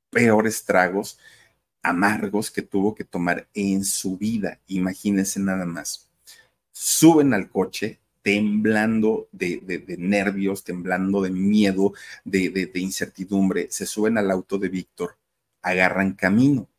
peores 0.09 0.65
tragos 0.65 1.19
amargos 1.83 2.51
que 2.51 2.61
tuvo 2.61 2.95
que 2.95 3.03
tomar 3.03 3.47
en 3.53 3.83
su 3.83 4.17
vida. 4.17 4.59
Imagínense 4.67 5.39
nada 5.39 5.65
más. 5.65 6.09
Suben 6.71 7.33
al 7.33 7.49
coche 7.49 7.99
temblando 8.21 9.27
de, 9.31 9.83
nervios, 9.97 10.63
temblando 10.63 11.21
de 11.21 11.31
miedo, 11.31 11.93
de, 12.23 12.71
incertidumbre. 12.75 13.67
Se 13.71 13.85
suben 13.85 14.17
al 14.17 14.31
auto 14.31 14.57
de 14.57 14.69
Víctor, 14.69 15.17
agarran 15.61 16.13
camino. 16.13 16.69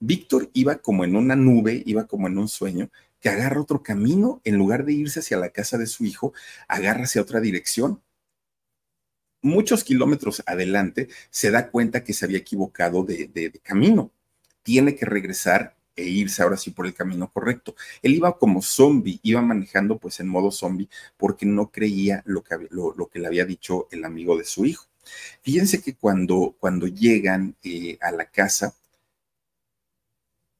Víctor 0.00 0.50
iba 0.54 0.76
como 0.78 1.04
en 1.04 1.16
una 1.16 1.36
nube, 1.36 1.82
iba 1.86 2.06
como 2.06 2.26
en 2.26 2.38
un 2.38 2.48
sueño, 2.48 2.90
que 3.20 3.28
agarra 3.28 3.60
otro 3.60 3.82
camino, 3.82 4.40
en 4.44 4.56
lugar 4.56 4.84
de 4.84 4.94
irse 4.94 5.20
hacia 5.20 5.36
la 5.36 5.50
casa 5.50 5.78
de 5.78 5.86
su 5.86 6.04
hijo, 6.04 6.32
agarra 6.68 7.04
hacia 7.04 7.22
otra 7.22 7.40
dirección. 7.40 8.02
Muchos 9.42 9.84
kilómetros 9.84 10.42
adelante 10.46 11.08
se 11.30 11.50
da 11.50 11.70
cuenta 11.70 12.04
que 12.04 12.12
se 12.12 12.24
había 12.24 12.38
equivocado 12.38 13.04
de 13.04 13.60
camino 13.62 14.12
tiene 14.62 14.96
que 14.96 15.06
regresar 15.06 15.76
e 15.96 16.04
irse 16.04 16.42
ahora 16.42 16.56
sí 16.56 16.70
por 16.70 16.86
el 16.86 16.94
camino 16.94 17.30
correcto. 17.30 17.74
Él 18.02 18.14
iba 18.14 18.38
como 18.38 18.62
zombie, 18.62 19.20
iba 19.22 19.42
manejando 19.42 19.98
pues 19.98 20.20
en 20.20 20.28
modo 20.28 20.50
zombie 20.50 20.88
porque 21.16 21.46
no 21.46 21.70
creía 21.70 22.22
lo 22.26 22.42
que, 22.42 22.56
lo, 22.70 22.94
lo 22.94 23.08
que 23.08 23.18
le 23.18 23.26
había 23.26 23.44
dicho 23.44 23.88
el 23.90 24.04
amigo 24.04 24.36
de 24.36 24.44
su 24.44 24.64
hijo. 24.66 24.86
Fíjense 25.42 25.82
que 25.82 25.94
cuando, 25.94 26.56
cuando 26.58 26.86
llegan 26.86 27.56
eh, 27.62 27.98
a 28.00 28.12
la 28.12 28.26
casa, 28.26 28.74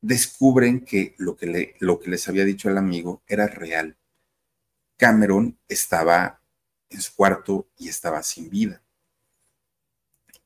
descubren 0.00 0.84
que 0.84 1.14
lo 1.18 1.36
que, 1.36 1.46
le, 1.46 1.74
lo 1.78 2.00
que 2.00 2.10
les 2.10 2.28
había 2.28 2.44
dicho 2.44 2.68
el 2.68 2.78
amigo 2.78 3.22
era 3.26 3.46
real. 3.46 3.96
Cameron 4.96 5.58
estaba 5.68 6.40
en 6.88 7.00
su 7.00 7.14
cuarto 7.14 7.68
y 7.78 7.88
estaba 7.88 8.22
sin 8.22 8.50
vida. 8.50 8.82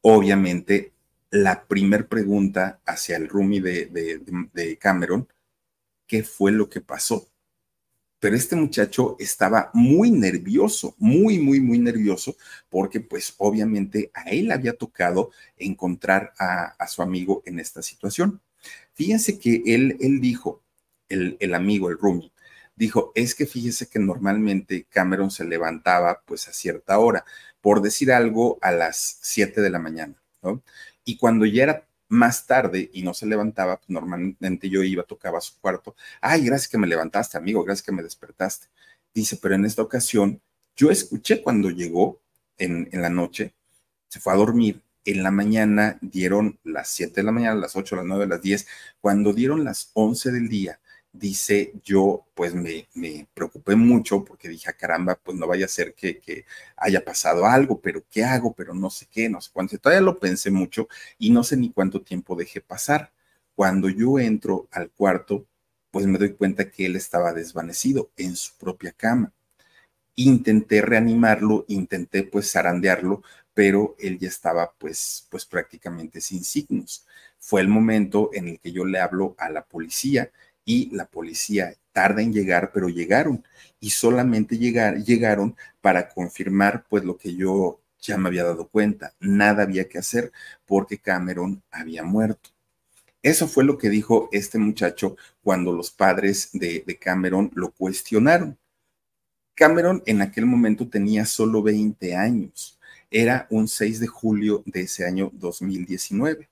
Obviamente 0.02 0.93
la 1.34 1.66
primer 1.66 2.06
pregunta 2.06 2.80
hacia 2.86 3.16
el 3.16 3.28
roomie 3.28 3.60
de, 3.60 4.78
Cameron, 4.80 5.26
¿qué 6.06 6.22
fue 6.22 6.52
lo 6.52 6.68
que 6.68 6.80
pasó? 6.80 7.28
Pero 8.20 8.36
este 8.36 8.54
muchacho 8.54 9.16
estaba 9.18 9.70
muy 9.74 10.12
nervioso, 10.12 10.94
muy, 10.96 11.40
muy, 11.40 11.60
muy 11.60 11.80
nervioso, 11.80 12.36
porque 12.70 13.00
pues 13.00 13.34
obviamente 13.38 14.12
a 14.14 14.30
él 14.30 14.52
había 14.52 14.76
tocado 14.76 15.32
encontrar 15.56 16.32
a, 16.38 16.86
su 16.86 17.02
amigo 17.02 17.42
en 17.46 17.58
esta 17.58 17.82
situación. 17.82 18.40
Fíjense 18.92 19.36
que 19.40 19.62
él, 19.66 19.96
él 20.00 20.20
dijo, 20.20 20.62
el, 21.08 21.36
el 21.40 21.54
amigo, 21.54 21.90
el 21.90 21.98
roomie, 21.98 22.32
dijo, 22.76 23.10
es 23.16 23.34
que 23.34 23.46
fíjese 23.46 23.88
que 23.88 23.98
normalmente 23.98 24.86
Cameron 24.88 25.32
se 25.32 25.44
levantaba 25.44 26.22
pues 26.24 26.46
a 26.46 26.52
cierta 26.52 26.96
hora, 27.00 27.24
por 27.60 27.82
decir 27.82 28.12
algo, 28.12 28.56
a 28.62 28.70
las 28.70 29.18
7 29.22 29.60
de 29.60 29.70
la 29.70 29.80
mañana, 29.80 30.14
¿no? 30.40 30.62
Y 31.04 31.16
cuando 31.16 31.46
ya 31.46 31.64
era 31.64 31.88
más 32.08 32.46
tarde 32.46 32.90
y 32.92 33.02
no 33.02 33.14
se 33.14 33.26
levantaba, 33.26 33.78
pues 33.78 33.90
normalmente 33.90 34.68
yo 34.68 34.82
iba, 34.82 35.02
tocaba 35.04 35.40
su 35.40 35.58
cuarto. 35.60 35.96
Ay, 36.20 36.44
gracias 36.44 36.68
que 36.68 36.78
me 36.78 36.86
levantaste, 36.86 37.36
amigo, 37.38 37.64
gracias 37.64 37.84
que 37.86 37.92
me 37.92 38.02
despertaste. 38.02 38.68
Dice, 39.12 39.38
pero 39.40 39.54
en 39.54 39.64
esta 39.64 39.82
ocasión 39.82 40.40
yo 40.76 40.90
escuché 40.90 41.42
cuando 41.42 41.70
llegó 41.70 42.20
en, 42.58 42.88
en 42.92 43.02
la 43.02 43.10
noche, 43.10 43.54
se 44.08 44.20
fue 44.20 44.32
a 44.32 44.36
dormir 44.36 44.84
en 45.04 45.22
la 45.22 45.30
mañana 45.30 45.98
dieron 46.00 46.58
las 46.64 46.88
7 46.88 47.16
de 47.16 47.22
la 47.24 47.32
mañana, 47.32 47.54
las 47.54 47.76
8, 47.76 47.96
las 47.96 48.04
9, 48.06 48.26
las 48.26 48.40
10, 48.40 48.66
cuando 49.00 49.32
dieron 49.32 49.64
las 49.64 49.90
11 49.94 50.32
del 50.32 50.48
día, 50.48 50.80
dice 51.14 51.72
yo, 51.84 52.26
pues 52.34 52.54
me, 52.54 52.88
me 52.94 53.26
preocupé 53.34 53.76
mucho 53.76 54.24
porque 54.24 54.48
dije, 54.48 54.68
ah, 54.68 54.74
caramba, 54.74 55.14
pues 55.22 55.38
no 55.38 55.46
vaya 55.46 55.66
a 55.66 55.68
ser 55.68 55.94
que, 55.94 56.18
que, 56.18 56.44
haya 56.76 57.04
pasado 57.04 57.46
algo, 57.46 57.80
pero 57.80 58.04
¿qué 58.10 58.24
hago? 58.24 58.52
Pero 58.54 58.74
no 58.74 58.90
sé 58.90 59.06
qué, 59.10 59.28
no 59.28 59.40
sé 59.40 59.50
cuánto. 59.52 59.78
Todavía 59.78 60.02
lo 60.02 60.18
pensé 60.18 60.50
mucho 60.50 60.88
y 61.18 61.30
no 61.30 61.44
sé 61.44 61.56
ni 61.56 61.70
cuánto 61.72 62.02
tiempo 62.02 62.36
dejé 62.36 62.60
pasar. 62.60 63.12
Cuando 63.54 63.88
yo 63.88 64.18
entro 64.18 64.68
al 64.72 64.90
cuarto, 64.90 65.46
pues 65.90 66.06
me 66.06 66.18
doy 66.18 66.34
cuenta 66.34 66.70
que 66.70 66.86
él 66.86 66.96
estaba 66.96 67.32
desvanecido 67.32 68.10
en 68.16 68.36
su 68.36 68.56
propia 68.58 68.92
cama. 68.92 69.32
Intenté 70.16 70.82
reanimarlo, 70.82 71.64
intenté 71.68 72.24
pues 72.24 72.50
zarandearlo, 72.52 73.22
pero 73.54 73.96
él 74.00 74.18
ya 74.18 74.28
estaba 74.28 74.74
pues, 74.78 75.26
pues 75.30 75.46
prácticamente 75.46 76.20
sin 76.20 76.44
signos. 76.44 77.06
Fue 77.38 77.60
el 77.60 77.68
momento 77.68 78.30
en 78.32 78.48
el 78.48 78.60
que 78.60 78.72
yo 78.72 78.84
le 78.84 79.00
hablo 79.00 79.36
a 79.38 79.50
la 79.50 79.64
policía 79.64 80.32
y 80.64 80.94
la 80.94 81.06
policía 81.06 81.74
tarda 81.92 82.22
en 82.22 82.32
llegar, 82.32 82.72
pero 82.72 82.88
llegaron 82.88 83.44
y 83.80 83.90
solamente 83.90 84.58
llegar, 84.58 84.96
llegaron 85.02 85.56
para 85.80 86.08
confirmar 86.08 86.84
pues 86.88 87.04
lo 87.04 87.16
que 87.16 87.34
yo 87.34 87.80
ya 88.00 88.18
me 88.18 88.28
había 88.28 88.44
dado 88.44 88.68
cuenta. 88.68 89.14
Nada 89.20 89.62
había 89.62 89.88
que 89.88 89.98
hacer 89.98 90.32
porque 90.66 90.98
Cameron 90.98 91.62
había 91.70 92.02
muerto. 92.02 92.50
Eso 93.22 93.48
fue 93.48 93.64
lo 93.64 93.78
que 93.78 93.88
dijo 93.88 94.28
este 94.32 94.58
muchacho 94.58 95.16
cuando 95.42 95.72
los 95.72 95.90
padres 95.90 96.50
de, 96.52 96.84
Cameron 97.00 97.50
lo 97.54 97.70
cuestionaron. 97.70 98.58
Cameron 99.54 100.02
en 100.04 100.20
aquel 100.20 100.44
momento 100.46 100.88
tenía 100.88 101.24
solo 101.24 101.62
20 101.62 102.14
años. 102.16 102.78
Era 103.10 103.46
un 103.48 103.68
6 103.68 104.00
de 104.00 104.08
julio 104.08 104.62
de 104.66 104.82
ese 104.82 105.06
año 105.06 105.30
2019. 105.32 106.50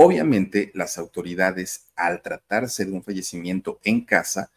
Obviamente 0.00 0.70
las 0.74 0.96
autoridades 0.96 1.86
al 1.96 2.22
tratarse 2.22 2.84
de 2.84 2.92
un 2.92 3.02
fallecimiento 3.02 3.80
en 3.82 4.04
casa, 4.04 4.52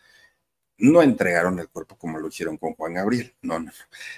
no 0.78 1.02
entregaron 1.02 1.60
el 1.60 1.70
cuerpo 1.70 1.98
como 1.98 2.20
lo 2.20 2.28
hicieron 2.28 2.58
con 2.58 2.74
Juan 2.76 2.94
Gabriel. 2.96 3.34
No, 3.42 3.60
no. 3.60 3.72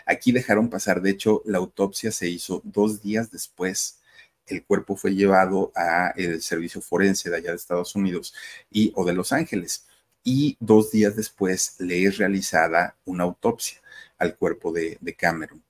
Aquí 0.06 0.32
dejaron 0.32 0.70
pasar. 0.70 1.02
De 1.02 1.12
hecho, 1.12 1.42
la 1.46 1.60
autopsia 1.60 2.12
se 2.12 2.30
hizo 2.30 2.62
dos 2.66 3.02
días 3.02 3.32
después 3.32 4.02
el 4.48 4.66
cuerpo 4.66 4.96
fue 4.96 5.16
llevado 5.16 5.72
a 5.76 6.14
el 6.18 6.42
servicio 6.42 6.82
forense 6.82 7.30
de 7.30 7.38
allá 7.38 7.52
de 7.52 7.56
Estados 7.56 7.96
Unidos 7.96 8.34
y 8.70 8.92
o 8.96 9.06
de 9.06 9.14
Los 9.14 9.32
Ángeles 9.32 9.86
y 10.24 10.58
dos 10.60 10.92
días 10.92 11.16
después 11.16 11.76
le 11.80 12.04
es 12.06 12.18
realizada 12.18 12.98
una 13.06 13.24
autopsia 13.24 13.82
al 14.18 14.36
cuerpo 14.36 14.72
de, 14.72 14.98
de 15.02 15.16
Cameron. 15.16 15.64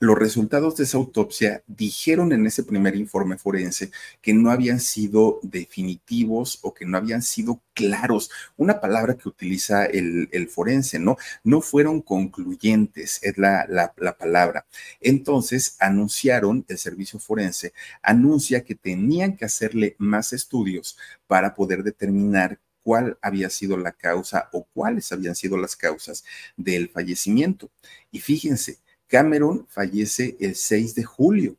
Los 0.00 0.16
resultados 0.16 0.76
de 0.76 0.84
esa 0.84 0.96
autopsia 0.96 1.64
dijeron 1.66 2.30
en 2.32 2.46
ese 2.46 2.62
primer 2.62 2.94
informe 2.94 3.36
forense 3.36 3.90
que 4.22 4.32
no 4.32 4.52
habían 4.52 4.78
sido 4.78 5.40
definitivos 5.42 6.60
o 6.62 6.72
que 6.72 6.86
no 6.86 6.96
habían 6.96 7.20
sido 7.20 7.60
claros. 7.74 8.30
Una 8.56 8.80
palabra 8.80 9.16
que 9.16 9.28
utiliza 9.28 9.86
el, 9.86 10.48
forense, 10.50 11.00
¿no? 11.00 11.16
No 11.42 11.60
fueron 11.60 12.00
concluyentes, 12.00 13.18
es 13.22 13.38
la, 13.38 13.66
la 13.68 14.16
palabra. 14.16 14.66
Entonces 15.00 15.76
anunciaron, 15.80 16.64
el 16.68 16.78
servicio 16.78 17.18
forense 17.18 17.72
anuncia 18.00 18.62
que 18.62 18.76
tenían 18.76 19.36
que 19.36 19.46
hacerle 19.46 19.96
más 19.98 20.32
estudios 20.32 20.96
para 21.26 21.56
poder 21.56 21.82
determinar 21.82 22.60
cuál 22.84 23.18
había 23.20 23.50
sido 23.50 23.76
la 23.76 23.92
causa 23.92 24.48
o 24.52 24.64
cuáles 24.72 25.10
habían 25.12 25.34
sido 25.34 25.58
las 25.58 25.74
causas 25.74 26.24
del 26.56 26.88
fallecimiento. 26.88 27.68
Y 28.12 28.20
fíjense, 28.20 28.78
Cameron 29.08 29.66
fallece 29.68 30.36
el 30.38 30.54
6 30.54 30.94
de 30.94 31.04
julio. 31.04 31.56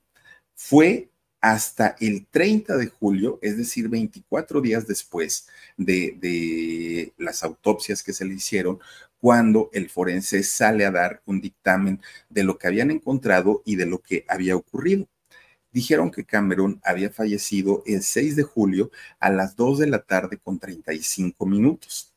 Fue 0.56 1.10
hasta 1.42 1.96
el 2.00 2.28
30 2.28 2.78
de 2.78 2.88
julio, 2.88 3.40
es 3.42 3.58
decir, 3.58 3.90
24 3.90 4.62
días 4.62 4.88
después 4.88 5.48
de, 5.78 7.14
las 7.18 7.44
autopsias 7.44 8.04
que 8.04 8.14
se 8.14 8.26
le 8.26 8.36
hicieron, 8.36 8.80
cuando 9.20 9.70
el 9.74 9.90
forense 9.90 10.44
sale 10.44 10.86
a 10.86 10.92
dar 10.92 11.22
un 11.26 11.42
dictamen 11.42 12.02
de 12.30 12.44
lo 12.44 12.58
que 12.58 12.68
habían 12.68 12.92
encontrado 12.92 13.62
y 13.66 13.76
de 13.76 13.86
lo 13.86 14.00
que 14.02 14.26
había 14.28 14.56
ocurrido. 14.56 15.08
Dijeron 15.72 16.12
que 16.12 16.26
Cameron 16.26 16.80
había 16.84 17.10
fallecido 17.12 17.84
el 17.86 18.04
6 18.04 18.36
de 18.36 18.44
julio 18.44 18.92
a 19.20 19.30
las 19.30 19.56
2 19.56 19.80
de 19.80 19.88
la 19.88 20.00
tarde 20.02 20.38
con 20.38 20.60
35 20.60 21.46
minutos 21.46 22.14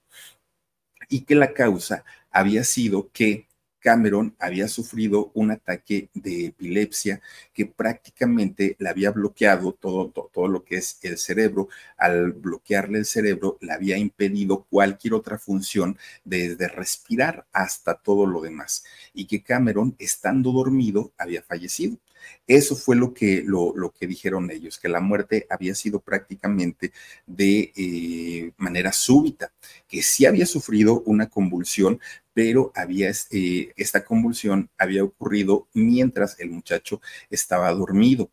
y 1.09 1.23
que 1.23 1.35
la 1.35 1.53
causa 1.53 2.05
había 2.31 2.65
sido 2.65 3.11
que 3.13 3.47
Cameron 3.83 4.37
había 4.39 4.69
sufrido 4.69 5.33
un 5.35 5.51
ataque 5.51 6.09
de 6.15 6.47
epilepsia 6.47 7.21
que 7.53 7.67
prácticamente 7.67 8.77
le 8.79 8.89
había 8.89 9.11
bloqueado 9.11 9.73
todo, 9.73 10.09
todo, 10.33 10.49
lo 10.49 10.65
que 10.65 10.77
es 10.77 10.99
el 11.03 11.19
cerebro. 11.19 11.69
Al 11.97 12.33
bloquearle 12.33 12.99
el 12.99 13.05
cerebro, 13.05 13.59
le 13.61 13.73
había 13.73 13.99
impedido 13.99 14.65
cualquier 14.71 15.15
otra 15.15 15.39
función, 15.39 15.99
desde 16.25 16.69
respirar 16.69 17.47
hasta 17.53 17.95
todo 17.95 18.25
lo 18.27 18.41
demás. 18.41 18.85
Y 19.13 19.27
que 19.27 19.43
Cameron, 19.43 19.97
estando 19.99 20.53
dormido, 20.53 21.13
había 21.19 21.43
fallecido. 21.43 21.99
Eso 22.47 22.77
fue 22.77 22.97
lo 22.97 23.15
que, 23.15 23.43
lo, 23.45 23.73
lo, 23.77 23.91
que 23.91 24.07
dijeron 24.07 24.51
ellos, 24.51 24.79
que 24.79 24.89
la 24.89 25.01
muerte 25.01 25.47
había 25.51 25.75
sido 25.75 26.01
prácticamente 26.01 26.93
de 27.27 27.73
eh, 27.77 28.53
manera 28.57 28.93
súbita, 28.93 29.53
que 29.89 30.03
sí 30.03 30.27
había 30.27 30.47
sufrido 30.47 31.03
una 31.07 31.29
convulsión, 31.29 32.01
pero 32.35 32.73
había, 32.75 33.11
eh, 33.31 33.73
esta 33.77 34.05
convulsión 34.05 34.71
había 34.79 35.05
ocurrido 35.05 35.69
mientras 35.75 36.39
el 36.41 36.51
muchacho 36.51 37.01
estaba 37.31 37.73
dormido 37.73 38.31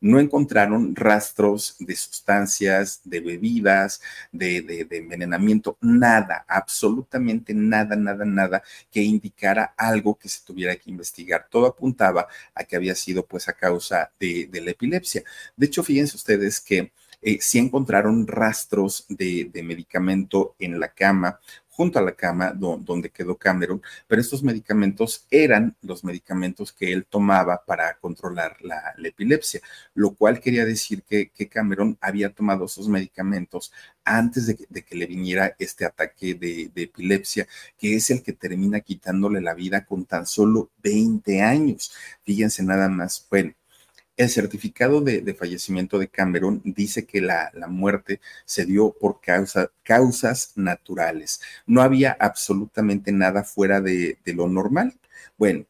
no 0.00 0.18
encontraron 0.18 0.96
rastros 0.96 1.76
de 1.78 1.94
sustancias, 1.94 3.00
de 3.04 3.20
bebidas, 3.20 4.00
de, 4.32 4.86
envenenamiento, 4.90 5.76
nada, 5.80 6.44
absolutamente 6.48 7.52
nada, 7.54 7.96
nada, 7.96 8.24
nada 8.24 8.62
que 8.90 9.02
indicara 9.02 9.74
algo 9.76 10.16
que 10.16 10.28
se 10.28 10.44
tuviera 10.44 10.76
que 10.76 10.90
investigar. 10.90 11.46
Todo 11.50 11.66
apuntaba 11.66 12.28
a 12.54 12.64
que 12.64 12.76
había 12.76 12.94
sido 12.94 13.26
pues 13.26 13.48
a 13.48 13.52
causa 13.52 14.10
de, 14.18 14.48
la 14.52 14.70
epilepsia. 14.70 15.22
De 15.56 15.66
hecho, 15.66 15.82
fíjense 15.82 16.16
ustedes 16.16 16.60
que 16.60 16.92
eh, 17.22 17.38
sí 17.40 17.58
encontraron 17.58 18.26
rastros 18.26 19.04
de, 19.08 19.50
de, 19.52 19.62
medicamento 19.62 20.54
en 20.58 20.80
la 20.80 20.88
cama 20.92 21.38
junto 21.80 21.98
a 21.98 22.02
la 22.02 22.12
cama 22.12 22.52
donde 22.52 23.08
quedó 23.08 23.38
Cameron, 23.38 23.80
pero 24.06 24.20
estos 24.20 24.42
medicamentos 24.42 25.24
eran 25.30 25.74
los 25.80 26.04
medicamentos 26.04 26.74
que 26.74 26.92
él 26.92 27.06
tomaba 27.06 27.64
para 27.64 27.96
controlar 27.98 28.58
la, 28.60 28.94
epilepsia, 29.02 29.62
lo 29.94 30.14
cual 30.14 30.40
quería 30.40 30.66
decir 30.66 31.02
que, 31.04 31.30
Cameron 31.48 31.96
había 32.02 32.34
tomado 32.34 32.66
esos 32.66 32.86
medicamentos 32.86 33.72
antes 34.04 34.46
de 34.46 34.82
que, 34.84 34.94
le 34.94 35.06
viniera 35.06 35.56
este 35.58 35.86
ataque 35.86 36.34
de, 36.34 36.70
de, 36.74 36.82
epilepsia, 36.82 37.48
que 37.78 37.96
es 37.96 38.10
el 38.10 38.22
que 38.22 38.34
termina 38.34 38.80
quitándole 38.80 39.40
la 39.40 39.54
vida 39.54 39.86
con 39.86 40.04
tan 40.04 40.26
solo 40.26 40.70
20 40.82 41.40
años. 41.40 41.94
Fíjense 42.24 42.62
nada 42.62 42.90
más, 42.90 43.26
bueno, 43.30 43.54
el 44.20 44.28
certificado 44.28 45.00
de, 45.00 45.34
fallecimiento 45.34 45.98
de 45.98 46.08
Cameron 46.08 46.60
dice 46.62 47.06
que 47.06 47.22
la, 47.22 47.50
muerte 47.68 48.20
se 48.44 48.66
dio 48.66 48.92
por 48.92 49.20
causas 49.82 50.52
naturales. 50.56 51.40
No 51.66 51.80
había 51.80 52.12
absolutamente 52.20 53.12
nada 53.12 53.44
fuera 53.44 53.80
de, 53.80 54.18
lo 54.26 54.46
normal. 54.46 54.94
Bueno, 55.38 55.64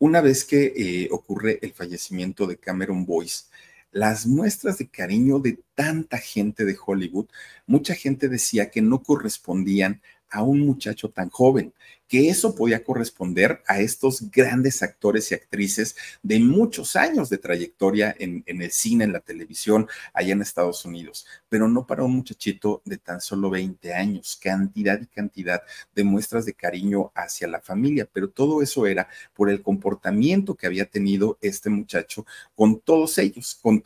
una 0.00 0.20
vez 0.20 0.44
que 0.44 0.72
eh, 0.76 1.08
ocurre 1.12 1.60
el 1.62 1.72
fallecimiento 1.72 2.48
de 2.48 2.56
Cameron 2.56 3.06
Boyce, 3.06 3.44
las 3.92 4.26
muestras 4.26 4.78
de 4.78 4.88
cariño 4.88 5.38
de 5.38 5.60
tanta 5.76 6.18
gente 6.18 6.64
de 6.64 6.76
Hollywood, 6.84 7.28
mucha 7.66 7.94
gente 7.94 8.28
decía 8.28 8.70
que 8.70 8.82
no 8.82 9.04
correspondían 9.04 10.02
a 10.30 10.42
un 10.42 10.60
muchacho 10.60 11.10
tan 11.10 11.30
joven, 11.30 11.72
que 12.08 12.30
eso 12.30 12.54
podía 12.54 12.82
corresponder 12.82 13.62
a 13.66 13.80
estos 13.80 14.30
grandes 14.30 14.82
actores 14.82 15.30
y 15.30 15.34
actrices 15.34 15.94
de 16.22 16.40
muchos 16.40 16.96
años 16.96 17.28
de 17.28 17.38
trayectoria 17.38 18.14
en, 18.18 18.42
el 18.46 18.70
cine, 18.72 19.04
en 19.04 19.12
la 19.12 19.20
televisión, 19.20 19.86
allá 20.14 20.32
en 20.32 20.40
Estados 20.40 20.84
Unidos, 20.84 21.26
pero 21.48 21.68
no 21.68 21.86
para 21.86 22.02
un 22.02 22.16
muchachito 22.16 22.82
de 22.84 22.96
tan 22.96 23.20
solo 23.20 23.50
20 23.50 23.92
años, 23.92 24.38
cantidad 24.42 25.00
y 25.00 25.06
cantidad 25.06 25.62
de 25.94 26.04
muestras 26.04 26.46
de 26.46 26.54
cariño 26.54 27.12
hacia 27.14 27.46
la 27.46 27.60
familia, 27.60 28.08
pero 28.10 28.30
todo 28.30 28.62
eso 28.62 28.86
era 28.86 29.08
por 29.34 29.50
el 29.50 29.62
comportamiento 29.62 30.54
que 30.54 30.66
había 30.66 30.86
tenido 30.86 31.38
este 31.42 31.68
muchacho 31.68 32.24
con 32.54 32.80
todos 32.80 33.18
ellos, 33.18 33.58
con, 33.60 33.82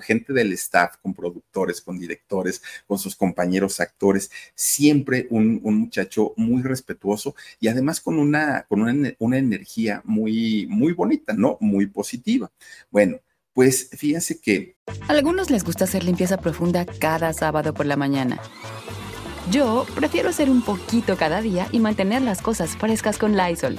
gente 0.00 0.32
del 0.32 0.52
staff, 0.54 0.96
con 1.02 1.12
productores, 1.12 1.80
con 1.82 1.98
directores, 1.98 2.62
con 2.86 2.98
sus 2.98 3.14
compañeros 3.16 3.80
actores, 3.80 4.30
siempre 4.54 5.26
un, 5.30 5.60
un 5.62 5.76
muchacho 5.76 6.32
muy 6.36 6.62
respetuoso 6.62 7.34
y 7.60 7.65
además 7.68 8.00
con 8.00 8.18
una, 8.18 8.64
con 8.68 8.82
una, 8.82 9.38
energía 9.38 10.02
muy, 10.04 10.66
muy 10.68 10.92
bonita, 10.92 11.34
¿no? 11.34 11.58
Muy 11.60 11.86
positiva. 11.86 12.50
Bueno, 12.90 13.18
pues 13.52 13.90
fíjense 13.92 14.40
que... 14.40 14.76
A 15.08 15.12
algunos 15.12 15.50
les 15.50 15.64
gusta 15.64 15.84
hacer 15.84 16.04
limpieza 16.04 16.36
profunda 16.36 16.84
cada 16.84 17.32
sábado 17.32 17.74
por 17.74 17.86
la 17.86 17.96
mañana. 17.96 18.40
Yo 19.50 19.86
prefiero 19.94 20.30
hacer 20.30 20.50
un 20.50 20.62
poquito 20.62 21.16
cada 21.16 21.40
día 21.40 21.68
y 21.70 21.78
mantener 21.78 22.22
las 22.22 22.42
cosas 22.42 22.76
frescas 22.76 23.16
con 23.16 23.36
Lysol. 23.36 23.78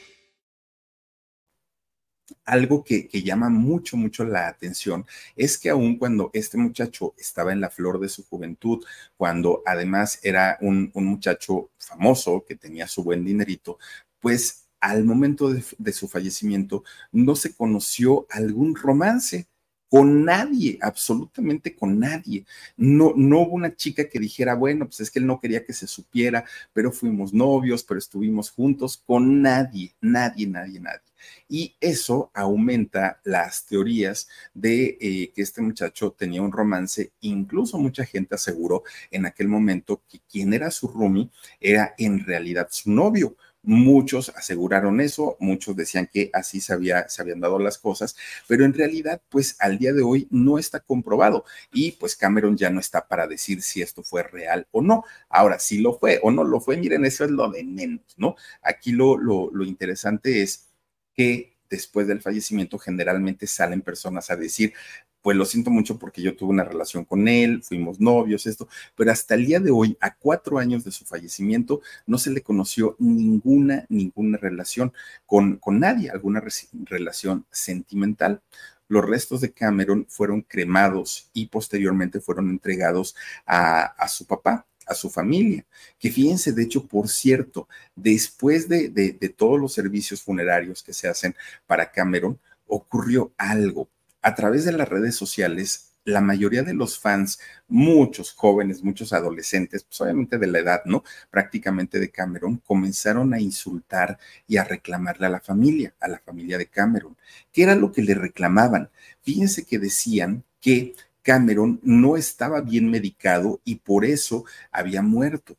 algo 2.45 2.83
que, 2.83 3.07
llama 3.11 3.49
mucho, 3.49 3.97
mucho 3.97 4.23
la 4.23 4.47
atención 4.47 5.05
es 5.35 5.57
que 5.57 5.69
aun 5.69 5.97
cuando 5.97 6.31
este 6.33 6.57
muchacho 6.57 7.13
estaba 7.17 7.53
en 7.53 7.61
la 7.61 7.69
flor 7.69 7.99
de 7.99 8.09
su 8.09 8.25
juventud, 8.25 8.83
cuando 9.17 9.61
además 9.65 10.19
era 10.23 10.57
un, 10.61 10.91
muchacho 10.93 11.71
famoso 11.77 12.43
que 12.47 12.55
tenía 12.55 12.87
su 12.87 13.03
buen 13.03 13.23
dinerito, 13.23 13.77
pues 14.19 14.67
al 14.79 15.03
momento 15.03 15.51
de, 15.51 15.63
de 15.77 15.93
su 15.93 16.07
fallecimiento 16.07 16.83
no 17.11 17.35
se 17.35 17.53
conoció 17.53 18.25
algún 18.29 18.75
romance 18.75 19.47
con 19.91 20.23
nadie, 20.23 20.79
absolutamente 20.81 21.75
con 21.75 21.99
nadie. 21.99 22.45
No, 22.77 23.11
no 23.13 23.41
hubo 23.41 23.55
una 23.55 23.75
chica 23.75 24.07
que 24.07 24.19
dijera, 24.21 24.55
bueno, 24.55 24.85
pues 24.85 25.01
es 25.01 25.11
que 25.11 25.19
él 25.19 25.27
no 25.27 25.41
quería 25.41 25.65
que 25.65 25.73
se 25.73 25.85
supiera, 25.85 26.45
pero 26.71 26.93
fuimos 26.93 27.33
novios, 27.33 27.83
pero 27.83 27.97
estuvimos 27.97 28.51
juntos, 28.51 29.03
con 29.05 29.41
nadie, 29.41 29.93
nadie, 29.99 30.47
nadie, 30.47 30.79
nadie. 30.79 31.01
Y 31.49 31.75
eso 31.81 32.31
aumenta 32.33 33.19
las 33.25 33.65
teorías 33.65 34.29
de 34.53 34.97
eh, 35.01 35.33
que 35.35 35.41
este 35.41 35.61
muchacho 35.61 36.15
tenía 36.17 36.41
un 36.41 36.53
romance. 36.53 37.11
Incluso 37.19 37.77
mucha 37.77 38.05
gente 38.05 38.35
aseguró 38.35 38.83
en 39.11 39.25
aquel 39.25 39.49
momento 39.49 40.03
que 40.07 40.21
quien 40.21 40.53
era 40.53 40.71
su 40.71 40.87
roomie 40.87 41.29
era 41.59 41.93
en 41.97 42.25
realidad 42.25 42.69
su 42.71 42.89
novio 42.91 43.35
Muchos 43.63 44.29
aseguraron 44.29 45.01
eso, 45.01 45.37
muchos 45.39 45.75
decían 45.75 46.09
que 46.11 46.31
así 46.33 46.59
se, 46.61 46.73
había, 46.73 47.07
se 47.09 47.21
habían 47.21 47.39
dado 47.39 47.59
las 47.59 47.77
cosas, 47.77 48.15
pero 48.47 48.65
en 48.65 48.73
realidad, 48.73 49.21
pues 49.29 49.55
al 49.59 49.77
día 49.77 49.93
de 49.93 50.01
hoy 50.01 50.27
no 50.31 50.57
está 50.57 50.79
comprobado 50.79 51.45
y 51.71 51.91
pues 51.93 52.15
Cameron 52.15 52.57
ya 52.57 52.71
no 52.71 52.79
está 52.79 53.07
para 53.07 53.27
decir 53.27 53.61
si 53.61 53.81
esto 53.83 54.01
fue 54.01 54.23
real 54.23 54.67
o 54.71 54.81
no. 54.81 55.03
Ahora, 55.29 55.59
si 55.59 55.77
lo 55.79 55.93
fue 55.93 56.19
o 56.23 56.31
no 56.31 56.43
lo 56.43 56.59
fue, 56.59 56.77
miren, 56.77 57.05
eso 57.05 57.23
es 57.23 57.31
lo 57.31 57.49
de 57.51 57.63
menos, 57.63 58.01
¿no? 58.17 58.35
Aquí 58.63 58.93
lo, 58.93 59.15
lo, 59.17 59.51
lo 59.53 59.63
interesante 59.63 60.41
es 60.41 60.69
que 61.13 61.57
después 61.69 62.07
del 62.07 62.21
fallecimiento 62.21 62.77
generalmente 62.79 63.47
salen 63.47 63.81
personas 63.81 64.29
a 64.31 64.35
decir, 64.35 64.73
pues 65.21 65.37
lo 65.37 65.45
siento 65.45 65.69
mucho 65.69 65.97
porque 65.99 66.21
yo 66.21 66.35
tuve 66.35 66.51
una 66.51 66.63
relación 66.63 67.05
con 67.05 67.27
él, 67.27 67.63
fuimos 67.63 67.99
novios, 67.99 68.47
esto, 68.47 68.67
pero 68.95 69.11
hasta 69.11 69.35
el 69.35 69.45
día 69.45 69.59
de 69.59 69.71
hoy, 69.71 69.97
a 70.01 70.15
cuatro 70.15 70.57
años 70.57 70.83
de 70.83 70.91
su 70.91 71.05
fallecimiento, 71.05 71.81
no 72.05 72.17
se 72.17 72.31
le 72.31 72.41
conoció 72.41 72.95
ninguna, 72.99 73.85
ninguna 73.89 74.37
relación 74.37 74.93
con, 75.25 75.57
con 75.57 75.79
nadie, 75.79 76.09
alguna 76.09 76.43
relación 76.85 77.45
sentimental. 77.51 78.41
Los 78.87 79.05
restos 79.05 79.41
de 79.41 79.53
Cameron 79.53 80.05
fueron 80.09 80.41
cremados 80.41 81.29
y 81.33 81.45
posteriormente 81.47 82.19
fueron 82.19 82.49
entregados 82.49 83.15
a, 83.45 83.83
a 83.83 84.07
su 84.09 84.25
papá, 84.25 84.65
a 84.85 84.93
su 84.93 85.09
familia. 85.09 85.65
Que 85.97 86.11
fíjense, 86.11 86.51
de 86.51 86.63
hecho, 86.63 86.85
por 86.87 87.07
cierto, 87.07 87.69
después 87.95 88.67
de, 88.67 88.89
de, 88.89 89.13
de, 89.13 89.29
todos 89.29 89.59
los 89.59 89.73
servicios 89.73 90.21
funerarios 90.21 90.83
que 90.83 90.93
se 90.93 91.07
hacen 91.07 91.35
para 91.65 91.91
Cameron, 91.91 92.39
ocurrió 92.67 93.31
algo 93.37 93.89
a 94.21 94.35
través 94.35 94.65
de 94.65 94.71
las 94.73 94.89
redes 94.89 95.15
sociales, 95.15 95.91
la 96.03 96.21
mayoría 96.21 96.63
de 96.63 96.73
los 96.73 96.99
fans, 96.99 97.39
muchos 97.67 98.33
jóvenes, 98.33 98.83
muchos 98.83 99.13
adolescentes, 99.13 99.83
pues 99.83 100.01
obviamente 100.01 100.37
de 100.37 100.47
la 100.47 100.59
edad, 100.59 100.81
¿no? 100.85 101.03
Prácticamente 101.29 101.99
de 101.99 102.09
Cameron, 102.09 102.57
comenzaron 102.57 103.33
a 103.33 103.39
insultar 103.39 104.17
y 104.47 104.57
a 104.57 104.63
reclamarle 104.63 105.27
a 105.27 105.29
la 105.29 105.39
familia, 105.39 105.93
a 105.99 106.07
la 106.07 106.19
familia 106.19 106.57
de 106.57 106.67
Cameron. 106.67 107.17
¿Qué 107.51 107.63
era 107.63 107.75
lo 107.75 107.91
que 107.91 108.01
le 108.01 108.15
reclamaban? 108.15 108.89
Fíjense 109.21 109.65
que 109.65 109.79
decían 109.79 110.43
que 110.59 110.95
Cameron 111.21 111.79
no 111.83 112.17
estaba 112.17 112.61
bien 112.61 112.89
medicado 112.89 113.61
y 113.63 113.75
por 113.75 114.05
eso 114.05 114.45
había 114.71 115.01
muerto 115.01 115.57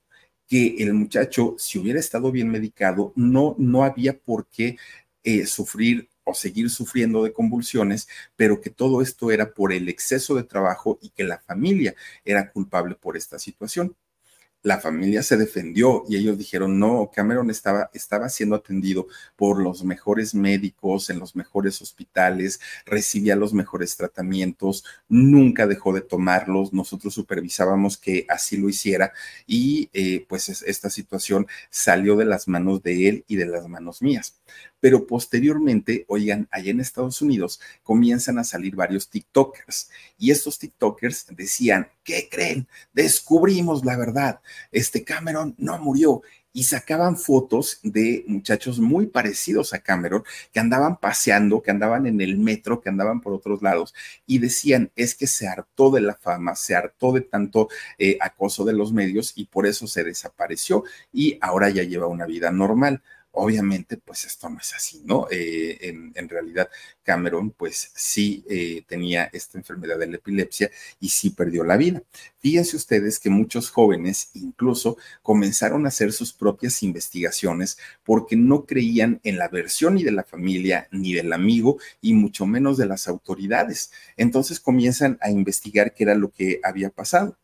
que 0.49 0.77
el 0.81 0.93
muchacho, 0.93 1.55
si 1.59 1.79
hubiera 1.79 2.01
estado 2.01 2.31
bien 2.33 2.49
medicado, 2.51 3.13
no, 3.17 3.55
no 3.59 3.85
había 3.85 4.19
por 4.19 4.49
qué 4.49 4.77
eh, 5.25 5.47
sufrir 5.47 6.09
o 6.25 6.35
seguir 6.35 6.71
sufriendo 6.71 7.25
de 7.25 7.33
convulsiones, 7.33 8.09
pero 8.37 8.61
que 8.61 8.71
todo 8.71 9.03
esto 9.03 9.31
era 9.31 9.53
por 9.53 9.73
el 9.73 9.89
exceso 9.89 10.35
de 10.35 10.45
trabajo 10.45 10.99
y 11.03 11.11
que 11.11 11.25
la 11.25 11.39
familia 11.39 11.95
era 12.25 12.51
culpable 12.51 12.95
por 12.95 13.17
esta 13.17 13.39
situación 13.39 13.97
la 14.63 14.79
familia 14.79 15.23
se 15.23 15.37
defendió 15.37 16.05
y 16.09 16.17
ellos 16.17 16.39
dijeron, 16.39 16.79
no, 16.79 17.11
Cameron 17.13 17.51
estaba, 17.51 17.91
estaba 17.93 18.29
siendo 18.29 18.55
atendido 18.57 19.09
por 19.37 19.61
los 19.61 19.85
mejores 19.85 20.35
médicos 20.35 21.11
en 21.11 21.19
los 21.19 21.35
mejores 21.35 21.83
hospitales, 21.83 22.61
recibía 22.87 23.35
los 23.35 23.53
mejores 23.53 23.97
tratamientos, 23.97 24.85
nunca 25.09 25.67
dejó 25.67 25.93
de 25.93 26.01
tomarlos, 26.01 26.73
nosotros 26.73 27.13
supervisábamos 27.15 27.99
que 27.99 28.25
así 28.29 28.57
lo 28.57 28.69
hiciera 28.69 29.13
y 29.47 29.91
eh, 29.93 30.25
pues 30.29 30.49
esta 30.49 30.91
situación 30.91 31.47
salió 31.71 32.17
de 32.17 32.25
las 32.25 32.47
manos 32.47 32.83
de 32.83 33.09
él 33.09 33.25
y 33.27 33.37
de 33.37 33.47
las 33.47 33.69
manos 33.69 34.01
mías. 34.01 34.37
Pero 34.83 35.07
posteriormente, 35.07 36.05
oigan, 36.09 36.49
allá 36.51 36.73
en 36.73 36.81
Estados 36.81 37.23
Unidos 37.23 37.61
comienzan 37.85 38.41
a 38.41 38.45
salir 38.45 38.75
varios 38.75 39.09
TikTokers 39.09 39.91
y 40.19 40.33
estos 40.33 40.59
TikTokers 40.59 41.29
decían, 41.37 41.87
¿qué 42.03 42.29
creen? 42.29 42.67
Descubrimos 42.93 43.85
la 43.85 43.97
verdad 43.97 44.41
este 44.73 45.05
Cameron 45.05 45.55
no 45.59 45.79
murió 45.79 46.23
y 46.53 46.65
sacaban 46.65 47.17
fotos 47.17 47.79
de 47.83 48.25
muchachos 48.27 48.79
muy 48.79 49.07
parecidos 49.07 49.73
a 49.73 49.79
Cameron 49.79 50.25
que 50.53 50.61
andaban 50.61 50.99
paseando, 50.99 51.63
que 51.63 51.71
andaban 51.71 52.07
en 52.07 52.21
el 52.21 52.37
metro, 52.37 52.81
que 52.81 52.89
andaban 52.89 53.21
por 53.21 53.33
otros 53.33 53.63
lados 53.63 53.95
y 54.27 54.39
decían 54.39 54.91
es 54.97 55.15
que 55.15 55.27
se 55.27 55.47
hartó 55.47 55.91
de 55.91 56.03
la 56.03 56.15
fama, 56.15 56.55
se 56.57 56.75
hartó 56.75 57.13
de 57.13 57.23
tanto 57.23 57.69
eh, 57.99 58.19
acoso 58.21 58.65
de 58.65 58.75
los 58.75 58.93
medios 58.93 59.33
y 59.37 59.47
por 59.47 59.67
eso 59.67 59.87
se 59.87 60.05
desapareció 60.05 60.85
y 61.13 61.39
ahora 61.41 61.71
ya 61.71 61.85
lleva 61.85 62.07
una 62.07 62.27
vida 62.27 62.51
normal. 62.51 63.03
Obviamente, 63.35 63.97
pues 63.97 64.27
esto 64.27 64.51
no 64.51 64.59
es 64.59 64.75
así, 64.75 65.03
¿no? 65.07 65.27
Eh, 65.31 65.79
en, 66.15 66.29
realidad, 66.29 66.69
Cameron, 67.03 67.51
pues 67.51 67.91
sí 67.95 68.45
eh, 68.49 68.85
tenía 68.87 69.31
esta 69.33 69.57
enfermedad 69.57 69.99
de 69.99 70.07
la 70.07 70.17
epilepsia 70.17 70.71
y 71.01 71.09
sí 71.09 71.31
perdió 71.31 71.65
la 71.65 71.79
vida. 71.79 72.03
Fíjense 72.41 72.77
ustedes 72.77 73.19
que 73.19 73.31
muchos 73.31 73.71
jóvenes 73.71 74.31
incluso 74.35 74.99
comenzaron 75.23 75.87
a 75.87 75.89
hacer 75.89 76.13
sus 76.13 76.35
propias 76.35 76.83
investigaciones 76.83 77.79
porque 78.05 78.37
no 78.37 78.67
creían 78.67 79.19
en 79.25 79.39
la 79.39 79.49
versión 79.49 79.95
ni 79.95 80.05
de 80.05 80.13
la 80.13 80.25
familia, 80.25 80.89
ni 80.91 81.15
del 81.15 81.33
amigo, 81.33 81.79
y 82.03 82.13
mucho 82.13 82.45
menos 82.45 82.77
de 82.77 82.87
las 82.87 83.09
autoridades. 83.09 83.93
Entonces 84.19 84.61
comienzan 84.61 85.17
a 85.23 85.31
investigar 85.31 85.95
qué 85.95 86.05
era 86.05 86.15
lo 86.15 86.31
que 86.31 86.61
había 86.63 86.91
pasado. 86.91 87.39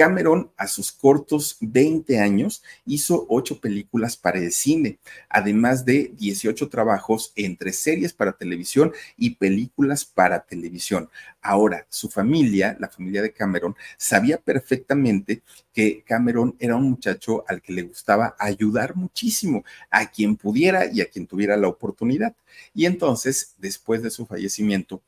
Cameron, 0.00 0.50
a 0.56 0.66
sus 0.66 0.92
cortos 0.92 1.58
20 1.60 2.20
años, 2.20 2.62
hizo 2.86 3.26
ocho 3.28 3.60
películas 3.60 4.16
para 4.16 4.38
el 4.38 4.50
cine, 4.50 4.98
además 5.28 5.84
de 5.84 6.14
18 6.16 6.70
trabajos 6.70 7.34
entre 7.36 7.70
series 7.74 8.14
para 8.14 8.32
televisión 8.32 8.94
y 9.18 9.34
películas 9.34 10.06
para 10.06 10.46
televisión. 10.46 11.10
Ahora, 11.42 11.86
su 11.90 12.08
familia, 12.08 12.78
la 12.80 12.88
familia 12.88 13.20
de 13.20 13.34
Cameron, 13.34 13.76
sabía 13.98 14.38
perfectamente 14.38 15.42
que 15.70 16.02
Cameron 16.02 16.56
era 16.58 16.76
un 16.76 16.88
muchacho 16.88 17.44
al 17.46 17.60
que 17.60 17.74
le 17.74 17.82
gustaba 17.82 18.34
ayudar 18.38 18.96
muchísimo 18.96 19.64
a 19.90 20.10
quien 20.10 20.36
pudiera 20.36 20.90
y 20.90 21.02
a 21.02 21.10
quien 21.10 21.26
tuviera 21.26 21.58
la 21.58 21.68
oportunidad. 21.68 22.34
Y 22.72 22.86
entonces, 22.86 23.54
después 23.58 24.02
de 24.02 24.08
su 24.08 24.24
fallecimiento, 24.24 25.02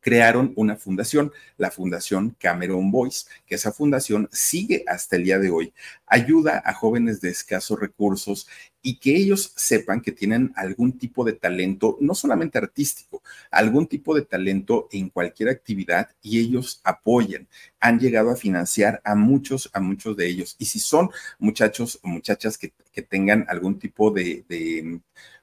crearon 0.00 0.52
una 0.56 0.76
fundación, 0.76 1.32
la 1.56 1.70
Fundación 1.70 2.36
Cameron 2.38 2.90
Boys, 2.90 3.28
que 3.46 3.54
esa 3.54 3.72
fundación 3.72 4.28
sigue 4.32 4.84
hasta 4.86 5.16
el 5.16 5.24
día 5.24 5.38
de 5.38 5.50
hoy. 5.50 5.72
Ayuda 6.06 6.62
a 6.64 6.74
jóvenes 6.74 7.20
de 7.20 7.30
escasos 7.30 7.78
recursos 7.78 8.48
y 8.82 8.98
que 8.98 9.16
ellos 9.16 9.52
sepan 9.56 10.00
que 10.00 10.12
tienen 10.12 10.52
algún 10.56 10.98
tipo 10.98 11.24
de 11.24 11.34
talento, 11.34 11.96
no 12.00 12.14
solamente 12.14 12.58
artístico, 12.58 13.22
algún 13.50 13.86
tipo 13.86 14.14
de 14.14 14.22
talento 14.22 14.88
en 14.90 15.08
cualquier 15.08 15.50
actividad 15.50 16.10
y 16.20 16.40
ellos 16.40 16.80
apoyan. 16.82 17.46
Han 17.80 18.00
llegado 18.00 18.30
a 18.30 18.36
financiar 18.36 19.00
a 19.04 19.14
muchos, 19.14 19.70
a 19.72 19.80
muchos 19.80 20.16
de 20.16 20.26
ellos. 20.28 20.56
Y 20.58 20.66
si 20.66 20.80
son 20.80 21.10
muchachos 21.38 22.00
o 22.02 22.08
muchachas 22.08 22.58
que, 22.58 22.72
tengan 23.08 23.46
algún 23.48 23.78
tipo 23.78 24.10
de 24.10 24.44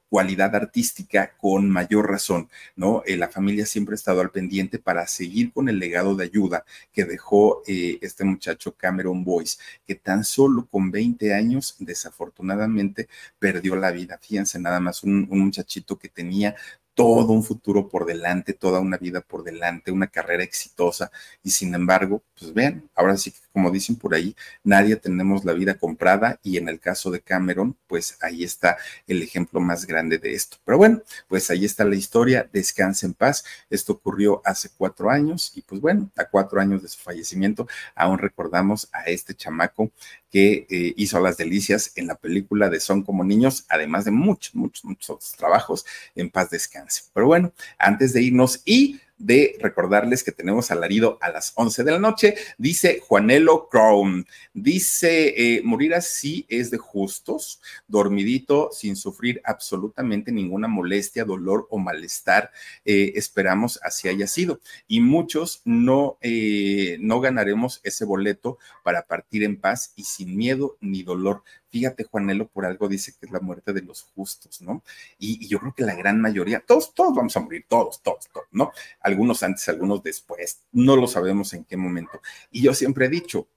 cualidad 0.10 0.55
artística 0.55 1.32
con 1.38 1.70
mayor 1.70 2.10
razón, 2.10 2.49
¿no? 2.76 3.03
Eh, 3.05 3.16
la 3.16 3.30
familia 3.30 3.66
siempre 3.66 3.93
ha 3.93 3.95
estado 3.95 4.22
al 4.22 4.32
pendiente 4.32 4.80
para 4.80 5.07
seguir 5.07 5.53
con 5.53 5.70
el 5.70 5.80
legado 5.80 6.16
de 6.16 6.26
ayuda 6.26 6.66
que 6.91 7.05
dejó 7.05 7.62
eh, 7.68 7.99
este 8.01 8.24
muchacho 8.24 8.76
Cameron 8.76 9.24
Boyce, 9.24 9.60
que 9.86 9.95
tan 9.95 10.24
solo 10.24 10.66
con 10.66 10.91
20 10.91 11.34
años 11.34 11.76
desafortunadamente 11.80 13.07
perdió 13.38 13.76
la 13.76 13.91
vida. 13.91 14.20
Fíjense 14.22 14.60
nada 14.60 14.80
más, 14.80 15.03
un, 15.03 15.28
un 15.30 15.39
muchachito 15.39 15.97
que 15.97 16.10
tenía 16.10 16.55
todo 17.00 17.32
un 17.32 17.43
futuro 17.43 17.88
por 17.88 18.06
delante, 18.06 18.52
toda 18.52 18.82
una 18.82 18.97
vida 18.97 19.22
por 19.22 19.45
delante, 19.45 19.89
una 19.89 20.08
carrera 20.08 20.43
exitosa 20.43 21.10
y 21.41 21.52
sin 21.52 21.74
embargo, 21.74 22.22
pues 22.38 22.54
vean, 22.54 22.89
ahora 22.93 23.16
sí 23.16 23.32
que 23.32 23.39
como 23.54 23.72
dicen 23.72 23.95
por 23.95 24.14
ahí, 24.14 24.36
nadie 24.66 24.97
tenemos 24.97 25.45
la 25.45 25.54
vida 25.54 25.76
comprada 25.76 26.39
y 26.43 26.58
en 26.58 26.68
el 26.68 26.80
caso 26.82 27.10
de 27.10 27.22
Cameron, 27.22 27.78
pues 27.88 28.18
ahí 28.22 28.43
está 28.43 28.78
el 29.08 29.22
ejemplo 29.22 29.62
más 29.62 29.86
grande 29.86 30.18
de 30.18 30.34
esto. 30.34 30.58
Pero 30.66 30.78
bueno, 30.78 31.02
pues 31.30 31.50
ahí 31.50 31.64
está 31.64 31.86
la 31.86 31.95
historia, 31.95 32.50
descansa 32.52 33.06
en 33.06 33.14
paz. 33.14 33.45
Esto 33.70 33.93
ocurrió 33.93 34.41
hace 34.43 34.70
cuatro 34.78 35.10
años 35.10 35.54
y 35.56 35.62
pues 35.62 35.80
bueno, 35.80 36.12
a 36.18 36.26
cuatro 36.26 36.60
años 36.60 36.82
de 36.82 36.89
su 36.89 37.00
fallecimiento 37.00 37.68
aún 37.95 38.18
recordamos 38.18 38.89
a 38.91 39.04
este 39.06 39.34
chamaco 39.36 39.91
que 40.30 40.68
eh, 40.70 40.93
hizo 40.97 41.20
las 41.20 41.38
delicias 41.38 41.91
en 41.95 42.08
la 42.08 42.16
película 42.16 42.70
de 42.70 42.80
Son 42.80 43.04
como 43.04 43.24
niños, 43.24 43.66
además 43.70 44.06
de 44.06 44.12
muchos, 44.12 44.54
muchos, 44.56 44.86
muchos 44.86 45.10
otros 45.10 45.32
trabajos. 45.34 45.86
En 46.16 46.30
paz 46.30 46.50
descanse. 46.50 46.89
Pero 47.14 47.28
bueno, 47.28 47.54
antes 47.78 48.14
de 48.14 48.22
irnos 48.22 48.62
y 48.66 49.00
de 49.20 49.58
recordarles 49.60 50.24
que 50.24 50.32
tenemos 50.32 50.72
alarido 50.72 51.20
a 51.22 51.30
las 51.30 51.52
11 51.56 51.84
de 51.84 51.92
la 51.92 52.00
noche. 52.00 52.36
Dice 52.58 53.02
Juanelo 53.06 53.68
Crown, 53.70 54.26
dice, 54.54 55.34
eh, 55.38 55.62
morir 55.64 55.94
así 55.94 56.46
es 56.50 56.72
de 56.72 56.78
justos, 56.78 57.62
dormidito, 57.88 58.70
sin 58.72 58.96
sufrir 58.96 59.42
absolutamente 59.44 60.32
ninguna 60.32 60.68
molestia, 60.68 61.26
dolor 61.26 61.68
o 61.70 61.78
malestar. 61.78 62.52
Eh, 62.86 63.12
esperamos 63.16 63.80
así 63.84 64.08
haya 64.08 64.26
sido. 64.26 64.62
Y 64.88 65.02
muchos 65.02 65.62
no, 65.66 66.18
eh, 66.22 66.98
no 67.02 67.20
ganaremos 67.20 67.82
ese 67.84 68.06
boleto 68.06 68.58
para 68.84 69.06
partir 69.06 69.44
en 69.44 69.58
paz 69.58 69.94
y 69.96 70.06
sin 70.06 70.38
miedo 70.38 70.78
ni 70.80 71.04
dolor. 71.04 71.44
Fíjate, 71.70 72.04
Juanelo, 72.04 72.48
por 72.48 72.66
algo 72.66 72.88
dice 72.88 73.14
que 73.20 73.28
es 73.28 73.32
la 73.32 73.40
muerte 73.40 73.74
de 73.74 73.84
los 73.84 74.02
justos, 74.02 74.62
¿no? 74.62 74.84
Y, 75.20 75.48
yo 75.48 75.60
creo 75.60 75.74
que 75.76 75.84
la 75.84 75.94
gran 75.94 76.20
mayoría, 76.20 76.62
todos, 76.62 76.94
todos 76.96 77.16
vamos 77.16 77.38
a 77.38 77.42
morir, 77.42 77.66
todos, 77.68 78.02
todos, 78.02 78.28
todos, 78.34 78.48
¿no? 78.52 78.72
Algunos 79.10 79.43
antes, 79.43 79.68
algunos 79.68 80.01
después, 80.01 80.62
no 80.72 80.95
lo 80.95 81.07
sabemos 81.07 81.53
en 81.53 81.66
qué 81.66 81.76
momento. 81.76 82.22
Y 82.51 82.62
yo 82.62 82.74
siempre 82.74 83.07
he 83.07 83.10
dicho, 83.10 83.47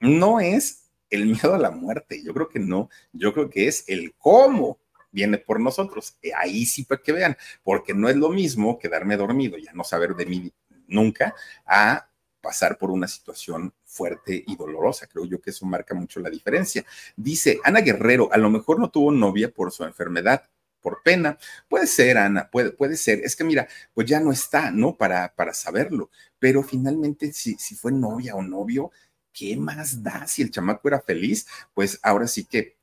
no 0.00 0.40
es 0.40 0.90
el 1.10 1.26
miedo 1.26 1.54
a 1.54 1.58
la 1.58 1.70
muerte, 1.70 2.22
yo 2.22 2.32
creo 2.32 2.48
que 2.48 2.60
no, 2.60 2.88
yo 3.12 3.34
creo 3.34 3.50
que 3.50 3.66
es 3.66 3.84
el 3.88 4.14
cómo 4.16 4.78
viene 5.10 5.38
por 5.38 5.60
nosotros. 5.60 6.16
Ahí 6.36 6.64
sí 6.64 6.84
para 6.84 7.02
que 7.02 7.12
vean, 7.12 7.36
porque 7.62 7.92
no 7.92 8.08
es 8.08 8.16
lo 8.16 8.30
mismo 8.30 8.78
quedarme 8.78 9.16
dormido, 9.16 9.58
ya 9.58 9.72
no 9.72 9.84
saber 9.84 10.14
de 10.14 10.26
mí 10.26 10.52
nunca, 10.86 11.34
a 11.66 12.08
pasar 12.40 12.78
por 12.78 12.90
una 12.90 13.06
situación 13.06 13.74
fuerte 13.84 14.42
y 14.46 14.56
dolorosa. 14.56 15.06
Creo 15.06 15.24
yo 15.26 15.40
que 15.40 15.50
eso 15.50 15.66
marca 15.66 15.94
mucho 15.94 16.20
la 16.20 16.30
diferencia. 16.30 16.84
Dice 17.16 17.60
Ana 17.64 17.80
Guerrero, 17.80 18.32
a 18.32 18.38
lo 18.38 18.50
mejor 18.50 18.78
no 18.78 18.90
tuvo 18.90 19.10
novia 19.10 19.50
por 19.50 19.72
su 19.72 19.84
enfermedad, 19.84 20.48
por 20.80 21.02
pena. 21.02 21.38
Puede 21.68 21.86
ser, 21.86 22.18
Ana, 22.18 22.48
puede, 22.50 22.70
puede 22.72 22.96
ser. 22.96 23.20
Es 23.24 23.36
que 23.36 23.44
mira, 23.44 23.68
pues 23.94 24.06
ya 24.06 24.20
no 24.20 24.32
está, 24.32 24.70
¿no? 24.70 24.96
Para, 24.96 25.34
para 25.34 25.54
saberlo. 25.54 26.10
Pero 26.38 26.62
finalmente, 26.62 27.32
si, 27.32 27.54
si 27.54 27.74
fue 27.74 27.92
novia 27.92 28.34
o 28.34 28.42
novio, 28.42 28.90
¿qué 29.32 29.56
más 29.56 30.02
da? 30.02 30.26
Si 30.26 30.42
el 30.42 30.50
chamaco 30.50 30.88
era 30.88 31.00
feliz, 31.00 31.46
pues 31.74 31.98
ahora 32.02 32.26
sí 32.26 32.44
que 32.44 32.80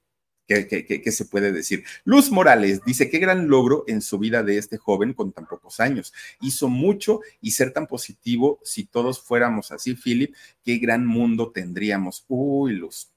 ¿Qué, 0.48 1.12
se 1.12 1.26
puede 1.26 1.52
decir? 1.52 1.84
Luz 2.06 2.32
Morales 2.32 2.80
dice, 2.86 3.10
qué 3.10 3.20
gran 3.20 3.50
logro 3.50 3.84
en 3.88 4.02
su 4.02 4.18
vida 4.18 4.43
de 4.43 4.58
este 4.58 4.78
joven 4.78 5.14
con 5.14 5.34
tan 5.34 5.45
pocos 5.45 5.82
años. 5.82 6.14
Hizo 6.39 6.70
mucho 6.70 7.20
y 7.41 7.52
ser 7.52 7.74
tan 7.74 7.86
positivo, 7.86 8.60
si 8.64 8.86
todos 8.86 9.20
fuéramos 9.22 9.74
así, 9.74 9.95
Philip, 9.95 10.34
qué 10.64 10.78
gran 10.78 11.06
mundo 11.06 11.52
tendríamos. 11.52 12.24
Uy, 12.30 12.74
Luz, 12.74 13.12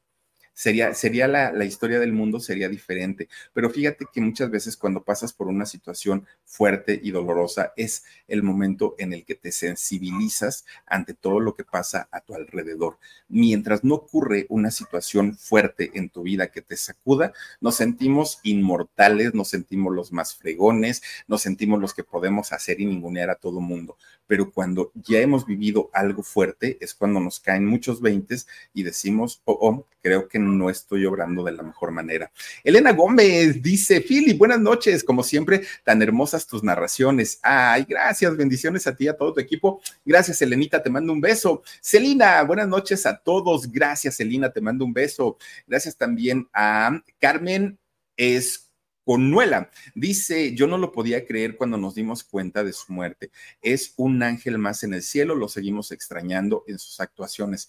sería, 0.61 0.93
sería 0.93 1.27
la, 1.27 1.53
la, 1.53 1.65
historia 1.65 1.99
del 1.99 2.13
mundo 2.13 2.39
sería 2.39 2.69
diferente. 2.69 3.31
Pero 3.55 3.71
fíjate 3.71 4.05
que 4.13 4.21
muchas 4.21 4.51
veces 4.51 4.77
cuando 4.77 5.03
pasas 5.03 5.33
por 5.33 5.47
una 5.47 5.65
situación 5.65 6.27
fuerte 6.45 7.01
y 7.03 7.13
dolorosa 7.13 7.73
es 7.79 8.05
el 8.29 8.43
momento 8.43 8.95
en 8.99 9.15
el 9.15 9.25
que 9.25 9.35
te 9.37 9.53
sensibilizas 9.53 10.67
ante 10.85 11.15
todo 11.15 11.41
lo 11.41 11.55
que 11.55 11.65
pasa 11.65 12.11
a 12.13 12.21
tu 12.21 12.35
alrededor. 12.35 12.99
Mientras 13.29 13.85
no 13.85 13.95
ocurre 13.95 14.45
una 14.51 14.71
situación 14.71 15.35
fuerte 15.35 15.93
en 15.95 16.11
tu 16.11 16.25
vida 16.25 16.49
que 16.49 16.61
te 16.61 16.77
sacuda, 16.77 17.33
nos 17.63 17.77
sentimos 17.77 18.39
inmortales, 18.43 19.33
nos 19.33 19.49
sentimos 19.49 19.95
los 19.95 20.13
más 20.13 20.35
fregones, 20.35 21.03
nos 21.27 21.41
sentimos 21.41 21.81
los 21.81 21.95
que 21.95 22.05
podemos 22.05 22.53
hacer 22.53 22.83
y 22.83 22.85
ningunear 22.85 23.31
a 23.31 23.37
todo 23.37 23.63
mundo. 23.63 23.97
Pero 24.27 24.53
cuando 24.53 24.93
ya 24.95 25.21
hemos 25.21 25.47
vivido 25.47 25.89
algo 25.95 26.23
fuerte 26.23 26.77
es 26.83 26.95
cuando 26.95 27.19
nos 27.19 27.41
caen 27.41 27.65
muchos 27.65 28.03
veintes 28.03 28.47
y 28.75 28.83
decimos, 28.83 29.41
oh, 29.47 29.59
oh, 29.61 29.87
creo 30.01 30.29
que 30.29 30.39
no 30.39 30.71
estoy 30.71 31.07
obrando 31.07 31.45
de 31.45 31.53
la 31.53 31.63
mejor 31.63 31.91
manera. 31.91 32.31
Elena 32.65 32.93
Gómez 32.93 33.63
dice, 33.63 34.01
Philip, 34.01 34.39
buenas 34.39 34.61
noches, 34.61 35.05
como 35.05 35.23
siempre, 35.23 35.63
tan 35.85 36.03
hermosas 36.03 36.47
tus 36.47 36.63
narraciones. 36.63 37.39
Ay, 37.43 37.87
gracias, 37.89 38.37
bendiciones 38.37 38.87
a 38.87 38.95
ti, 38.95 39.09
a 39.09 39.17
todo 39.17 39.35
tu 39.35 39.41
equipo. 39.41 39.81
Gracias, 40.05 40.41
Elenita, 40.43 40.83
te 40.83 40.91
mando 40.91 41.13
un 41.13 41.21
beso. 41.21 41.63
Celina, 41.81 42.43
buenas 42.43 42.69
noches 42.69 43.07
a 43.07 43.17
todos. 43.17 43.71
Gracias, 43.71 44.17
Celina, 44.17 44.51
te 44.51 44.61
mando 44.61 44.85
un 44.85 44.93
beso. 44.93 45.39
Gracias 45.67 45.97
también 45.97 46.49
a 46.53 47.03
Carmen 47.19 47.79
Esconuela. 48.17 49.71
Dice, 49.95 50.55
yo 50.55 50.67
no 50.67 50.79
lo 50.79 50.93
podía 50.93 51.27
creer 51.27 51.57
cuando 51.57 51.77
nos 51.77 51.95
dimos 51.95 52.25
cuenta 52.25 52.65
de 52.65 52.73
su 52.73 52.93
muerte. 52.93 53.31
Es 53.63 53.95
un 53.97 54.23
ángel 54.23 54.59
más 54.59 54.83
en 54.83 54.95
el 54.95 55.03
cielo, 55.03 55.35
lo 55.35 55.49
seguimos 55.49 55.93
extrañando 55.93 56.65
en 56.67 56.79
sus 56.79 57.01
actuaciones. 57.01 57.69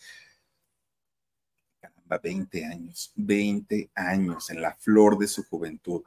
20 2.18 2.66
años, 2.66 3.12
20 3.16 3.92
años 3.96 4.50
en 4.50 4.62
la 4.62 4.74
flor 4.76 5.18
de 5.18 5.28
su 5.28 5.44
juventud. 5.44 6.04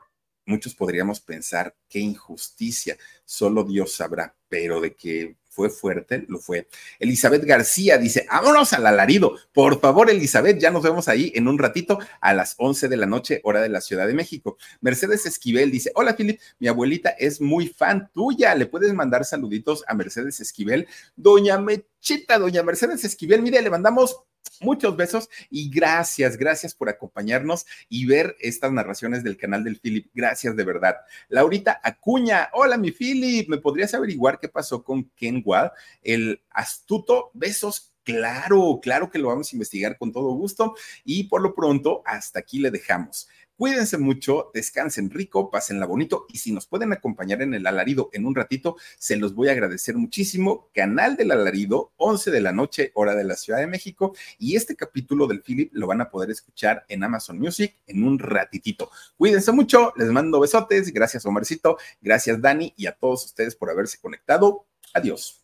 Muchos 0.47 0.75
podríamos 0.75 1.21
pensar 1.21 1.75
qué 1.89 2.01
injusticia, 2.01 2.99
solo 3.25 3.65
Dios 3.65 3.95
sabrá, 3.95 4.37
pero 4.49 4.81
de 4.81 4.95
que 4.95 5.37
fue 5.55 5.71
fuerte, 5.71 6.25
lo 6.29 6.39
fue. 6.39 6.69
Elizabeth 6.99 7.45
García 7.45 7.97
dice, 7.97 8.27
vámonos 8.29 8.73
al 8.73 8.87
alarido. 8.87 9.37
Por 9.53 9.81
favor, 9.81 10.11
Elizabeth, 10.11 10.59
ya 10.59 10.71
nos 10.71 10.83
vemos 10.83 11.09
ahí 11.09 11.33
en 11.35 11.47
un 11.47 11.59
ratito 11.59 11.99
a 12.21 12.35
las 12.35 12.57
11 12.59 12.89
de 12.89 12.97
la 12.97 13.07
noche, 13.07 13.41
hora 13.45 13.63
de 13.63 13.69
la 13.69 13.81
Ciudad 13.81 14.07
de 14.07 14.15
México. 14.15 14.59
Mercedes 14.81 15.25
Esquivel 15.27 15.71
dice, 15.71 15.93
hola, 15.95 16.17
Philip, 16.17 16.41
mi 16.59 16.67
abuelita 16.67 17.11
es 17.11 17.41
muy 17.41 17.69
fan 17.69 18.11
tuya. 18.13 18.55
¿Le 18.55 18.67
puedes 18.67 18.93
mandar 18.93 19.25
saluditos 19.25 19.85
a 19.87 19.95
Mercedes 19.95 20.41
Esquivel? 20.41 20.89
Doña 21.15 21.59
Mechita, 21.59 22.39
doña 22.39 22.63
Mercedes 22.65 23.05
Esquivel, 23.05 23.41
mire, 23.41 23.63
le 23.63 23.71
mandamos 23.71 24.25
Muchos 24.61 24.97
besos 24.97 25.29
y 25.51 25.71
gracias, 25.71 26.37
gracias 26.37 26.75
por 26.75 26.89
acompañarnos 26.89 27.67
y 27.89 28.07
ver 28.07 28.37
estas 28.41 28.73
narraciones 28.73 29.25
del 29.25 29.37
canal 29.37 29.65
del 29.65 29.79
Philip. 29.79 30.11
Gracias 30.15 30.57
de 30.57 30.65
verdad. 30.65 30.97
Laurita 31.29 31.81
Acuña, 31.83 32.49
hola 32.53 32.77
mi 32.77 32.91
Philip, 32.91 33.49
¿me 33.49 33.59
podrías 33.59 33.93
averiguar 33.95 34.39
qué 34.39 34.49
pasó 34.49 34.83
con 34.83 35.05
Ken 35.17 35.43
Wall, 35.45 35.73
el 36.03 36.43
astuto? 36.51 37.31
Besos 37.35 37.95
Claro, 38.05 38.81
claro 38.83 39.11
que 39.11 39.19
lo 39.19 39.29
vamos 39.29 39.51
a 39.51 39.57
investigar 39.57 39.97
con 39.97 40.13
todo 40.13 40.35
gusto 40.35 40.75
y 41.05 41.25
por 41.25 41.41
lo 41.41 41.55
pronto 41.55 42.03
hasta 42.05 42.39
aquí 42.39 42.59
le 42.59 42.71
dejamos. 42.71 43.29
Cuídense 43.57 43.99
mucho, 43.99 44.51
descansen 44.53 45.11
rico, 45.11 45.49
pásenla 45.49 45.87
bonito 45.87 46.27
y 46.29 46.39
si 46.39 46.51
nos 46.51 46.67
pueden 46.67 46.93
acompañar 46.93 47.41
en 47.41 47.55
el 47.55 47.67
alarido 47.69 48.11
en 48.13 48.27
un 48.27 48.35
ratito, 48.35 48.77
se 48.99 49.17
los 49.17 49.33
voy 49.33 49.49
a 49.49 49.53
agradecer 49.53 49.95
muchísimo. 49.97 50.71
Canal 50.75 51.17
del 51.17 51.31
alarido, 51.31 51.93
11 51.97 52.33
de 52.33 52.41
la 52.41 52.51
noche, 52.51 52.91
hora 52.95 53.15
de 53.15 53.23
la 53.23 53.37
Ciudad 53.37 53.61
de 53.61 53.69
México 53.69 54.17
y 54.41 54.57
este 54.57 54.75
capítulo 54.75 55.29
del 55.29 55.41
Philip 55.41 55.71
lo 55.73 55.87
van 55.87 56.01
a 56.01 56.11
poder 56.11 56.33
escuchar 56.33 56.85
en 56.89 57.05
Amazon 57.05 57.39
Music 57.39 57.77
en 57.87 58.03
un 58.03 58.19
ratitito. 58.19 58.91
Cuídense 59.17 59.53
mucho, 59.53 59.93
les 59.97 60.09
mando 60.09 60.41
besotes, 60.41 60.93
gracias 60.93 61.25
Omarcito, 61.25 61.79
gracias 62.01 62.41
Dani 62.41 62.75
y 62.77 62.87
a 62.87 62.93
todos 62.93 63.25
ustedes 63.25 63.55
por 63.55 63.71
haberse 63.71 64.01
conectado. 64.01 64.67
Adiós. 64.93 65.44